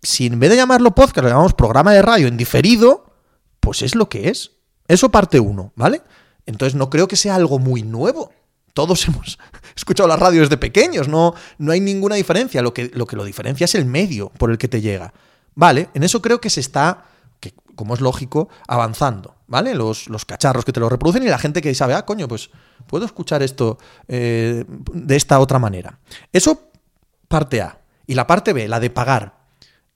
Si 0.01 0.25
en 0.25 0.39
vez 0.39 0.49
de 0.49 0.55
llamarlo 0.55 0.95
podcast 0.95 1.23
lo 1.23 1.29
llamamos 1.29 1.53
programa 1.53 1.93
de 1.93 2.01
radio 2.01 2.27
en 2.27 2.37
diferido, 2.37 3.05
pues 3.59 3.81
es 3.81 3.93
lo 3.93 4.07
que 4.07 4.29
es. 4.29 4.51
Eso 4.87 5.11
parte 5.11 5.39
uno, 5.39 5.73
¿vale? 5.75 6.01
Entonces 6.45 6.75
no 6.75 6.89
creo 6.89 7.07
que 7.07 7.15
sea 7.15 7.35
algo 7.35 7.59
muy 7.59 7.83
nuevo. 7.83 8.31
Todos 8.73 9.05
hemos 9.07 9.37
escuchado 9.75 10.07
la 10.07 10.15
radio 10.15 10.41
desde 10.41 10.57
pequeños, 10.57 11.07
no, 11.07 11.33
no 11.57 11.71
hay 11.71 11.81
ninguna 11.81 12.15
diferencia. 12.15 12.61
Lo 12.61 12.73
que, 12.73 12.89
lo 12.93 13.05
que 13.05 13.15
lo 13.15 13.25
diferencia 13.25 13.65
es 13.65 13.75
el 13.75 13.85
medio 13.85 14.29
por 14.37 14.49
el 14.49 14.57
que 14.57 14.67
te 14.67 14.81
llega. 14.81 15.13
Vale, 15.53 15.89
en 15.93 16.03
eso 16.03 16.21
creo 16.21 16.39
que 16.39 16.49
se 16.49 16.61
está, 16.61 17.03
que 17.41 17.53
como 17.75 17.93
es 17.93 17.99
lógico, 17.99 18.47
avanzando, 18.67 19.35
¿vale? 19.47 19.75
Los, 19.75 20.07
los 20.07 20.23
cacharros 20.23 20.63
que 20.63 20.71
te 20.71 20.79
lo 20.79 20.87
reproducen 20.87 21.23
y 21.23 21.27
la 21.27 21.37
gente 21.37 21.61
que 21.61 21.75
sabe, 21.75 21.93
ah, 21.93 22.05
coño, 22.05 22.29
pues 22.29 22.49
puedo 22.91 23.05
escuchar 23.05 23.41
esto 23.41 23.77
eh, 24.09 24.65
de 24.67 25.15
esta 25.15 25.39
otra 25.39 25.59
manera. 25.59 25.97
Eso 26.33 26.71
parte 27.29 27.61
A. 27.61 27.79
Y 28.05 28.15
la 28.15 28.27
parte 28.27 28.51
B, 28.51 28.67
la 28.67 28.81
de 28.81 28.89
pagar, 28.89 29.47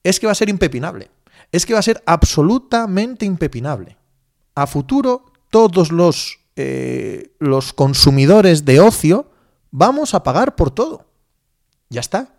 es 0.02 0.20
que 0.20 0.28
va 0.28 0.32
a 0.32 0.36
ser 0.36 0.48
impepinable. 0.48 1.12
Es 1.52 1.66
que 1.66 1.74
va 1.74 1.80
a 1.80 1.84
ser 1.84 2.02
absolutamente 2.06 3.26
impepinable. 3.26 3.98
A 4.56 4.66
futuro, 4.66 5.26
todos 5.50 5.92
los, 5.92 6.40
eh, 6.56 7.34
los 7.40 7.74
consumidores 7.74 8.64
de 8.64 8.80
ocio 8.80 9.30
vamos 9.72 10.14
a 10.14 10.24
pagar 10.24 10.56
por 10.56 10.72
todo. 10.72 11.06
Ya 11.90 12.00
está. 12.00 12.30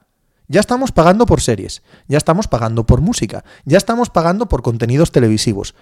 Ya 0.49 0.61
estamos 0.61 0.90
pagando 0.92 1.27
por 1.27 1.40
series, 1.40 1.83
ya 2.07 2.19
estamos 2.19 2.47
pagando 2.47 2.87
por 2.87 3.01
música, 3.01 3.45
ya 3.64 3.79
estamos 3.79 4.11
pagando 4.11 4.49
por 4.49 4.62
contenidos 4.62 5.11
televisivos. 5.11 5.75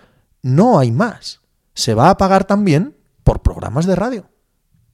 No 0.42 0.78
hay 0.78 0.90
más. 0.90 1.42
Se 1.74 1.92
va 1.92 2.08
a 2.08 2.16
pagar 2.16 2.44
también 2.44 2.96
por 3.24 3.42
programas 3.42 3.84
de 3.84 3.94
radio. 3.94 4.33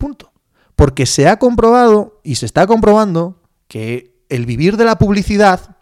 Punto. 0.01 0.33
Porque 0.75 1.05
se 1.05 1.29
ha 1.29 1.39
comprobado 1.39 2.21
y 2.25 2.37
se 2.37 2.47
está 2.47 2.67
comprobando 2.67 3.37
que 3.69 4.17
el 4.31 4.47
vivir 4.47 4.79
de 4.79 4.87
la 4.87 4.97
publicidad 4.97 5.77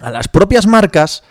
a 0.00 0.10
las 0.10 0.28
propias 0.28 0.66
marcas, 0.66 1.24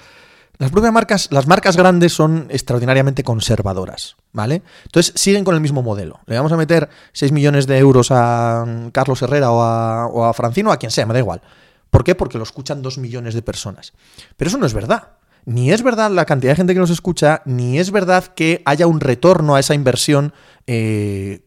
las 0.58 0.72
propias 0.72 0.92
marcas, 0.92 1.30
las 1.32 1.48
marcas 1.48 1.78
grandes 1.78 2.12
son 2.14 2.48
extraordinariamente 2.50 3.24
conservadoras, 3.24 4.18
¿vale? 4.34 4.62
Entonces 4.84 5.14
siguen 5.16 5.46
con 5.46 5.56
el 5.56 5.62
mismo 5.62 5.82
modelo. 5.82 6.20
Le 6.26 6.36
vamos 6.36 6.52
a 6.52 6.58
meter 6.58 6.90
6 7.14 7.32
millones 7.32 7.66
de 7.66 7.78
euros 7.78 8.10
a 8.12 8.66
Carlos 8.92 9.22
Herrera 9.22 9.52
o 9.52 9.62
a, 9.62 10.08
o 10.08 10.26
a 10.26 10.34
Francino, 10.34 10.72
a 10.72 10.78
quien 10.78 10.92
sea, 10.92 11.06
me 11.06 11.14
da 11.14 11.20
igual. 11.20 11.42
¿Por 11.90 12.04
qué? 12.04 12.14
Porque 12.14 12.38
lo 12.38 12.44
escuchan 12.44 12.82
2 12.82 12.98
millones 12.98 13.36
de 13.36 13.42
personas. 13.42 13.94
Pero 14.36 14.50
eso 14.50 14.58
no 14.58 14.66
es 14.66 14.74
verdad. 14.74 15.14
Ni 15.46 15.72
es 15.72 15.82
verdad 15.84 16.12
la 16.12 16.26
cantidad 16.26 16.52
de 16.52 16.56
gente 16.58 16.74
que 16.74 16.80
nos 16.80 16.90
escucha, 16.90 17.42
ni 17.46 17.80
es 17.80 17.92
verdad 17.92 18.26
que 18.26 18.62
haya 18.66 18.88
un 18.88 19.00
retorno 19.00 19.56
a 19.56 19.60
esa 19.60 19.74
inversión 19.74 20.34
eh, 20.68 21.46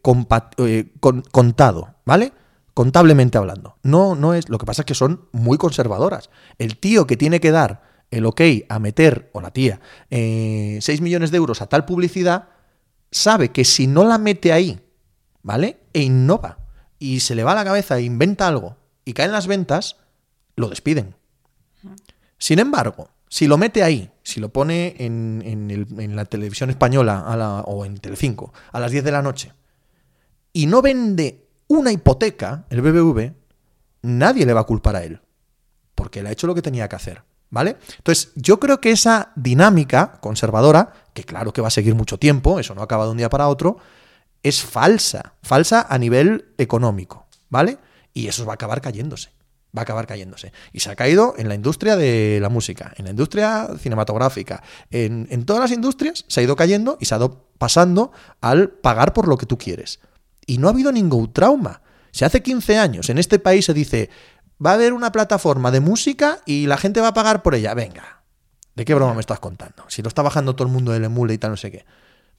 eh, 0.57 0.93
con- 0.99 1.21
contado, 1.31 1.95
¿vale? 2.05 2.33
Contablemente 2.73 3.37
hablando. 3.37 3.77
No, 3.83 4.15
no 4.15 4.33
es. 4.33 4.49
Lo 4.49 4.57
que 4.57 4.65
pasa 4.65 4.81
es 4.81 4.85
que 4.85 4.95
son 4.95 5.29
muy 5.31 5.57
conservadoras. 5.57 6.29
El 6.57 6.77
tío 6.77 7.07
que 7.07 7.15
tiene 7.15 7.39
que 7.39 7.51
dar 7.51 7.83
el 8.11 8.25
ok 8.25 8.41
a 8.69 8.79
meter, 8.79 9.29
o 9.33 9.41
la 9.41 9.51
tía, 9.51 9.79
eh, 10.09 10.77
6 10.81 11.01
millones 11.01 11.31
de 11.31 11.37
euros 11.37 11.61
a 11.61 11.67
tal 11.67 11.85
publicidad, 11.85 12.49
sabe 13.11 13.49
que 13.49 13.63
si 13.65 13.87
no 13.87 14.03
la 14.03 14.17
mete 14.17 14.51
ahí, 14.51 14.79
¿vale? 15.41 15.79
E 15.93 16.01
innova, 16.01 16.59
y 16.99 17.21
se 17.21 17.33
le 17.35 17.43
va 17.43 17.53
a 17.53 17.55
la 17.55 17.63
cabeza 17.65 17.97
e 17.97 18.03
inventa 18.03 18.47
algo, 18.47 18.77
y 19.05 19.13
caen 19.13 19.31
las 19.31 19.47
ventas, 19.47 19.97
lo 20.55 20.67
despiden. 20.69 21.15
Sin 22.37 22.59
embargo, 22.59 23.09
si 23.35 23.47
lo 23.47 23.57
mete 23.57 23.83
ahí, 23.83 24.09
si 24.23 24.39
lo 24.39 24.47
pone 24.47 24.95
en, 24.97 25.41
en 25.43 26.15
la 26.15 26.23
televisión 26.23 26.69
española 26.69 27.25
a 27.27 27.63
o 27.63 27.83
en 27.83 27.97
Telecinco 27.97 28.53
a 28.71 28.79
las 28.79 28.91
10 28.91 29.03
de 29.03 29.11
la 29.11 29.21
noche, 29.21 29.51
y 30.53 30.67
no 30.67 30.81
vende 30.81 31.45
una 31.67 31.91
hipoteca, 31.91 32.65
el 32.69 32.81
BBV, 32.81 33.33
nadie 34.03 34.45
le 34.45 34.53
va 34.53 34.61
a 34.61 34.63
culpar 34.63 34.95
a 34.95 35.03
él, 35.03 35.19
porque 35.95 36.21
él 36.21 36.27
ha 36.27 36.31
hecho 36.31 36.47
lo 36.47 36.55
que 36.55 36.61
tenía 36.61 36.87
que 36.87 36.95
hacer. 36.95 37.23
¿Vale? 37.49 37.75
Entonces, 37.97 38.31
yo 38.35 38.57
creo 38.57 38.79
que 38.79 38.91
esa 38.91 39.33
dinámica 39.35 40.13
conservadora, 40.21 40.93
que 41.13 41.25
claro 41.25 41.51
que 41.51 41.59
va 41.59 41.67
a 41.67 41.71
seguir 41.71 41.93
mucho 41.93 42.17
tiempo, 42.17 42.57
eso 42.57 42.73
no 42.73 42.83
acaba 42.83 43.03
de 43.03 43.11
un 43.11 43.17
día 43.17 43.29
para 43.29 43.49
otro, 43.49 43.79
es 44.43 44.63
falsa, 44.63 45.33
falsa 45.43 45.85
a 45.89 45.97
nivel 45.97 46.53
económico, 46.57 47.27
¿vale? 47.49 47.79
Y 48.13 48.27
eso 48.27 48.45
va 48.45 48.53
a 48.53 48.55
acabar 48.55 48.79
cayéndose, 48.79 49.31
va 49.75 49.81
a 49.81 49.83
acabar 49.83 50.07
cayéndose. 50.07 50.53
Y 50.71 50.79
se 50.79 50.89
ha 50.89 50.95
caído 50.95 51.33
en 51.37 51.49
la 51.49 51.55
industria 51.55 51.95
de 51.95 52.39
la 52.41 52.49
música, 52.49 52.93
en 52.97 53.05
la 53.05 53.11
industria 53.11 53.69
cinematográfica, 53.79 54.63
en, 54.91 55.27
en 55.29 55.45
todas 55.45 55.61
las 55.61 55.71
industrias 55.71 56.25
se 56.27 56.39
ha 56.39 56.43
ido 56.43 56.55
cayendo 56.55 56.97
y 56.99 57.05
se 57.05 57.15
ha 57.15 57.17
ido 57.17 57.47
pasando 57.57 58.11
al 58.41 58.69
pagar 58.69 59.13
por 59.13 59.27
lo 59.27 59.37
que 59.37 59.45
tú 59.45 59.57
quieres. 59.57 59.99
Y 60.45 60.57
no 60.57 60.67
ha 60.67 60.71
habido 60.71 60.91
ningún 60.91 61.33
trauma. 61.33 61.81
Si 62.11 62.23
hace 62.23 62.41
15 62.41 62.77
años 62.77 63.09
en 63.09 63.17
este 63.17 63.39
país 63.39 63.65
se 63.65 63.73
dice, 63.73 64.09
va 64.63 64.71
a 64.71 64.73
haber 64.75 64.93
una 64.93 65.11
plataforma 65.11 65.71
de 65.71 65.79
música 65.79 66.39
y 66.45 66.67
la 66.67 66.77
gente 66.77 67.01
va 67.01 67.09
a 67.09 67.13
pagar 67.13 67.43
por 67.43 67.55
ella, 67.55 67.73
venga, 67.73 68.23
¿de 68.75 68.85
qué 68.85 68.93
broma 68.93 69.13
me 69.13 69.19
estás 69.19 69.39
contando? 69.39 69.83
Si 69.87 70.01
lo 70.01 70.07
está 70.07 70.21
bajando 70.21 70.55
todo 70.55 70.67
el 70.67 70.73
mundo 70.73 70.91
del 70.91 71.03
emule 71.03 71.33
y 71.33 71.37
tal, 71.37 71.51
no 71.51 71.57
sé 71.57 71.71
qué. 71.71 71.85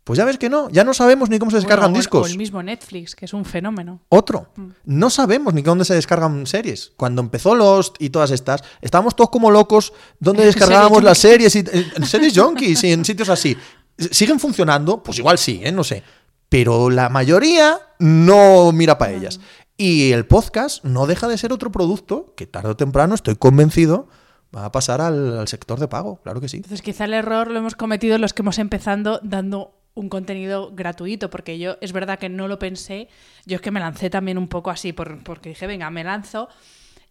Pues 0.07 0.19
ya 0.19 0.25
ves 0.25 0.39
que 0.39 0.49
no, 0.49 0.71
ya 0.71 0.85
no 0.85 0.95
sabemos 0.95 1.31
ni 1.31 1.41
cómo 1.41 1.51
se 1.51 1.57
descargan 1.57 1.87
Bueno, 1.91 1.97
o- 1.97 1.99
discos. 1.99 2.23
O 2.29 2.31
el 2.31 2.39
mismo 2.39 2.63
Netflix, 2.63 3.17
que 3.17 3.25
es 3.25 3.33
un 3.35 3.45
fenómeno. 3.45 4.03
Otro. 4.09 4.53
No 4.85 5.11
sabemos 5.11 5.53
ni 5.53 5.63
dónde 5.63 5.85
se 5.85 5.95
descargan 5.95 6.47
series. 6.47 6.93
Cuando 6.97 7.21
empezó 7.23 7.57
Lost 7.57 7.97
y 7.99 8.11
todas 8.11 8.31
estas, 8.31 8.63
estábamos 8.81 9.17
todos 9.17 9.31
como 9.31 9.51
locos 9.51 9.93
dónde 10.21 10.45
descargábamos 10.47 11.03
las 11.03 11.19
series 11.19 11.57
y 11.57 11.65
en 11.97 12.07
series 12.07 12.39
junkies 12.39 12.85
y 12.85 12.93
en 12.93 13.05
sitios 13.05 13.29
así. 13.31 13.57
¿Siguen 13.99 14.39
funcionando? 14.39 15.03
Pues 15.03 15.19
igual 15.19 15.39
sí, 15.39 15.61
¿eh? 15.65 15.73
no 15.73 15.83
sé. 15.83 16.05
Pero 16.49 16.89
la 16.89 17.09
mayoría 17.09 17.77
no 17.99 18.71
mira 18.71 18.99
para 18.99 19.11
ellas. 19.13 19.41
Y 19.77 20.13
el 20.13 20.25
podcast 20.25 20.85
no 20.85 21.09
deja 21.09 21.27
de 21.27 21.37
ser 21.37 21.53
otro 21.53 21.73
producto 21.73 22.33
que 22.37 22.47
tarde 22.47 22.69
o 22.69 22.77
temprano, 22.77 23.17
estoy 23.17 23.35
convencido, 23.35 24.07
va 24.55 24.67
a 24.67 24.71
pasar 24.71 25.01
al, 25.01 25.37
al 25.41 25.49
sector 25.49 25.81
de 25.81 25.89
pago. 25.89 26.21
Claro 26.23 26.41
que 26.41 26.49
sí. 26.49 26.59
Entonces, 26.59 26.81
quizá 26.81 27.07
el 27.07 27.13
error 27.15 27.51
lo 27.51 27.59
hemos 27.59 27.75
cometido 27.75 28.17
los 28.19 28.33
que 28.33 28.43
hemos 28.43 28.61
empezado 28.61 29.19
dando 29.25 29.73
un 29.97 30.09
contenido 30.09 30.71
gratuito, 30.73 31.29
porque 31.31 31.59
yo 31.59 31.77
es 31.81 31.93
verdad 31.93 32.19
que 32.21 32.29
no 32.29 32.47
lo 32.47 32.61
pensé, 32.61 33.09
yo 33.47 33.57
es 33.57 33.61
que 33.63 33.73
me 33.73 33.81
lancé 33.81 34.09
también 34.11 34.39
un 34.39 34.47
poco 34.47 34.71
así, 34.71 34.93
por- 34.93 35.25
porque 35.25 35.49
dije, 35.49 35.67
venga, 35.67 35.91
me 35.91 36.05
lanzo, 36.05 36.49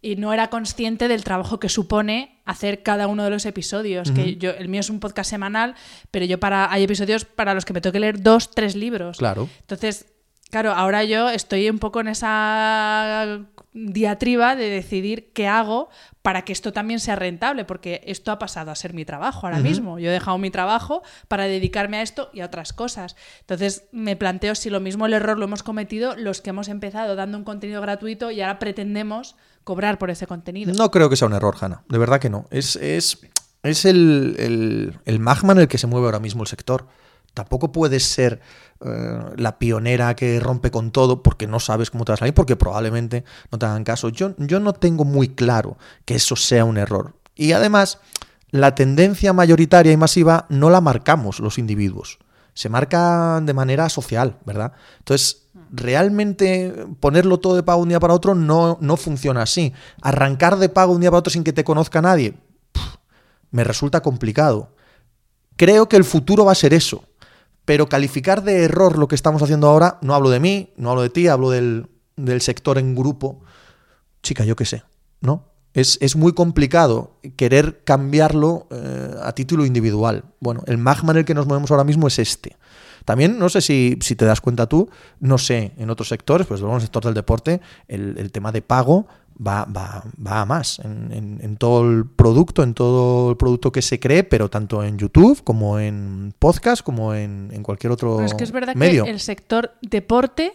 y 0.00 0.16
no 0.16 0.32
era 0.32 0.48
consciente 0.50 1.08
del 1.08 1.24
trabajo 1.24 1.58
que 1.58 1.68
supone 1.68 2.38
hacer 2.44 2.82
cada 2.82 3.06
uno 3.08 3.24
de 3.24 3.30
los 3.30 3.44
episodios, 3.44 4.12
que 4.12 4.36
yo, 4.36 4.50
el 4.52 4.68
mío 4.68 4.80
es 4.80 4.88
un 4.90 5.00
podcast 5.00 5.28
semanal, 5.28 5.74
pero 6.10 6.24
yo 6.26 6.38
para, 6.38 6.72
hay 6.72 6.84
episodios 6.84 7.24
para 7.24 7.54
los 7.54 7.64
que 7.64 7.72
me 7.72 7.80
tengo 7.80 7.92
que 7.92 8.00
leer 8.00 8.22
dos, 8.22 8.50
tres 8.52 8.76
libros. 8.76 9.18
Claro. 9.18 9.48
Entonces, 9.60 10.06
claro, 10.50 10.72
ahora 10.72 11.04
yo 11.04 11.30
estoy 11.30 11.68
un 11.68 11.78
poco 11.78 12.00
en 12.00 12.08
esa 12.08 13.40
diatriba 13.76 14.56
de 14.56 14.70
decidir 14.70 15.32
qué 15.34 15.46
hago 15.46 15.90
para 16.22 16.42
que 16.42 16.52
esto 16.52 16.72
también 16.72 16.98
sea 16.98 17.14
rentable, 17.14 17.64
porque 17.64 18.00
esto 18.06 18.32
ha 18.32 18.38
pasado 18.38 18.70
a 18.70 18.74
ser 18.74 18.94
mi 18.94 19.04
trabajo 19.04 19.46
ahora 19.46 19.60
mismo. 19.60 19.98
Yo 19.98 20.08
he 20.08 20.12
dejado 20.12 20.38
mi 20.38 20.50
trabajo 20.50 21.02
para 21.28 21.44
dedicarme 21.44 21.98
a 21.98 22.02
esto 22.02 22.30
y 22.32 22.40
a 22.40 22.46
otras 22.46 22.72
cosas. 22.72 23.16
Entonces, 23.40 23.84
me 23.92 24.16
planteo 24.16 24.54
si 24.54 24.70
lo 24.70 24.80
mismo 24.80 25.06
el 25.06 25.12
error 25.12 25.38
lo 25.38 25.44
hemos 25.44 25.62
cometido 25.62 26.16
los 26.16 26.40
que 26.40 26.50
hemos 26.50 26.68
empezado 26.68 27.14
dando 27.16 27.36
un 27.38 27.44
contenido 27.44 27.80
gratuito 27.82 28.30
y 28.30 28.40
ahora 28.40 28.58
pretendemos 28.58 29.36
cobrar 29.62 29.98
por 29.98 30.10
ese 30.10 30.26
contenido. 30.26 30.72
No 30.72 30.90
creo 30.90 31.10
que 31.10 31.16
sea 31.16 31.28
un 31.28 31.34
error, 31.34 31.54
Hanna. 31.60 31.82
De 31.88 31.98
verdad 31.98 32.18
que 32.18 32.30
no. 32.30 32.46
Es, 32.50 32.76
es, 32.76 33.20
es 33.62 33.84
el, 33.84 34.36
el, 34.38 34.98
el 35.04 35.20
magma 35.20 35.52
en 35.52 35.60
el 35.60 35.68
que 35.68 35.78
se 35.78 35.86
mueve 35.86 36.06
ahora 36.06 36.18
mismo 36.18 36.42
el 36.42 36.48
sector. 36.48 36.88
Tampoco 37.36 37.70
puedes 37.70 38.02
ser 38.02 38.40
eh, 38.80 39.20
la 39.36 39.58
pionera 39.58 40.16
que 40.16 40.40
rompe 40.40 40.70
con 40.70 40.90
todo 40.90 41.22
porque 41.22 41.46
no 41.46 41.60
sabes 41.60 41.90
cómo 41.90 42.06
te 42.06 42.12
va 42.12 42.14
a 42.14 42.16
salir, 42.16 42.32
porque 42.32 42.56
probablemente 42.56 43.24
no 43.52 43.58
te 43.58 43.66
hagan 43.66 43.84
caso. 43.84 44.08
Yo, 44.08 44.34
yo 44.38 44.58
no 44.58 44.72
tengo 44.72 45.04
muy 45.04 45.28
claro 45.28 45.76
que 46.06 46.14
eso 46.14 46.34
sea 46.34 46.64
un 46.64 46.78
error. 46.78 47.14
Y 47.34 47.52
además, 47.52 47.98
la 48.50 48.74
tendencia 48.74 49.34
mayoritaria 49.34 49.92
y 49.92 49.98
masiva 49.98 50.46
no 50.48 50.70
la 50.70 50.80
marcamos 50.80 51.38
los 51.38 51.58
individuos. 51.58 52.18
Se 52.54 52.70
marca 52.70 53.38
de 53.42 53.52
manera 53.52 53.90
social, 53.90 54.38
¿verdad? 54.46 54.72
Entonces, 55.00 55.48
realmente 55.70 56.86
ponerlo 57.00 57.36
todo 57.36 57.54
de 57.54 57.62
pago 57.62 57.82
un 57.82 57.90
día 57.90 58.00
para 58.00 58.14
otro 58.14 58.34
no, 58.34 58.78
no 58.80 58.96
funciona 58.96 59.42
así. 59.42 59.74
Arrancar 60.00 60.56
de 60.56 60.70
pago 60.70 60.94
un 60.94 61.02
día 61.02 61.10
para 61.10 61.18
otro 61.18 61.30
sin 61.30 61.44
que 61.44 61.52
te 61.52 61.64
conozca 61.64 62.00
nadie, 62.00 62.38
me 63.50 63.62
resulta 63.62 64.00
complicado. 64.00 64.74
Creo 65.56 65.86
que 65.86 65.96
el 65.96 66.04
futuro 66.04 66.46
va 66.46 66.52
a 66.52 66.54
ser 66.54 66.72
eso. 66.72 67.04
Pero 67.66 67.88
calificar 67.88 68.42
de 68.42 68.62
error 68.62 68.96
lo 68.96 69.08
que 69.08 69.14
estamos 69.14 69.42
haciendo 69.42 69.68
ahora, 69.68 69.98
no 70.00 70.14
hablo 70.14 70.30
de 70.30 70.40
mí, 70.40 70.70
no 70.76 70.90
hablo 70.90 71.02
de 71.02 71.10
ti, 71.10 71.28
hablo 71.28 71.50
del, 71.50 71.88
del 72.16 72.40
sector 72.40 72.78
en 72.78 72.94
grupo. 72.94 73.40
Chica, 74.22 74.44
yo 74.44 74.56
qué 74.56 74.64
sé, 74.64 74.84
¿no? 75.20 75.44
Es, 75.74 75.98
es, 76.00 76.16
muy 76.16 76.32
complicado 76.32 77.18
querer 77.36 77.82
cambiarlo 77.84 78.66
eh, 78.70 79.14
a 79.22 79.32
título 79.32 79.66
individual. 79.66 80.24
Bueno, 80.40 80.62
el 80.66 80.78
magma 80.78 81.12
en 81.12 81.18
el 81.18 81.24
que 81.26 81.34
nos 81.34 81.46
movemos 81.46 81.70
ahora 81.70 81.84
mismo 81.84 82.06
es 82.06 82.18
este. 82.18 82.56
También, 83.04 83.38
no 83.38 83.50
sé 83.50 83.60
si, 83.60 83.98
si 84.00 84.16
te 84.16 84.24
das 84.24 84.40
cuenta 84.40 84.66
tú, 84.68 84.88
no 85.20 85.36
sé, 85.36 85.72
en 85.76 85.90
otros 85.90 86.08
sectores, 86.08 86.46
pues 86.46 86.62
en 86.62 86.70
el 86.70 86.80
sector 86.80 87.04
del 87.04 87.12
deporte, 87.12 87.60
el, 87.88 88.16
el 88.16 88.32
tema 88.32 88.52
de 88.52 88.62
pago 88.62 89.06
va, 89.44 89.64
va, 89.64 90.04
va 90.24 90.42
a 90.42 90.46
más 90.46 90.78
en, 90.80 91.40
en, 91.42 91.56
todo 91.56 91.88
el 91.88 92.06
producto, 92.06 92.62
en 92.62 92.74
todo 92.74 93.30
el 93.30 93.36
producto 93.36 93.72
que 93.72 93.82
se 93.82 94.00
cree, 94.00 94.24
pero 94.24 94.48
tanto 94.48 94.82
en 94.82 94.98
YouTube 94.98 95.42
como 95.44 95.78
en 95.78 96.34
podcast, 96.38 96.82
como 96.82 97.14
en, 97.14 97.50
en 97.52 97.62
cualquier 97.62 97.92
otro 97.92 98.16
pero 98.16 98.26
es 98.26 98.34
que 98.34 98.44
es 98.44 98.52
verdad 98.52 98.74
medio. 98.74 99.04
que 99.04 99.10
el 99.10 99.20
sector 99.20 99.72
deporte 99.82 100.52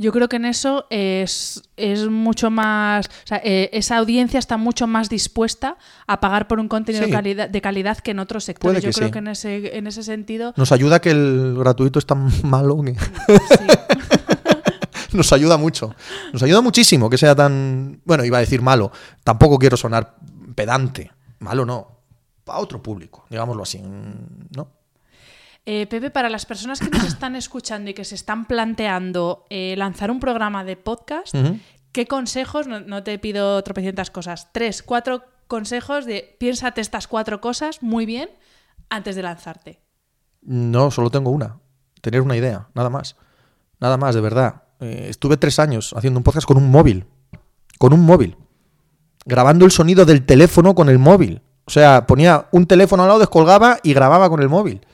yo 0.00 0.12
creo 0.12 0.28
que 0.28 0.36
en 0.36 0.44
eso 0.44 0.86
es, 0.90 1.60
es 1.76 2.06
mucho 2.08 2.50
más. 2.52 3.06
O 3.08 3.26
sea, 3.26 3.40
eh, 3.42 3.68
esa 3.72 3.96
audiencia 3.96 4.38
está 4.38 4.56
mucho 4.56 4.86
más 4.86 5.08
dispuesta 5.08 5.76
a 6.06 6.20
pagar 6.20 6.46
por 6.46 6.60
un 6.60 6.68
contenido 6.68 7.02
Sí. 7.04 7.10
de, 7.10 7.16
calidad, 7.16 7.50
de 7.50 7.60
calidad 7.60 7.98
que 7.98 8.12
en 8.12 8.20
otros 8.20 8.44
sectores. 8.44 8.76
Puede 8.76 8.80
Yo 8.80 8.90
que 8.90 8.94
creo 8.94 9.08
sí. 9.08 9.12
que 9.12 9.18
en 9.18 9.26
ese, 9.26 9.76
en 9.76 9.88
ese 9.88 10.04
sentido. 10.04 10.54
Nos 10.56 10.70
ayuda 10.70 11.00
que 11.00 11.10
el 11.10 11.56
gratuito 11.58 11.98
es 11.98 12.06
tan 12.06 12.30
malo 12.48 12.80
que 12.84 12.94
sí. 12.94 13.66
nos 15.12 15.32
ayuda 15.32 15.56
mucho. 15.56 15.94
Nos 16.32 16.42
ayuda 16.42 16.60
muchísimo 16.60 17.08
que 17.10 17.18
sea 17.18 17.34
tan. 17.34 18.00
Bueno, 18.04 18.24
iba 18.24 18.38
a 18.38 18.40
decir 18.40 18.62
malo. 18.62 18.92
Tampoco 19.24 19.58
quiero 19.58 19.76
sonar 19.76 20.16
pedante. 20.54 21.10
Malo 21.40 21.64
no. 21.64 21.98
Para 22.44 22.60
otro 22.60 22.82
público, 22.82 23.26
digámoslo 23.28 23.62
así. 23.62 23.80
¿No? 23.80 24.72
Eh, 25.66 25.86
Pepe, 25.86 26.10
para 26.10 26.30
las 26.30 26.46
personas 26.46 26.80
que 26.80 26.88
nos 26.88 27.04
están 27.06 27.36
escuchando 27.36 27.90
y 27.90 27.94
que 27.94 28.04
se 28.04 28.14
están 28.14 28.46
planteando 28.46 29.44
eh, 29.50 29.74
lanzar 29.76 30.10
un 30.10 30.20
programa 30.20 30.64
de 30.64 30.76
podcast. 30.76 31.34
¿qué 31.92 32.06
consejos? 32.06 32.66
No, 32.66 32.80
no 32.80 33.02
te 33.02 33.18
pido 33.18 33.62
tropecientas 33.62 34.10
cosas. 34.10 34.52
Tres, 34.52 34.82
cuatro 34.82 35.24
consejos 35.46 36.04
de 36.04 36.36
piénsate 36.38 36.80
estas 36.80 37.08
cuatro 37.08 37.40
cosas 37.40 37.82
muy 37.82 38.06
bien 38.06 38.30
antes 38.88 39.16
de 39.16 39.22
lanzarte. 39.22 39.80
No, 40.42 40.90
solo 40.90 41.10
tengo 41.10 41.30
una. 41.30 41.58
Tener 42.00 42.20
una 42.20 42.36
idea, 42.36 42.68
nada 42.74 42.90
más. 42.90 43.16
Nada 43.80 43.96
más, 43.96 44.14
de 44.14 44.20
verdad. 44.20 44.62
Eh, 44.80 45.06
estuve 45.08 45.36
tres 45.36 45.58
años 45.58 45.92
haciendo 45.96 46.18
un 46.18 46.24
podcast 46.24 46.46
con 46.46 46.56
un 46.56 46.70
móvil. 46.70 47.04
Con 47.78 47.92
un 47.92 48.00
móvil. 48.00 48.36
Grabando 49.24 49.64
el 49.64 49.70
sonido 49.70 50.04
del 50.04 50.24
teléfono 50.24 50.74
con 50.74 50.88
el 50.88 50.98
móvil. 50.98 51.42
O 51.66 51.70
sea, 51.70 52.06
ponía 52.06 52.46
un 52.52 52.66
teléfono 52.66 53.02
al 53.02 53.08
lado, 53.08 53.20
descolgaba 53.20 53.78
y 53.82 53.92
grababa 53.92 54.30
con 54.30 54.40
el 54.40 54.48
móvil. 54.48 54.86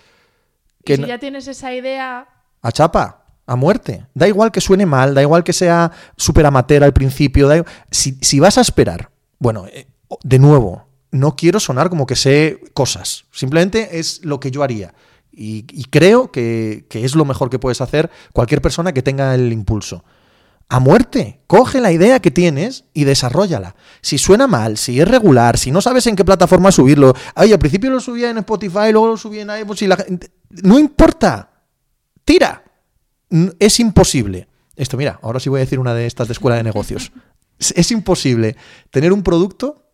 Que 0.84 0.94
y 0.94 0.96
si 0.96 1.02
no- 1.02 1.08
ya 1.08 1.18
tienes 1.18 1.46
esa 1.46 1.72
idea, 1.72 2.28
A 2.62 2.72
chapa, 2.72 3.24
a 3.46 3.56
muerte. 3.56 4.06
Da 4.14 4.26
igual 4.26 4.50
que 4.50 4.60
suene 4.62 4.86
mal, 4.86 5.14
da 5.14 5.20
igual 5.22 5.44
que 5.44 5.52
sea 5.52 5.92
súper 6.16 6.46
amateur 6.46 6.82
al 6.82 6.92
principio. 6.94 7.46
da 7.46 7.62
Si, 7.90 8.18
si 8.22 8.40
vas 8.40 8.56
a 8.58 8.62
esperar, 8.62 9.10
bueno, 9.38 9.66
eh, 9.66 9.86
de 10.22 10.38
nuevo, 10.38 10.86
no 11.10 11.36
quiero 11.36 11.60
sonar 11.60 11.90
como 11.90 12.06
que 12.06 12.16
sé 12.16 12.60
cosas. 12.72 13.26
Simplemente 13.30 13.98
es 13.98 14.24
lo 14.24 14.40
que 14.40 14.50
yo 14.50 14.62
haría. 14.62 14.94
Y, 15.36 15.84
creo 15.90 16.30
que, 16.30 16.86
es 16.90 17.14
lo 17.14 17.24
mejor 17.24 17.50
que 17.50 17.58
puedes 17.58 17.80
hacer 17.80 18.10
cualquier 18.32 18.62
persona 18.62 18.92
que 18.92 19.02
tenga 19.02 19.34
el 19.34 19.52
impulso. 19.52 20.04
A 20.68 20.80
muerte, 20.80 21.40
coge 21.46 21.80
la 21.80 21.92
idea 21.92 22.20
que 22.20 22.30
tienes 22.30 22.84
y 22.94 23.04
desarrollala. 23.04 23.74
Si 24.00 24.16
suena 24.16 24.46
mal, 24.46 24.78
si 24.78 25.00
es 25.00 25.06
regular, 25.06 25.58
si 25.58 25.70
no 25.70 25.80
sabes 25.80 26.06
en 26.06 26.16
qué 26.16 26.24
plataforma 26.24 26.72
subirlo. 26.72 27.14
Ay, 27.34 27.52
al 27.52 27.58
principio 27.58 27.90
lo 27.90 28.00
subía 28.00 28.30
en 28.30 28.38
Spotify, 28.38 28.90
luego 28.90 29.08
lo 29.08 29.16
subía 29.16 29.42
en 29.42 29.50
iVoox 29.50 29.82
y 29.82 29.86
la. 29.86 30.04
No 30.62 30.78
importa 30.78 31.50
tira. 32.24 32.62
Es 33.58 33.80
imposible. 33.80 34.48
Esto, 34.76 34.96
mira, 34.96 35.18
ahora 35.22 35.40
sí 35.40 35.48
voy 35.48 35.58
a 35.58 35.64
decir 35.64 35.78
una 35.78 35.94
de 35.94 36.06
estas 36.06 36.28
de 36.28 36.32
escuela 36.32 36.56
de 36.56 36.62
negocios. 36.62 37.12
Es 37.58 37.90
imposible 37.90 38.56
tener 38.90 39.12
un 39.12 39.22
producto, 39.22 39.84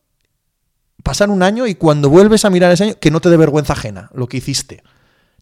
pasar 1.03 1.31
un 1.31 1.43
año 1.43 1.67
y 1.67 1.75
cuando 1.75 2.09
vuelves 2.09 2.45
a 2.45 2.51
mirar 2.51 2.73
ese 2.73 2.85
año, 2.85 2.95
que 3.01 3.11
no 3.11 3.21
te 3.21 3.29
dé 3.29 3.37
vergüenza 3.37 3.75
ajena 3.75 4.11
lo 4.15 4.29
que 4.29 4.39
hiciste. 4.39 4.83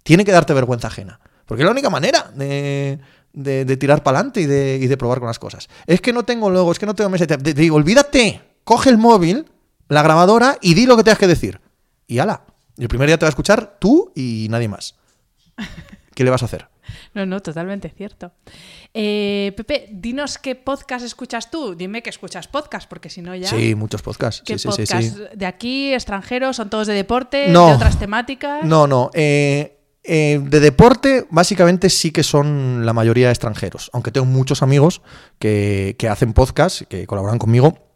Tiene 0.03 0.25
que 0.25 0.33
darte 0.33 0.53
vergüenza 0.55 0.89
ajena. 0.89 1.21
Porque 1.47 1.63
es 1.63 1.65
la 1.67 1.73
única 1.73 1.91
manera 1.91 2.31
de, 2.35 2.99
de- 3.33 3.65
de 3.65 3.77
tirar 3.77 4.03
para 4.03 4.19
adelante 4.19 4.41
y 4.43 4.47
de, 4.47 4.79
y 4.83 4.87
de 4.87 4.97
probar 4.97 5.19
con 5.19 5.29
las 5.29 5.39
cosas. 5.39 5.69
Es 5.87 6.01
que 6.01 6.13
no 6.13 6.25
tengo 6.25 6.51
luego, 6.51 6.73
es 6.73 6.79
que 6.79 6.87
no 6.87 6.95
tengo 6.95 7.09
meses. 7.11 7.27
Te, 7.27 7.37
digo, 7.55 7.77
olvídate, 7.77 8.41
coge 8.65 8.91
el 8.91 8.99
móvil, 8.99 9.47
la 9.89 10.03
grabadora 10.03 10.59
y 10.61 10.75
di 10.75 10.87
lo 10.87 10.97
que 10.97 11.05
tengas 11.05 11.19
que 11.19 11.27
decir. 11.27 11.61
Y 12.07 12.19
ala. 12.19 12.43
Y 12.77 12.83
el 12.83 12.89
primer 12.89 13.09
día 13.09 13.19
te 13.19 13.25
va 13.25 13.29
a 13.29 13.31
escuchar 13.31 13.77
tú 13.81 14.13
y 14.15 14.47
nadie 14.51 14.69
más. 14.69 14.95
¿Qué 16.15 16.25
le 16.25 16.31
vas 16.31 16.43
a 16.43 16.47
hacer? 16.47 16.69
No, 17.15 17.27
no, 17.27 17.41
totalmente 17.41 17.91
cierto. 17.91 18.33
Eh, 18.95 19.53
Pepe, 19.57 19.89
dinos 19.93 20.39
qué 20.39 20.55
podcast 20.55 21.05
escuchas 21.05 21.51
tú. 21.51 21.75
Dime 21.75 22.03
que 22.03 22.11
escuchas 22.11 22.49
podcast, 22.49 22.89
porque 22.89 23.11
si 23.11 23.21
no 23.23 23.35
ya. 23.35 23.49
Sí, 23.49 23.75
muchos 23.75 24.03
podcasts. 24.03 24.43
¿Qué 24.45 24.59
Sí, 24.59 24.69
sí, 24.73 24.87
sí. 24.87 25.15
¿De 25.35 25.47
aquí, 25.47 25.93
extranjeros? 25.93 26.57
¿Son 26.57 26.71
todos 26.71 26.87
de 26.87 26.95
deporte? 26.95 27.49
No. 27.49 27.69
¿De 27.69 27.75
otras 27.75 27.99
temáticas? 27.99 28.65
No, 28.65 28.87
no. 28.87 29.11
eh, 29.15 29.78
eh, 30.09 30.41
de 30.43 30.61
deporte, 30.61 31.27
básicamente 31.31 31.91
sí 31.91 32.11
que 32.11 32.23
son 32.23 32.87
la 32.87 32.93
mayoría 32.93 33.31
extranjeros. 33.31 33.91
Aunque 33.93 34.11
tengo 34.11 34.27
muchos 34.27 34.63
amigos 34.63 35.03
que, 35.39 35.97
que 35.99 36.09
hacen 36.09 36.33
podcast, 36.33 36.83
que 36.83 37.07
colaboran 37.07 37.39
conmigo. 37.39 37.88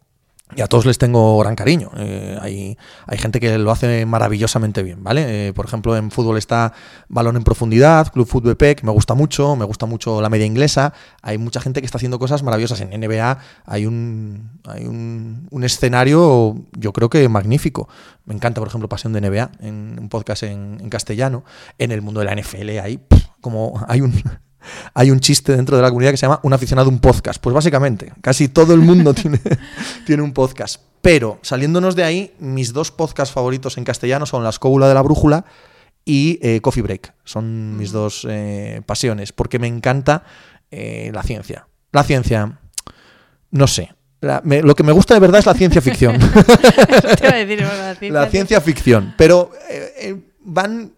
Y 0.55 0.61
a 0.61 0.67
todos 0.67 0.85
les 0.85 0.97
tengo 0.97 1.39
gran 1.39 1.55
cariño. 1.55 1.89
Eh, 1.97 2.37
hay, 2.39 2.77
hay 3.07 3.17
gente 3.17 3.39
que 3.39 3.57
lo 3.57 3.71
hace 3.71 4.05
maravillosamente 4.05 4.83
bien, 4.83 5.03
¿vale? 5.03 5.47
Eh, 5.47 5.53
por 5.53 5.65
ejemplo, 5.65 5.95
en 5.97 6.11
fútbol 6.11 6.37
está 6.37 6.73
Balón 7.07 7.37
en 7.37 7.43
Profundidad, 7.43 8.11
Club 8.11 8.27
Fútbol 8.27 8.55
PEC, 8.55 8.83
me 8.83 8.91
gusta 8.91 9.15
mucho, 9.15 9.55
me 9.55 9.65
gusta 9.65 9.85
mucho 9.85 10.21
la 10.21 10.29
media 10.29 10.45
inglesa. 10.45 10.93
Hay 11.21 11.37
mucha 11.37 11.59
gente 11.59 11.81
que 11.81 11.85
está 11.85 11.97
haciendo 11.97 12.19
cosas 12.19 12.43
maravillosas. 12.43 12.81
En 12.81 12.89
NBA 12.99 13.39
hay 13.65 13.85
un, 13.85 14.59
hay 14.65 14.85
un, 14.85 15.47
un 15.49 15.63
escenario, 15.63 16.55
yo 16.77 16.93
creo 16.93 17.09
que 17.09 17.27
magnífico. 17.29 17.87
Me 18.25 18.35
encanta, 18.35 18.61
por 18.61 18.67
ejemplo, 18.67 18.87
Pasión 18.87 19.13
de 19.13 19.21
NBA, 19.21 19.51
en 19.61 19.97
un 19.99 20.09
podcast 20.09 20.43
en, 20.43 20.77
castellano. 20.89 21.43
En 21.79 21.91
el 21.91 22.01
mundo 22.01 22.19
de 22.19 22.27
la 22.27 22.35
NFL 22.35 22.69
hay 22.79 22.99
como 23.41 23.83
hay 23.87 24.01
un 24.01 24.13
hay 24.93 25.11
un 25.11 25.19
chiste 25.19 25.55
dentro 25.55 25.75
de 25.77 25.83
la 25.83 25.89
comunidad 25.89 26.11
que 26.11 26.17
se 26.17 26.25
llama 26.25 26.39
un 26.43 26.53
aficionado 26.53 26.89
a 26.89 26.91
un 26.91 26.99
podcast. 26.99 27.41
Pues 27.41 27.53
básicamente, 27.53 28.11
casi 28.21 28.47
todo 28.47 28.73
el 28.73 28.79
mundo 28.81 29.13
tiene, 29.15 29.39
tiene 30.05 30.21
un 30.23 30.33
podcast. 30.33 30.81
Pero 31.01 31.39
saliéndonos 31.41 31.95
de 31.95 32.03
ahí, 32.03 32.33
mis 32.39 32.71
dos 32.73 32.91
podcasts 32.91 33.33
favoritos 33.33 33.77
en 33.77 33.83
castellano 33.83 34.25
son 34.25 34.43
La 34.43 34.49
Escóbula 34.49 34.87
de 34.87 34.93
la 34.93 35.01
Brújula 35.01 35.45
y 36.05 36.39
eh, 36.41 36.61
Coffee 36.61 36.81
Break. 36.83 37.13
Son 37.25 37.75
mis 37.77 37.91
dos 37.91 38.25
eh, 38.29 38.81
pasiones, 38.85 39.31
porque 39.33 39.59
me 39.59 39.67
encanta 39.67 40.23
eh, 40.71 41.11
la 41.13 41.23
ciencia. 41.23 41.67
La 41.91 42.03
ciencia, 42.03 42.59
no 43.51 43.67
sé. 43.67 43.93
La- 44.21 44.41
me- 44.45 44.61
lo 44.63 44.73
que 44.75 44.83
me 44.83 44.93
gusta 44.93 45.13
de 45.13 45.19
verdad 45.19 45.39
es 45.39 45.45
la 45.45 45.53
ciencia 45.53 45.81
ficción. 45.81 46.15
Eso 46.15 46.31
te 47.17 47.25
iba 47.27 47.33
a 47.33 47.37
decir, 47.45 47.65
bueno, 47.65 47.77
la 47.83 47.95
ciencia- 47.99 48.11
la 48.21 48.29
ciencia 48.29 48.61
ficción. 48.61 49.13
Pero 49.17 49.51
eh, 49.69 49.93
eh, 49.99 50.15
van 50.39 50.93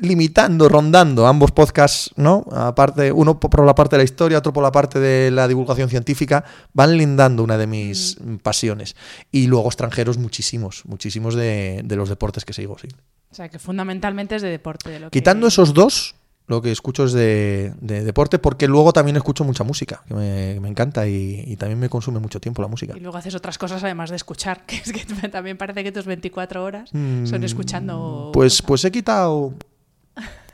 limitando, 0.00 0.68
rondando 0.68 1.26
ambos 1.26 1.50
podcasts, 1.52 2.10
¿no? 2.16 2.44
Aparte, 2.52 3.10
uno 3.12 3.38
por 3.40 3.64
la 3.64 3.74
parte 3.74 3.96
de 3.96 3.98
la 3.98 4.04
historia, 4.04 4.38
otro 4.38 4.52
por 4.52 4.62
la 4.62 4.72
parte 4.72 4.98
de 5.00 5.30
la 5.30 5.48
divulgación 5.48 5.88
científica, 5.88 6.44
van 6.72 6.96
lindando 6.96 7.42
una 7.42 7.58
de 7.58 7.66
mis 7.66 8.16
pasiones. 8.42 8.96
Y 9.32 9.46
luego 9.46 9.66
extranjeros, 9.68 10.18
muchísimos, 10.18 10.82
muchísimos 10.86 11.34
de, 11.34 11.82
de 11.84 11.96
los 11.96 12.08
deportes 12.08 12.44
que 12.44 12.52
sigo, 12.52 12.78
sí. 12.78 12.88
O 13.30 13.34
sea, 13.34 13.48
que 13.48 13.58
fundamentalmente 13.58 14.36
es 14.36 14.42
de 14.42 14.48
deporte. 14.48 14.90
De 14.90 15.00
lo 15.00 15.10
que- 15.10 15.18
Quitando 15.18 15.46
esos 15.48 15.74
dos, 15.74 16.14
lo 16.46 16.62
que 16.62 16.72
escucho 16.72 17.04
es 17.04 17.12
de, 17.12 17.74
de 17.80 18.02
deporte, 18.04 18.38
porque 18.38 18.66
luego 18.68 18.94
también 18.94 19.16
escucho 19.18 19.44
mucha 19.44 19.64
música, 19.64 20.02
que 20.08 20.14
me, 20.14 20.68
encanta 20.68 21.06
y, 21.06 21.44
y 21.46 21.56
también 21.56 21.78
me 21.78 21.90
consume 21.90 22.20
mucho 22.20 22.40
tiempo 22.40 22.62
la 22.62 22.68
música. 22.68 22.94
Y 22.96 23.00
luego 23.00 23.18
haces 23.18 23.34
otras 23.34 23.58
cosas 23.58 23.84
además 23.84 24.08
de 24.08 24.16
escuchar, 24.16 24.64
que 24.66 24.76
es 24.76 24.90
que 24.92 25.28
también 25.28 25.58
parece 25.58 25.84
que 25.84 25.92
tus 25.92 26.06
24 26.06 26.64
horas 26.64 26.88
son 26.90 27.44
escuchando. 27.44 28.30
Pues, 28.32 28.54
cosas. 28.54 28.66
pues 28.66 28.84
he 28.86 28.90
quitado. 28.90 29.52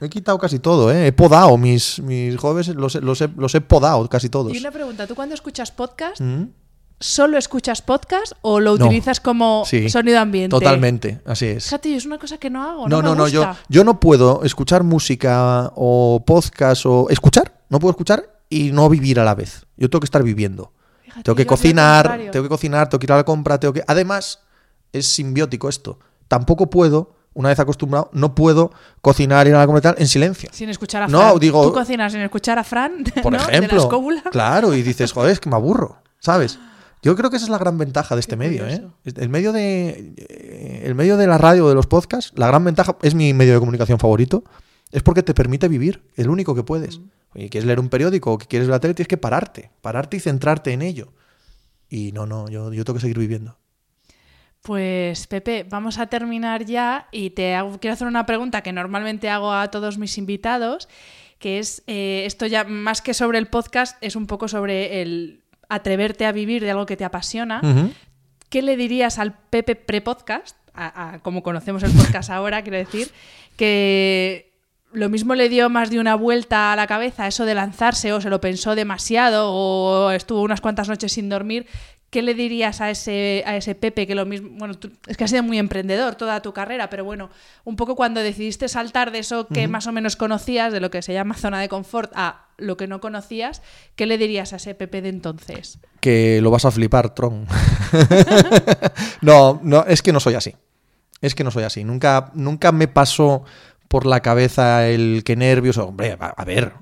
He 0.04 0.08
quitado 0.10 0.38
casi 0.38 0.58
todo, 0.58 0.92
¿eh? 0.92 1.06
He 1.08 1.12
podado 1.12 1.56
mis, 1.56 2.00
mis 2.00 2.36
jueves, 2.36 2.68
los, 2.68 2.94
he- 2.94 3.00
los, 3.00 3.20
he, 3.20 3.28
los 3.36 3.54
he 3.54 3.60
podado 3.60 4.08
casi 4.08 4.28
todos. 4.28 4.52
Y 4.54 4.58
una 4.58 4.70
pregunta, 4.70 5.06
¿tú 5.06 5.14
cuando 5.14 5.34
escuchas 5.34 5.70
podcast, 5.72 6.20
Mm, 6.20 6.44
solo 7.00 7.36
escuchas 7.38 7.82
podcast 7.82 8.32
o 8.42 8.60
lo 8.60 8.76
No. 8.76 8.86
utilizas 8.86 9.20
como 9.20 9.64
Sí, 9.66 9.88
sonido 9.90 10.20
ambiente? 10.20 10.50
Totalmente, 10.50 11.20
así 11.26 11.46
es. 11.46 11.64
Fíjate, 11.64 11.94
es 11.96 12.06
una 12.06 12.18
cosa 12.18 12.38
que 12.38 12.50
no 12.50 12.62
hago. 12.62 12.88
No, 12.88 12.96
No, 12.96 13.02
no, 13.02 13.10
me 13.12 13.16
no, 13.18 13.28
yo, 13.28 13.46
yo 13.68 13.84
no 13.84 13.98
puedo 14.00 14.42
escuchar 14.44 14.84
música 14.84 15.72
o 15.74 16.22
podcast 16.26 16.86
o. 16.86 17.06
Escuchar, 17.10 17.60
no 17.68 17.78
puedo 17.80 17.90
escuchar 17.90 18.40
y 18.48 18.70
no 18.72 18.88
vivir 18.88 19.18
a 19.20 19.24
la 19.24 19.34
vez. 19.34 19.66
Yo 19.76 19.90
tengo 19.90 20.00
que 20.00 20.06
estar 20.06 20.22
viviendo. 20.22 20.72
Fíjate, 21.02 21.22
Tengo 21.24 21.36
que 21.36 21.46
cocinar, 21.46 22.18
tengo 22.30 22.42
que 22.44 22.48
cocinar, 22.48 22.88
tengo 22.88 22.98
que 23.00 23.06
ir 23.06 23.12
a 23.12 23.16
la 23.16 23.24
compra, 23.24 23.58
tengo 23.58 23.72
que. 23.74 23.82
Además, 23.86 24.40
es 24.92 25.06
simbiótico 25.06 25.68
esto. 25.68 25.98
Tampoco 26.28 26.70
puedo, 26.70 27.13
una 27.34 27.50
vez 27.50 27.58
acostumbrado, 27.58 28.10
no 28.12 28.34
puedo 28.34 28.72
cocinar 29.00 29.46
y 29.46 29.50
nada 29.50 29.66
como 29.66 29.80
tal 29.80 29.96
en 29.98 30.08
silencio. 30.08 30.48
Sin 30.52 30.70
escuchar 30.70 31.02
a 31.02 31.08
No, 31.08 31.18
Fran. 31.20 31.38
digo- 31.38 31.64
¿Tú 31.66 31.72
cocinas 31.72 32.12
sin 32.12 32.22
escuchar 32.22 32.58
a 32.58 32.64
Fran? 32.64 33.04
Por 33.22 33.32
¿no? 33.32 33.38
De 33.38 33.44
la 33.44 33.52
ejemplo. 33.52 33.88
Claro, 34.30 34.74
y 34.74 34.82
dices, 34.82 35.12
joder, 35.12 35.32
es 35.32 35.40
que 35.40 35.50
me 35.50 35.56
aburro, 35.56 35.98
¿sabes? 36.20 36.58
Yo 37.02 37.14
creo 37.16 37.28
que 37.28 37.36
esa 37.36 37.44
es 37.44 37.50
la 37.50 37.58
gran 37.58 37.76
ventaja 37.76 38.14
de 38.14 38.20
este 38.20 38.30
Qué 38.32 38.36
medio, 38.38 38.66
¿eh? 38.66 38.82
El 39.04 39.28
medio 39.28 39.52
de 39.52 40.14
eh, 40.16 40.82
el 40.84 40.94
medio 40.94 41.18
de 41.18 41.26
la 41.26 41.36
radio, 41.36 41.68
de 41.68 41.74
los 41.74 41.86
podcasts, 41.86 42.32
la 42.34 42.46
gran 42.46 42.64
ventaja 42.64 42.96
es 43.02 43.14
mi 43.14 43.34
medio 43.34 43.52
de 43.52 43.58
comunicación 43.58 43.98
favorito, 43.98 44.42
es 44.90 45.02
porque 45.02 45.22
te 45.22 45.34
permite 45.34 45.68
vivir, 45.68 46.02
el 46.16 46.30
único 46.30 46.54
que 46.54 46.62
puedes. 46.62 46.98
Mm. 46.98 47.10
Y 47.36 47.50
quieres 47.50 47.66
leer 47.66 47.80
un 47.80 47.88
periódico 47.90 48.32
o 48.32 48.38
que 48.38 48.46
quieres 48.46 48.68
ver 48.68 48.76
la 48.76 48.80
tele, 48.80 48.94
tienes 48.94 49.08
que 49.08 49.16
pararte, 49.18 49.70
pararte 49.82 50.16
y 50.16 50.20
centrarte 50.20 50.72
en 50.72 50.80
ello. 50.82 51.12
Y 51.90 52.12
no, 52.12 52.26
no, 52.26 52.48
yo, 52.48 52.72
yo 52.72 52.84
tengo 52.84 52.94
que 52.96 53.00
seguir 53.02 53.18
viviendo. 53.18 53.58
Pues 54.64 55.26
Pepe, 55.26 55.66
vamos 55.68 55.98
a 55.98 56.06
terminar 56.06 56.64
ya 56.64 57.06
y 57.12 57.28
te 57.30 57.54
hago- 57.54 57.78
quiero 57.78 57.92
hacer 57.92 58.06
una 58.08 58.24
pregunta 58.24 58.62
que 58.62 58.72
normalmente 58.72 59.28
hago 59.28 59.52
a 59.52 59.68
todos 59.70 59.98
mis 59.98 60.16
invitados, 60.16 60.88
que 61.38 61.58
es 61.58 61.82
eh, 61.86 62.22
esto 62.24 62.46
ya 62.46 62.64
más 62.64 63.02
que 63.02 63.12
sobre 63.12 63.36
el 63.36 63.46
podcast, 63.48 63.98
es 64.00 64.16
un 64.16 64.26
poco 64.26 64.48
sobre 64.48 65.02
el 65.02 65.42
atreverte 65.68 66.24
a 66.24 66.32
vivir 66.32 66.62
de 66.62 66.70
algo 66.70 66.86
que 66.86 66.96
te 66.96 67.04
apasiona. 67.04 67.60
¿Qué 68.48 68.62
le 68.62 68.78
dirías 68.78 69.18
al 69.18 69.34
Pepe 69.34 69.76
pre-podcast, 69.76 70.56
a- 70.72 71.10
a- 71.10 71.18
como 71.18 71.42
conocemos 71.42 71.82
el 71.82 71.90
podcast 71.92 72.30
ahora, 72.30 72.62
quiero 72.62 72.78
decir, 72.78 73.10
que 73.58 74.50
lo 74.92 75.10
mismo 75.10 75.34
le 75.34 75.48
dio 75.50 75.68
más 75.68 75.90
de 75.90 75.98
una 75.98 76.14
vuelta 76.14 76.72
a 76.72 76.76
la 76.76 76.86
cabeza 76.86 77.26
eso 77.26 77.44
de 77.44 77.54
lanzarse 77.54 78.14
o 78.14 78.20
se 78.22 78.30
lo 78.30 78.40
pensó 78.40 78.74
demasiado 78.76 79.50
o 79.52 80.10
estuvo 80.12 80.40
unas 80.40 80.60
cuantas 80.62 80.88
noches 80.88 81.12
sin 81.12 81.28
dormir? 81.28 81.66
¿Qué 82.14 82.22
le 82.22 82.34
dirías 82.34 82.80
a 82.80 82.90
ese, 82.90 83.42
a 83.44 83.56
ese 83.56 83.74
Pepe 83.74 84.06
que 84.06 84.14
lo 84.14 84.24
mismo, 84.24 84.50
bueno, 84.52 84.74
tú- 84.74 84.92
es 85.08 85.16
que 85.16 85.24
has 85.24 85.30
sido 85.30 85.42
muy 85.42 85.58
emprendedor 85.58 86.14
toda 86.14 86.40
tu 86.42 86.52
carrera, 86.52 86.88
pero 86.88 87.04
bueno, 87.04 87.28
un 87.64 87.74
poco 87.74 87.96
cuando 87.96 88.20
decidiste 88.20 88.68
saltar 88.68 89.10
de 89.10 89.18
eso 89.18 89.48
que 89.48 89.66
más 89.66 89.88
o 89.88 89.92
menos 89.92 90.14
conocías, 90.14 90.72
de 90.72 90.78
lo 90.78 90.92
que 90.92 91.02
se 91.02 91.12
llama 91.12 91.34
zona 91.34 91.58
de 91.60 91.68
confort, 91.68 92.12
a 92.14 92.46
lo 92.56 92.76
que 92.76 92.86
no 92.86 93.00
conocías, 93.00 93.62
¿qué 93.96 94.06
le 94.06 94.16
dirías 94.16 94.52
a 94.52 94.56
ese 94.56 94.76
Pepe 94.76 95.02
de 95.02 95.08
entonces? 95.08 95.80
que 95.98 96.38
lo 96.40 96.52
vas 96.52 96.64
a 96.66 96.70
flipar, 96.70 97.14
Tron. 97.16 97.46
no, 99.20 99.60
no, 99.62 99.84
es 99.86 100.02
que 100.02 100.12
no 100.12 100.20
soy 100.20 100.34
así. 100.34 100.54
Es 101.20 101.34
que 101.34 101.44
no 101.44 101.50
soy 101.50 101.64
así. 101.64 101.84
Nunca, 101.84 102.30
nunca 102.34 102.72
me 102.72 102.88
pasó 102.88 103.44
por 103.88 104.06
la 104.06 104.20
cabeza 104.20 104.86
el 104.86 105.22
que 105.24 105.36
nervioso. 105.36 105.86
Hombre, 105.86 106.16
a, 106.20 106.26
a 106.26 106.44
ver, 106.44 106.74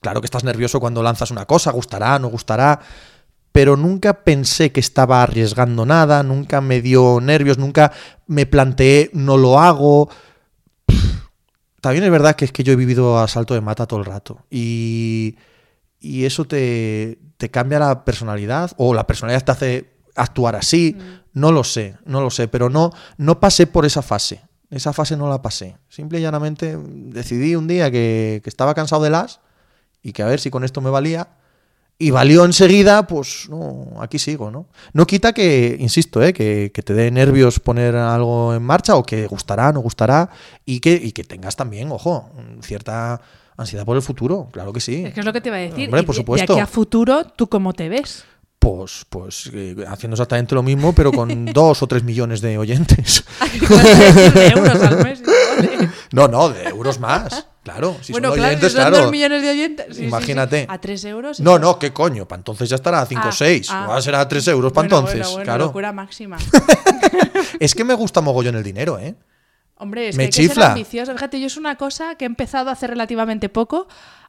claro 0.00 0.20
que 0.20 0.26
estás 0.26 0.44
nervioso 0.44 0.80
cuando 0.80 1.02
lanzas 1.02 1.30
una 1.30 1.46
cosa, 1.46 1.70
gustará, 1.72 2.18
no 2.18 2.28
gustará. 2.28 2.80
Pero 3.56 3.74
nunca 3.78 4.22
pensé 4.22 4.70
que 4.70 4.80
estaba 4.80 5.22
arriesgando 5.22 5.86
nada, 5.86 6.22
nunca 6.22 6.60
me 6.60 6.82
dio 6.82 7.22
nervios, 7.22 7.56
nunca 7.56 7.90
me 8.26 8.44
planteé, 8.44 9.08
no 9.14 9.38
lo 9.38 9.58
hago. 9.58 10.10
También 11.80 12.04
es 12.04 12.10
verdad 12.10 12.36
que 12.36 12.44
es 12.44 12.52
que 12.52 12.62
yo 12.62 12.74
he 12.74 12.76
vivido 12.76 13.18
a 13.18 13.26
salto 13.28 13.54
de 13.54 13.62
mata 13.62 13.86
todo 13.86 13.98
el 13.98 14.04
rato. 14.04 14.44
Y, 14.50 15.36
y 16.00 16.26
eso 16.26 16.44
te, 16.44 17.18
te 17.38 17.50
cambia 17.50 17.78
la 17.78 18.04
personalidad 18.04 18.72
o 18.76 18.92
la 18.92 19.06
personalidad 19.06 19.42
te 19.42 19.52
hace 19.52 19.90
actuar 20.16 20.54
así. 20.54 20.94
No 21.32 21.50
lo 21.50 21.64
sé, 21.64 21.96
no 22.04 22.20
lo 22.20 22.28
sé, 22.28 22.48
pero 22.48 22.68
no, 22.68 22.92
no 23.16 23.40
pasé 23.40 23.66
por 23.66 23.86
esa 23.86 24.02
fase. 24.02 24.42
Esa 24.68 24.92
fase 24.92 25.16
no 25.16 25.30
la 25.30 25.40
pasé. 25.40 25.78
Simple 25.88 26.18
y 26.18 26.20
llanamente 26.20 26.76
decidí 26.78 27.56
un 27.56 27.68
día 27.68 27.90
que, 27.90 28.42
que 28.44 28.50
estaba 28.50 28.74
cansado 28.74 29.02
de 29.02 29.08
las 29.08 29.40
y 30.02 30.12
que 30.12 30.22
a 30.22 30.26
ver 30.26 30.40
si 30.40 30.50
con 30.50 30.62
esto 30.62 30.82
me 30.82 30.90
valía. 30.90 31.28
Y 31.98 32.10
valió 32.10 32.44
enseguida, 32.44 33.06
pues 33.06 33.46
no, 33.48 33.86
aquí 34.00 34.18
sigo, 34.18 34.50
¿no? 34.50 34.66
No 34.92 35.06
quita 35.06 35.32
que, 35.32 35.76
insisto, 35.80 36.22
¿eh? 36.22 36.34
que, 36.34 36.70
que 36.74 36.82
te 36.82 36.92
dé 36.92 37.10
nervios 37.10 37.58
poner 37.58 37.96
algo 37.96 38.54
en 38.54 38.62
marcha 38.62 38.96
o 38.96 39.02
que 39.02 39.26
gustará, 39.26 39.72
no 39.72 39.80
gustará 39.80 40.28
y 40.66 40.80
que, 40.80 40.92
y 40.92 41.12
que 41.12 41.24
tengas 41.24 41.56
también, 41.56 41.90
ojo, 41.90 42.30
cierta 42.60 43.20
ansiedad 43.56 43.86
por 43.86 43.96
el 43.96 44.02
futuro, 44.02 44.48
claro 44.52 44.74
que 44.74 44.80
sí. 44.80 45.04
Es 45.06 45.14
que 45.14 45.20
es 45.20 45.26
lo 45.26 45.32
que 45.32 45.40
te 45.40 45.48
iba 45.48 45.56
a 45.56 45.60
decir. 45.60 45.86
Hombre, 45.88 46.02
Y 46.02 46.04
por 46.04 46.14
de- 46.14 46.20
supuesto. 46.20 46.52
De 46.54 46.60
aquí 46.60 46.62
a 46.62 46.66
futuro, 46.66 47.24
¿tú 47.34 47.46
cómo 47.48 47.72
te 47.72 47.88
ves? 47.88 48.24
Pues, 48.58 49.06
pues 49.08 49.50
eh, 49.54 49.76
haciendo 49.88 50.14
exactamente 50.16 50.54
lo 50.54 50.62
mismo, 50.62 50.92
pero 50.92 51.12
con 51.12 51.46
dos 51.54 51.82
o 51.82 51.86
tres 51.86 52.02
millones 52.02 52.42
de 52.42 52.58
oyentes. 52.58 53.24
de 54.34 54.48
euros 54.48 54.82
al 54.82 55.02
mes. 55.02 55.22
No, 56.12 56.28
no, 56.28 56.50
de 56.50 56.64
euros 56.64 57.00
más. 57.00 57.46
Claro, 57.66 57.96
si 58.00 58.12
bueno, 58.12 58.28
son 58.28 58.36
claro, 58.36 58.48
oyentes, 58.50 58.70
si 58.72 58.76
son 58.78 58.86
claro. 58.88 59.02
dos 59.02 59.10
millones 59.10 59.42
de 59.42 59.50
oyentes. 59.50 59.86
sí, 59.88 59.92
sí, 59.94 59.98
sí. 60.02 60.04
Imagínate. 60.06 60.66
A 60.68 60.80
tres 60.80 61.04
euros. 61.04 61.40
No, 61.40 61.58
no, 61.58 61.78
¿qué 61.80 61.92
coño? 61.92 62.26
Para 62.28 62.38
entonces 62.38 62.68
ya 62.68 62.76
estará 62.76 63.00
a 63.02 63.06
5 63.06 63.22
o 63.24 63.28
Ah, 63.28 63.32
6. 63.32 63.68
ah. 63.72 63.86
Va 63.88 63.96
a 63.96 64.00
ser 64.02 64.14
a 64.14 64.28
3 64.28 64.46
euros 64.48 64.72
para 64.72 64.86
Bueno, 64.88 64.98
entonces. 64.98 65.18
bueno, 65.22 65.30
bueno, 65.32 65.44
claro. 65.44 65.64
locura 65.66 65.92
máxima. 65.92 66.36
Es 67.60 67.74
que 67.74 67.84
me 67.84 67.94
gusta 67.94 68.20
mogollón 68.20 68.54
el 68.56 68.62
dinero, 68.62 68.98
¿eh? 68.98 69.14
Hombre, 69.78 70.08
es 70.08 70.16
Me 70.16 70.24
que 70.24 70.24
hay 70.26 70.30
que 70.48 70.54
ser 70.54 70.72
chifla. 70.84 71.14
Fíjate, 71.14 71.40
yo 71.40 71.46
es 71.46 71.56
una 71.56 71.76
cosa 71.76 72.14
que 72.14 72.24
he 72.24 72.26
empezado 72.26 72.70
hace 72.70 72.86
relativamente 72.86 73.48
poco. 73.48 73.88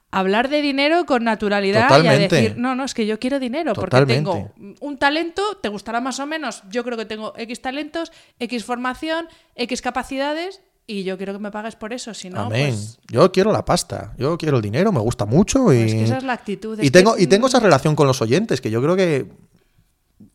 Hablar 0.10 0.48
de 0.50 0.62
dinero 0.62 1.06
con 1.06 1.24
naturalidad 1.26 1.82
y 1.82 1.84
a 1.84 1.88
Totalmente. 1.98 2.36
decir, 2.36 2.58
no, 2.58 2.76
no, 2.76 2.86
es 2.86 2.94
que 2.94 3.06
yo 3.06 3.20
quiero 3.20 3.40
dinero 3.40 3.74
porque 3.74 3.92
Totalmente. 3.92 4.32
tengo 4.32 4.54
un 4.80 4.98
talento, 4.98 5.58
te 5.62 5.68
gustará 5.68 6.00
más 6.00 6.20
o 6.22 6.26
menos, 6.26 6.64
yo 6.70 6.84
creo 6.86 6.98
que 6.98 7.06
tengo 7.06 7.34
X 7.38 7.62
talentos, 7.62 8.14
X 8.40 8.64
formación, 8.64 9.28
X 9.56 9.82
capacidades 9.82 10.62
y 10.90 11.04
yo 11.04 11.18
quiero 11.18 11.34
que 11.34 11.40
me 11.40 11.52
pagues 11.52 11.76
por 11.76 11.92
eso, 11.94 12.14
si 12.14 12.30
no, 12.30 12.42
Amén. 12.44 12.70
pues, 12.74 12.98
Yo 13.12 13.30
quiero 13.32 13.52
la 13.52 13.66
pasta, 13.66 14.14
yo 14.18 14.38
quiero 14.38 14.56
el 14.58 14.64
dinero, 14.64 14.92
me 14.94 15.02
gusta 15.02 15.26
mucho 15.26 15.74
y, 15.74 15.80
pues 15.82 15.94
que 15.94 16.04
esa 16.06 16.18
es 16.18 16.24
la 16.24 16.34
actitud. 16.34 16.80
y 16.82 16.90
tengo 16.92 17.16
que- 17.16 17.24
y 17.24 17.28
tengo 17.28 17.48
esa 17.48 17.60
relación 17.60 17.96
con 17.96 18.08
los 18.08 18.22
oyentes 18.22 18.62
que 18.62 18.72
yo 18.72 18.82
creo 18.82 18.96
que 18.96 19.30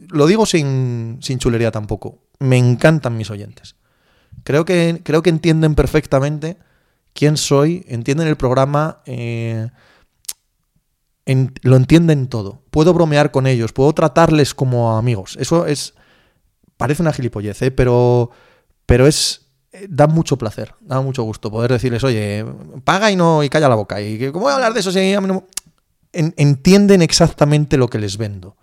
lo 0.08 0.26
digo 0.26 0.44
sin, 0.46 1.18
sin 1.22 1.38
chulería 1.38 1.70
tampoco. 1.70 2.18
Me 2.38 2.58
encantan 2.58 3.16
mis 3.16 3.30
oyentes. 3.30 3.76
Creo 4.44 4.64
que 4.64 5.00
creo 5.02 5.22
que 5.22 5.30
entienden 5.30 5.74
perfectamente 5.74 6.58
quién 7.14 7.36
soy, 7.36 7.84
entienden 7.88 8.28
el 8.28 8.36
programa, 8.36 9.00
eh, 9.06 9.70
en- 11.26 11.52
lo 11.62 11.76
entienden 11.76 12.26
todo. 12.28 12.62
Puedo 12.70 12.92
bromear 12.94 13.30
con 13.30 13.46
ellos, 13.46 13.72
puedo 13.72 13.92
tratarles 13.92 14.54
como 14.54 14.96
amigos. 14.96 15.36
Eso 15.40 15.66
es 15.66 15.94
parece 16.76 17.02
una 17.02 17.12
gilipollez, 17.12 17.62
¿eh? 17.62 17.70
pero 17.70 18.30
pero 18.86 19.06
es 19.06 19.41
da 19.88 20.06
mucho 20.06 20.36
placer, 20.36 20.74
da 20.80 21.00
mucho 21.00 21.22
gusto 21.22 21.50
poder 21.50 21.72
decirles, 21.72 22.04
oye, 22.04 22.44
paga 22.84 23.10
y 23.10 23.16
no 23.16 23.42
y 23.42 23.48
calla 23.48 23.68
la 23.68 23.74
boca. 23.74 24.00
Y 24.00 24.30
¿cómo 24.30 24.44
voy 24.44 24.52
a 24.52 24.56
hablar 24.56 24.74
de 24.74 24.80
eso 24.80 24.92
si 24.92 25.12
a 25.14 25.20
mí 25.20 25.26
no-?" 25.28 25.44
En- 26.12 26.34
entienden 26.36 27.00
exactamente 27.00 27.76
lo 27.78 27.88
que 27.88 27.98
les 27.98 28.18
vendo. 28.18 28.56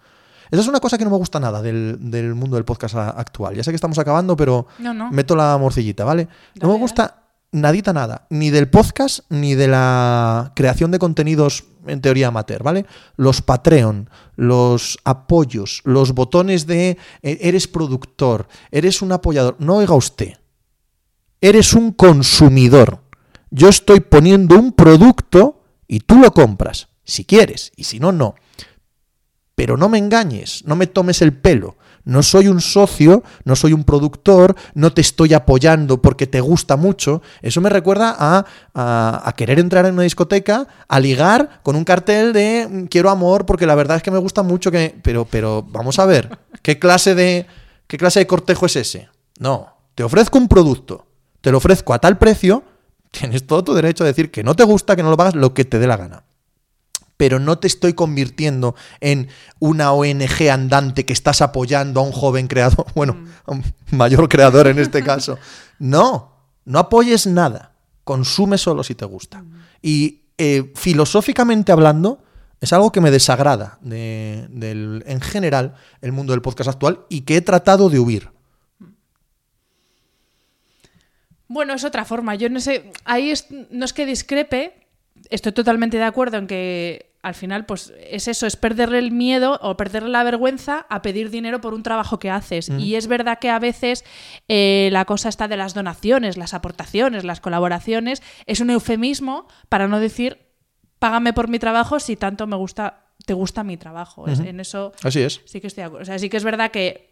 Esa 0.51 0.62
es 0.62 0.68
una 0.68 0.80
cosa 0.80 0.97
que 0.97 1.03
no 1.03 1.10
me 1.12 1.18
gusta 1.18 1.39
nada 1.39 1.62
del, 1.62 1.97
del 2.12 2.36
mundo 2.36 2.55
del 2.55 2.66
podcast 2.66 2.95
actual. 2.95 3.55
Ya 3.55 3.64
sé 3.64 3.72
que 3.72 3.76
estamos 3.76 3.97
acabando, 3.99 4.36
pero 4.36 4.68
No, 4.80 4.93
no. 4.93 5.12
meto 5.12 5.36
la 5.36 5.57
morcillita, 5.57 6.03
¿vale? 6.03 6.28
No 6.62 6.68
me 6.70 6.78
gusta 6.78 7.24
nadita 7.51 7.91
nada, 7.93 8.28
ni 8.30 8.51
del 8.51 8.70
podcast, 8.70 9.22
ni 9.30 9.55
de 9.55 9.68
la 9.68 10.51
creación 10.55 10.91
de 10.91 10.99
contenidos 10.99 11.64
en 11.88 12.01
teoría 12.01 12.28
amateur, 12.28 12.62
¿vale? 12.62 12.86
Los 13.16 13.41
Patreon, 13.41 14.10
los 14.36 14.99
apoyos, 15.05 15.82
los 15.86 16.14
botones 16.14 16.68
de 16.68 16.97
eh, 17.24 17.38
eres 17.41 17.68
productor, 17.68 18.47
eres 18.70 19.01
un 19.01 19.12
apoyador. 19.12 19.55
No 19.60 19.78
oiga 19.78 19.95
usted. 19.95 20.34
Eres 21.41 21.73
un 21.73 21.91
consumidor. 21.91 22.99
Yo 23.51 23.69
estoy 23.69 23.99
poniendo 24.01 24.57
un 24.57 24.73
producto 24.73 25.63
y 25.87 26.01
tú 26.01 26.19
lo 26.19 26.31
compras, 26.33 26.89
si 27.03 27.25
quieres, 27.25 27.71
y 27.75 27.85
si 27.85 27.99
no, 27.99 28.11
no. 28.11 28.35
Pero 29.55 29.75
no 29.75 29.89
me 29.89 29.97
engañes, 29.97 30.63
no 30.65 30.75
me 30.75 30.87
tomes 30.87 31.21
el 31.21 31.33
pelo. 31.33 31.75
No 32.05 32.23
soy 32.23 32.47
un 32.47 32.61
socio, 32.61 33.23
no 33.43 33.55
soy 33.55 33.73
un 33.73 33.83
productor, 33.83 34.55
no 34.73 34.93
te 34.93 35.01
estoy 35.01 35.33
apoyando 35.33 36.01
porque 36.01 36.27
te 36.27 36.39
gusta 36.41 36.75
mucho. 36.77 37.21
Eso 37.41 37.59
me 37.61 37.69
recuerda 37.69 38.15
a, 38.17 38.45
a- 38.73 39.21
a 39.25 39.33
querer 39.33 39.59
entrar 39.59 39.85
en 39.85 39.93
una 39.95 40.03
discoteca, 40.03 40.67
a 40.87 40.99
ligar 40.99 41.59
con 41.61 41.75
un 41.75 41.83
cartel 41.83 42.31
de 42.33 42.67
mm, 42.69 42.83
quiero 42.85 43.09
amor 43.09 43.45
porque 43.45 43.65
la 43.67 43.75
verdad 43.75 43.97
es 43.97 44.03
que 44.03 44.11
me 44.11 44.17
gusta 44.17 44.43
mucho 44.43 44.71
que... 44.71 44.97
Pero, 45.03 45.25
pero 45.25 45.61
vamos 45.69 45.99
a 45.99 46.05
ver, 46.05 46.39
¿qué 46.63 46.79
clase 46.79 47.13
de, 47.15 47.45
qué 47.85 47.97
clase 47.97 48.19
de 48.19 48.27
cortejo 48.27 48.65
es 48.65 48.75
ese? 48.77 49.09
No, 49.37 49.67
te 49.93 50.03
ofrezco 50.03 50.37
un 50.37 50.47
producto, 50.47 51.05
te 51.41 51.51
lo 51.51 51.57
ofrezco 51.57 51.93
a 51.93 51.99
tal 51.99 52.17
precio, 52.17 52.63
tienes 53.11 53.45
todo 53.47 53.63
tu 53.63 53.73
derecho 53.73 54.03
a 54.03 54.07
decir 54.07 54.31
que 54.31 54.43
no 54.43 54.55
te 54.55 54.63
gusta, 54.63 54.95
que 54.95 55.03
no 55.03 55.09
lo 55.09 55.17
pagas, 55.17 55.35
lo 55.35 55.53
que 55.53 55.65
te 55.65 55.79
dé 55.79 55.87
la 55.87 55.97
gana 55.97 56.23
pero 57.17 57.37
no 57.37 57.59
te 57.59 57.67
estoy 57.67 57.91
convirtiendo 57.91 58.75
en 59.01 59.27
una 59.59 59.91
ONG 59.91 60.49
andante 60.49 61.05
que 61.05 61.11
estás 61.11 61.41
apoyando 61.41 61.99
a 61.99 62.03
un 62.03 62.13
joven 62.13 62.47
creador, 62.47 62.85
bueno, 62.95 63.25
a 63.45 63.51
un 63.51 63.61
mayor 63.91 64.29
creador 64.29 64.67
en 64.67 64.79
este 64.79 65.03
caso. 65.03 65.37
No, 65.79 66.31
no 66.63 66.79
apoyes 66.79 67.27
nada, 67.27 67.73
consume 68.05 68.57
solo 68.57 68.85
si 68.85 68.95
te 68.95 69.03
gusta. 69.03 69.43
Y 69.81 70.21
eh, 70.37 70.71
filosóficamente 70.77 71.73
hablando, 71.73 72.23
es 72.61 72.71
algo 72.71 72.93
que 72.93 73.01
me 73.01 73.11
desagrada 73.11 73.79
de- 73.81 74.47
del, 74.49 75.03
en 75.05 75.19
general 75.19 75.75
el 75.99 76.13
mundo 76.13 76.31
del 76.31 76.41
podcast 76.41 76.69
actual 76.69 77.01
y 77.09 77.23
que 77.23 77.35
he 77.35 77.41
tratado 77.41 77.89
de 77.89 77.99
huir. 77.99 78.29
Bueno, 81.50 81.74
es 81.74 81.84
otra 81.84 82.06
forma. 82.06 82.36
Yo 82.36 82.47
no 82.50 82.62
sé, 82.62 82.91
ahí 83.04 83.32
es- 83.32 83.47
no 83.72 83.84
es 83.84 83.91
que 83.91 84.06
discrepe, 84.06 84.88
estoy 85.30 85.52
totalmente 85.52 85.97
de 85.97 86.04
acuerdo 86.06 86.38
en 86.38 86.47
que 86.47 87.08
al 87.22 87.34
final, 87.36 87.66
pues 87.66 87.91
es 88.10 88.30
eso, 88.30 88.47
es 88.47 88.56
perderle 88.56 88.97
el 89.00 89.12
miedo 89.12 89.60
o 89.62 89.76
perderle 89.76 90.08
la 90.10 90.24
vergüenza 90.24 90.86
a 90.89 91.02
pedir 91.02 91.30
dinero 91.30 91.60
por 91.60 91.74
un 91.74 91.84
trabajo 91.84 92.18
que 92.18 92.30
haces. 92.30 92.70
Y 92.70 92.95
es 92.95 93.08
verdad 93.08 93.39
que 93.39 93.50
a 93.50 93.60
veces 93.60 94.06
eh, 94.47 94.88
la 94.93 95.04
cosa 95.04 95.28
está 95.28 95.50
de 95.50 95.58
las 95.58 95.74
donaciones, 95.74 96.38
las 96.38 96.54
aportaciones, 96.54 97.26
las 97.26 97.41
colaboraciones, 97.41 98.22
es 98.45 98.62
un 98.62 98.70
eufemismo 98.70 99.47
para 99.68 99.89
no 99.89 100.00
decir 100.00 100.38
págame 101.00 101.34
por 101.34 101.50
mi 101.50 101.60
trabajo 101.60 102.00
si 102.00 102.16
tanto 102.16 102.47
me 102.47 102.56
gusta, 102.56 103.08
te 103.26 103.34
gusta 103.34 103.66
mi 103.66 103.76
trabajo. 103.76 104.26
Es- 104.30 104.39
En 104.39 104.62
eso 104.62 104.93
Así 105.04 105.20
es. 105.22 105.41
sí 105.45 105.60
que 105.60 105.68
estoy 105.68 105.82
de 105.82 105.88
acuerdo. 105.88 106.04
O 106.04 106.06
sea, 106.06 106.20
sí 106.20 106.30
que 106.30 106.38
es 106.38 106.43
verdad 106.45 106.72
que 106.72 107.10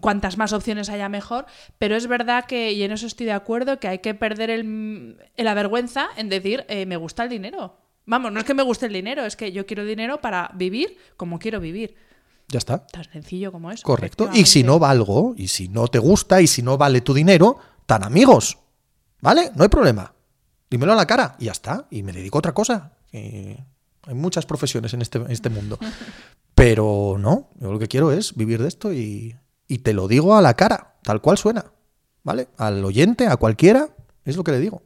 cuantas 0.00 0.36
más 0.36 0.52
opciones 0.52 0.88
haya 0.88 1.08
mejor, 1.08 1.46
pero 1.78 1.96
es 1.96 2.06
verdad 2.06 2.44
que, 2.44 2.72
y 2.72 2.82
en 2.82 2.92
eso 2.92 3.06
estoy 3.06 3.26
de 3.26 3.32
acuerdo, 3.32 3.78
que 3.78 3.88
hay 3.88 3.98
que 3.98 4.14
perder 4.14 4.50
el, 4.50 5.18
la 5.36 5.54
vergüenza 5.54 6.08
en 6.16 6.28
decir, 6.28 6.64
eh, 6.68 6.86
me 6.86 6.96
gusta 6.96 7.24
el 7.24 7.30
dinero. 7.30 7.78
Vamos, 8.04 8.32
no 8.32 8.40
es 8.40 8.46
que 8.46 8.54
me 8.54 8.62
guste 8.62 8.86
el 8.86 8.92
dinero, 8.92 9.24
es 9.24 9.36
que 9.36 9.52
yo 9.52 9.64
quiero 9.66 9.84
dinero 9.84 10.20
para 10.20 10.50
vivir 10.54 10.96
como 11.16 11.38
quiero 11.38 11.60
vivir. 11.60 11.94
Ya 12.48 12.58
está. 12.58 12.86
Tan 12.86 13.04
sencillo 13.04 13.52
como 13.52 13.70
eso. 13.70 13.82
Correcto. 13.84 14.28
Y 14.32 14.44
si 14.44 14.62
no 14.62 14.78
valgo, 14.78 15.34
y 15.36 15.48
si 15.48 15.68
no 15.68 15.88
te 15.88 15.98
gusta, 15.98 16.42
y 16.42 16.46
si 16.46 16.62
no 16.62 16.76
vale 16.76 17.00
tu 17.00 17.14
dinero, 17.14 17.58
tan 17.86 18.04
amigos. 18.04 18.58
¿Vale? 19.20 19.52
No 19.54 19.62
hay 19.62 19.68
problema. 19.68 20.12
Dímelo 20.68 20.92
a 20.92 20.96
la 20.96 21.06
cara 21.06 21.36
y 21.38 21.46
ya 21.46 21.52
está. 21.52 21.86
Y 21.90 22.02
me 22.02 22.12
dedico 22.12 22.38
a 22.38 22.40
otra 22.40 22.52
cosa. 22.52 22.92
hay 23.12 24.14
muchas 24.14 24.44
profesiones 24.44 24.92
en 24.92 25.00
este, 25.00 25.18
en 25.18 25.30
este 25.30 25.48
mundo. 25.48 25.78
Pero 26.54 27.16
no, 27.18 27.50
yo 27.58 27.72
lo 27.72 27.78
que 27.78 27.88
quiero 27.88 28.12
es 28.12 28.34
vivir 28.34 28.60
de 28.60 28.68
esto 28.68 28.92
y, 28.92 29.34
y 29.68 29.78
te 29.78 29.92
lo 29.92 30.08
digo 30.08 30.36
a 30.36 30.42
la 30.42 30.54
cara, 30.54 30.94
tal 31.02 31.20
cual 31.20 31.38
suena. 31.38 31.66
¿Vale? 32.24 32.48
Al 32.56 32.84
oyente, 32.84 33.26
a 33.26 33.36
cualquiera, 33.36 33.88
es 34.24 34.36
lo 34.36 34.44
que 34.44 34.52
le 34.52 34.60
digo. 34.60 34.82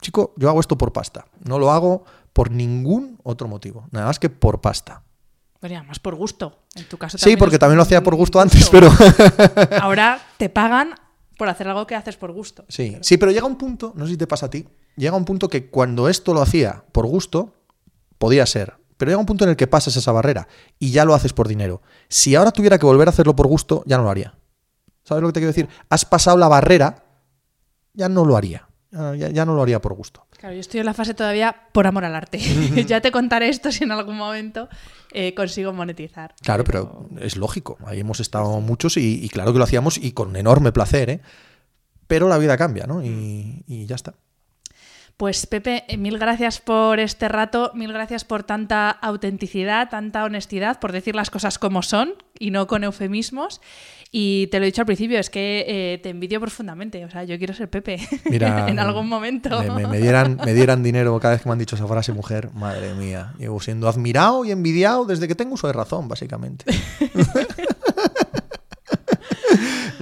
Chico, 0.00 0.34
yo 0.36 0.48
hago 0.48 0.60
esto 0.60 0.78
por 0.78 0.92
pasta. 0.92 1.26
No 1.44 1.58
lo 1.58 1.72
hago 1.72 2.04
por 2.32 2.50
ningún 2.50 3.18
otro 3.22 3.48
motivo. 3.48 3.86
Nada 3.90 4.06
más 4.06 4.18
que 4.18 4.30
por 4.30 4.60
pasta. 4.60 5.02
Pero 5.60 5.76
además 5.76 5.98
por 5.98 6.14
gusto. 6.16 6.64
En 6.74 6.88
tu 6.88 6.98
caso 6.98 7.18
Sí, 7.18 7.36
porque 7.36 7.58
también 7.58 7.76
lo 7.76 7.84
hacía 7.84 8.02
por 8.02 8.16
gusto 8.16 8.40
antes, 8.40 8.68
pero... 8.68 8.90
Ahora 9.80 10.20
te 10.36 10.48
pagan 10.48 10.94
por 11.38 11.48
hacer 11.48 11.68
algo 11.68 11.86
que 11.86 11.94
haces 11.94 12.16
por 12.16 12.32
gusto. 12.32 12.64
Sí, 12.68 12.96
sí, 13.00 13.16
pero 13.16 13.32
llega 13.32 13.46
un 13.46 13.56
punto, 13.56 13.92
no 13.96 14.06
sé 14.06 14.12
si 14.12 14.16
te 14.16 14.26
pasa 14.26 14.46
a 14.46 14.50
ti, 14.50 14.68
llega 14.96 15.16
un 15.16 15.24
punto 15.24 15.48
que 15.48 15.70
cuando 15.70 16.08
esto 16.08 16.34
lo 16.34 16.42
hacía 16.42 16.84
por 16.92 17.06
gusto, 17.06 17.54
podía 18.18 18.46
ser. 18.46 18.74
Pero 18.96 19.10
llega 19.10 19.20
un 19.20 19.26
punto 19.26 19.44
en 19.44 19.50
el 19.50 19.56
que 19.56 19.66
pasas 19.66 19.96
esa 19.96 20.12
barrera 20.12 20.48
y 20.78 20.90
ya 20.90 21.04
lo 21.04 21.14
haces 21.14 21.32
por 21.32 21.48
dinero. 21.48 21.82
Si 22.08 22.34
ahora 22.34 22.50
tuviera 22.50 22.78
que 22.78 22.86
volver 22.86 23.08
a 23.08 23.10
hacerlo 23.10 23.34
por 23.34 23.46
gusto, 23.46 23.82
ya 23.86 23.96
no 23.96 24.04
lo 24.04 24.10
haría. 24.10 24.34
¿Sabes 25.04 25.22
lo 25.22 25.28
que 25.28 25.32
te 25.34 25.40
quiero 25.40 25.52
decir? 25.52 25.68
Has 25.88 26.04
pasado 26.04 26.36
la 26.36 26.48
barrera, 26.48 27.04
ya 27.94 28.08
no 28.08 28.24
lo 28.24 28.36
haría. 28.36 28.68
Ya, 28.92 29.46
no 29.46 29.54
lo 29.54 29.62
haría 29.62 29.80
por 29.80 29.94
gusto. 29.94 30.26
Claro, 30.38 30.54
yo 30.54 30.60
estoy 30.60 30.80
en 30.80 30.86
la 30.86 30.92
fase 30.92 31.14
todavía 31.14 31.56
por 31.72 31.86
amor 31.86 32.04
al 32.04 32.14
arte. 32.14 32.38
ya 32.86 33.00
te 33.00 33.10
contaré 33.10 33.48
esto 33.48 33.72
si 33.72 33.84
en 33.84 33.90
algún 33.90 34.18
momento 34.18 34.68
eh, 35.12 35.32
consigo 35.34 35.72
monetizar. 35.72 36.34
Claro, 36.42 36.62
pero 36.62 37.08
es 37.18 37.36
lógico. 37.36 37.78
Ahí 37.86 38.00
hemos 38.00 38.20
estado 38.20 38.60
muchos 38.60 38.98
y, 38.98 39.24
y 39.24 39.30
claro 39.30 39.54
que 39.54 39.58
lo 39.58 39.64
hacíamos 39.64 39.96
y 39.96 40.12
con 40.12 40.36
enorme 40.36 40.72
placer, 40.72 41.08
¿eh? 41.08 41.20
Pero 42.06 42.28
la 42.28 42.36
vida 42.36 42.58
cambia, 42.58 42.86
¿no? 42.86 43.02
Y, 43.02 43.64
y 43.66 43.86
ya 43.86 43.94
está. 43.94 44.12
Pues 45.22 45.46
Pepe, 45.46 45.84
eh, 45.86 45.98
mil 45.98 46.18
gracias 46.18 46.60
por 46.60 46.98
este 46.98 47.28
rato, 47.28 47.70
mil 47.76 47.92
gracias 47.92 48.24
por 48.24 48.42
tanta 48.42 48.90
autenticidad, 48.90 49.88
tanta 49.88 50.24
honestidad, 50.24 50.80
por 50.80 50.90
decir 50.90 51.14
las 51.14 51.30
cosas 51.30 51.60
como 51.60 51.84
son 51.84 52.14
y 52.40 52.50
no 52.50 52.66
con 52.66 52.82
eufemismos. 52.82 53.60
Y 54.10 54.48
te 54.48 54.58
lo 54.58 54.64
he 54.64 54.66
dicho 54.66 54.82
al 54.82 54.86
principio, 54.86 55.18
es 55.20 55.30
que 55.30 55.64
eh, 55.66 55.98
te 56.02 56.10
envidio 56.10 56.40
profundamente. 56.40 57.02
O 57.04 57.10
sea, 57.10 57.22
yo 57.22 57.38
quiero 57.38 57.54
ser 57.54 57.70
Pepe 57.70 57.98
Mira, 58.30 58.68
en 58.68 58.78
algún 58.80 59.08
momento. 59.08 59.48
Me, 59.62 59.70
me- 59.70 59.86
me 59.86 60.00
dieran, 60.00 60.38
me 60.44 60.52
dieran 60.54 60.82
dinero 60.82 61.18
cada 61.20 61.34
vez 61.34 61.42
que 61.42 61.48
me 61.48 61.52
han 61.52 61.58
dicho 61.60 61.76
esa 61.76 61.86
frase, 61.86 62.12
mujer, 62.12 62.50
madre 62.52 62.92
mía. 62.92 63.32
Llevo 63.38 63.60
siendo 63.60 63.88
admirado 63.88 64.44
y 64.44 64.50
envidiado 64.50 65.06
desde 65.06 65.28
que 65.28 65.36
tengo 65.36 65.54
uso 65.54 65.68
de 65.68 65.72
razón, 65.72 66.08
básicamente. 66.08 66.64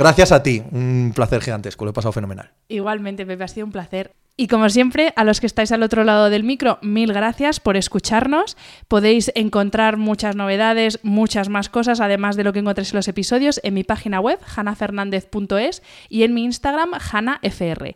Gracias 0.01 0.33
a 0.33 0.43
ti, 0.43 0.63
un 0.73 1.13
placer 1.15 1.43
gigantesco, 1.43 1.85
lo 1.85 1.91
he 1.91 1.93
pasado 1.93 2.13
fenomenal. 2.13 2.53
Igualmente, 2.69 3.27
Pepe, 3.27 3.45
ha 3.45 3.49
sido 3.49 3.67
un 3.67 3.73
placer. 3.73 4.15
Y 4.35 4.49
como 4.49 4.71
siempre, 4.71 5.13
a 5.15 5.25
los 5.25 5.41
que 5.41 5.47
estáis 5.47 5.73
al 5.73 5.83
otro 5.83 6.05
lado 6.05 6.31
del 6.31 6.43
micro, 6.43 6.79
mil 6.81 7.13
gracias 7.13 7.61
por 7.61 7.77
escucharnos. 7.77 8.57
Podéis 8.89 9.31
encontrar 9.35 9.99
muchas 9.99 10.37
novedades, 10.37 11.01
muchas 11.03 11.51
más 11.51 11.69
cosas, 11.69 12.01
además 12.01 12.37
de 12.37 12.45
lo 12.45 12.55
que 12.55 12.61
encontréis 12.61 12.95
en 12.95 12.97
los 12.97 13.09
episodios, 13.09 13.61
en 13.63 13.75
mi 13.75 13.85
página 13.85 14.21
web, 14.21 14.39
hanafernandez.es 14.57 15.83
y 16.09 16.23
en 16.23 16.33
mi 16.33 16.45
Instagram, 16.45 16.93
hanafr. 16.95 17.95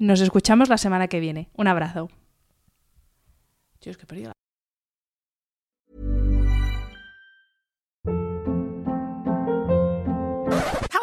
Nos 0.00 0.22
escuchamos 0.22 0.68
la 0.68 0.76
semana 0.76 1.06
que 1.06 1.20
viene. 1.20 1.50
Un 1.54 1.68
abrazo. 1.68 2.10
Dios, 3.80 3.96
que 3.96 4.06
perdido 4.06 4.32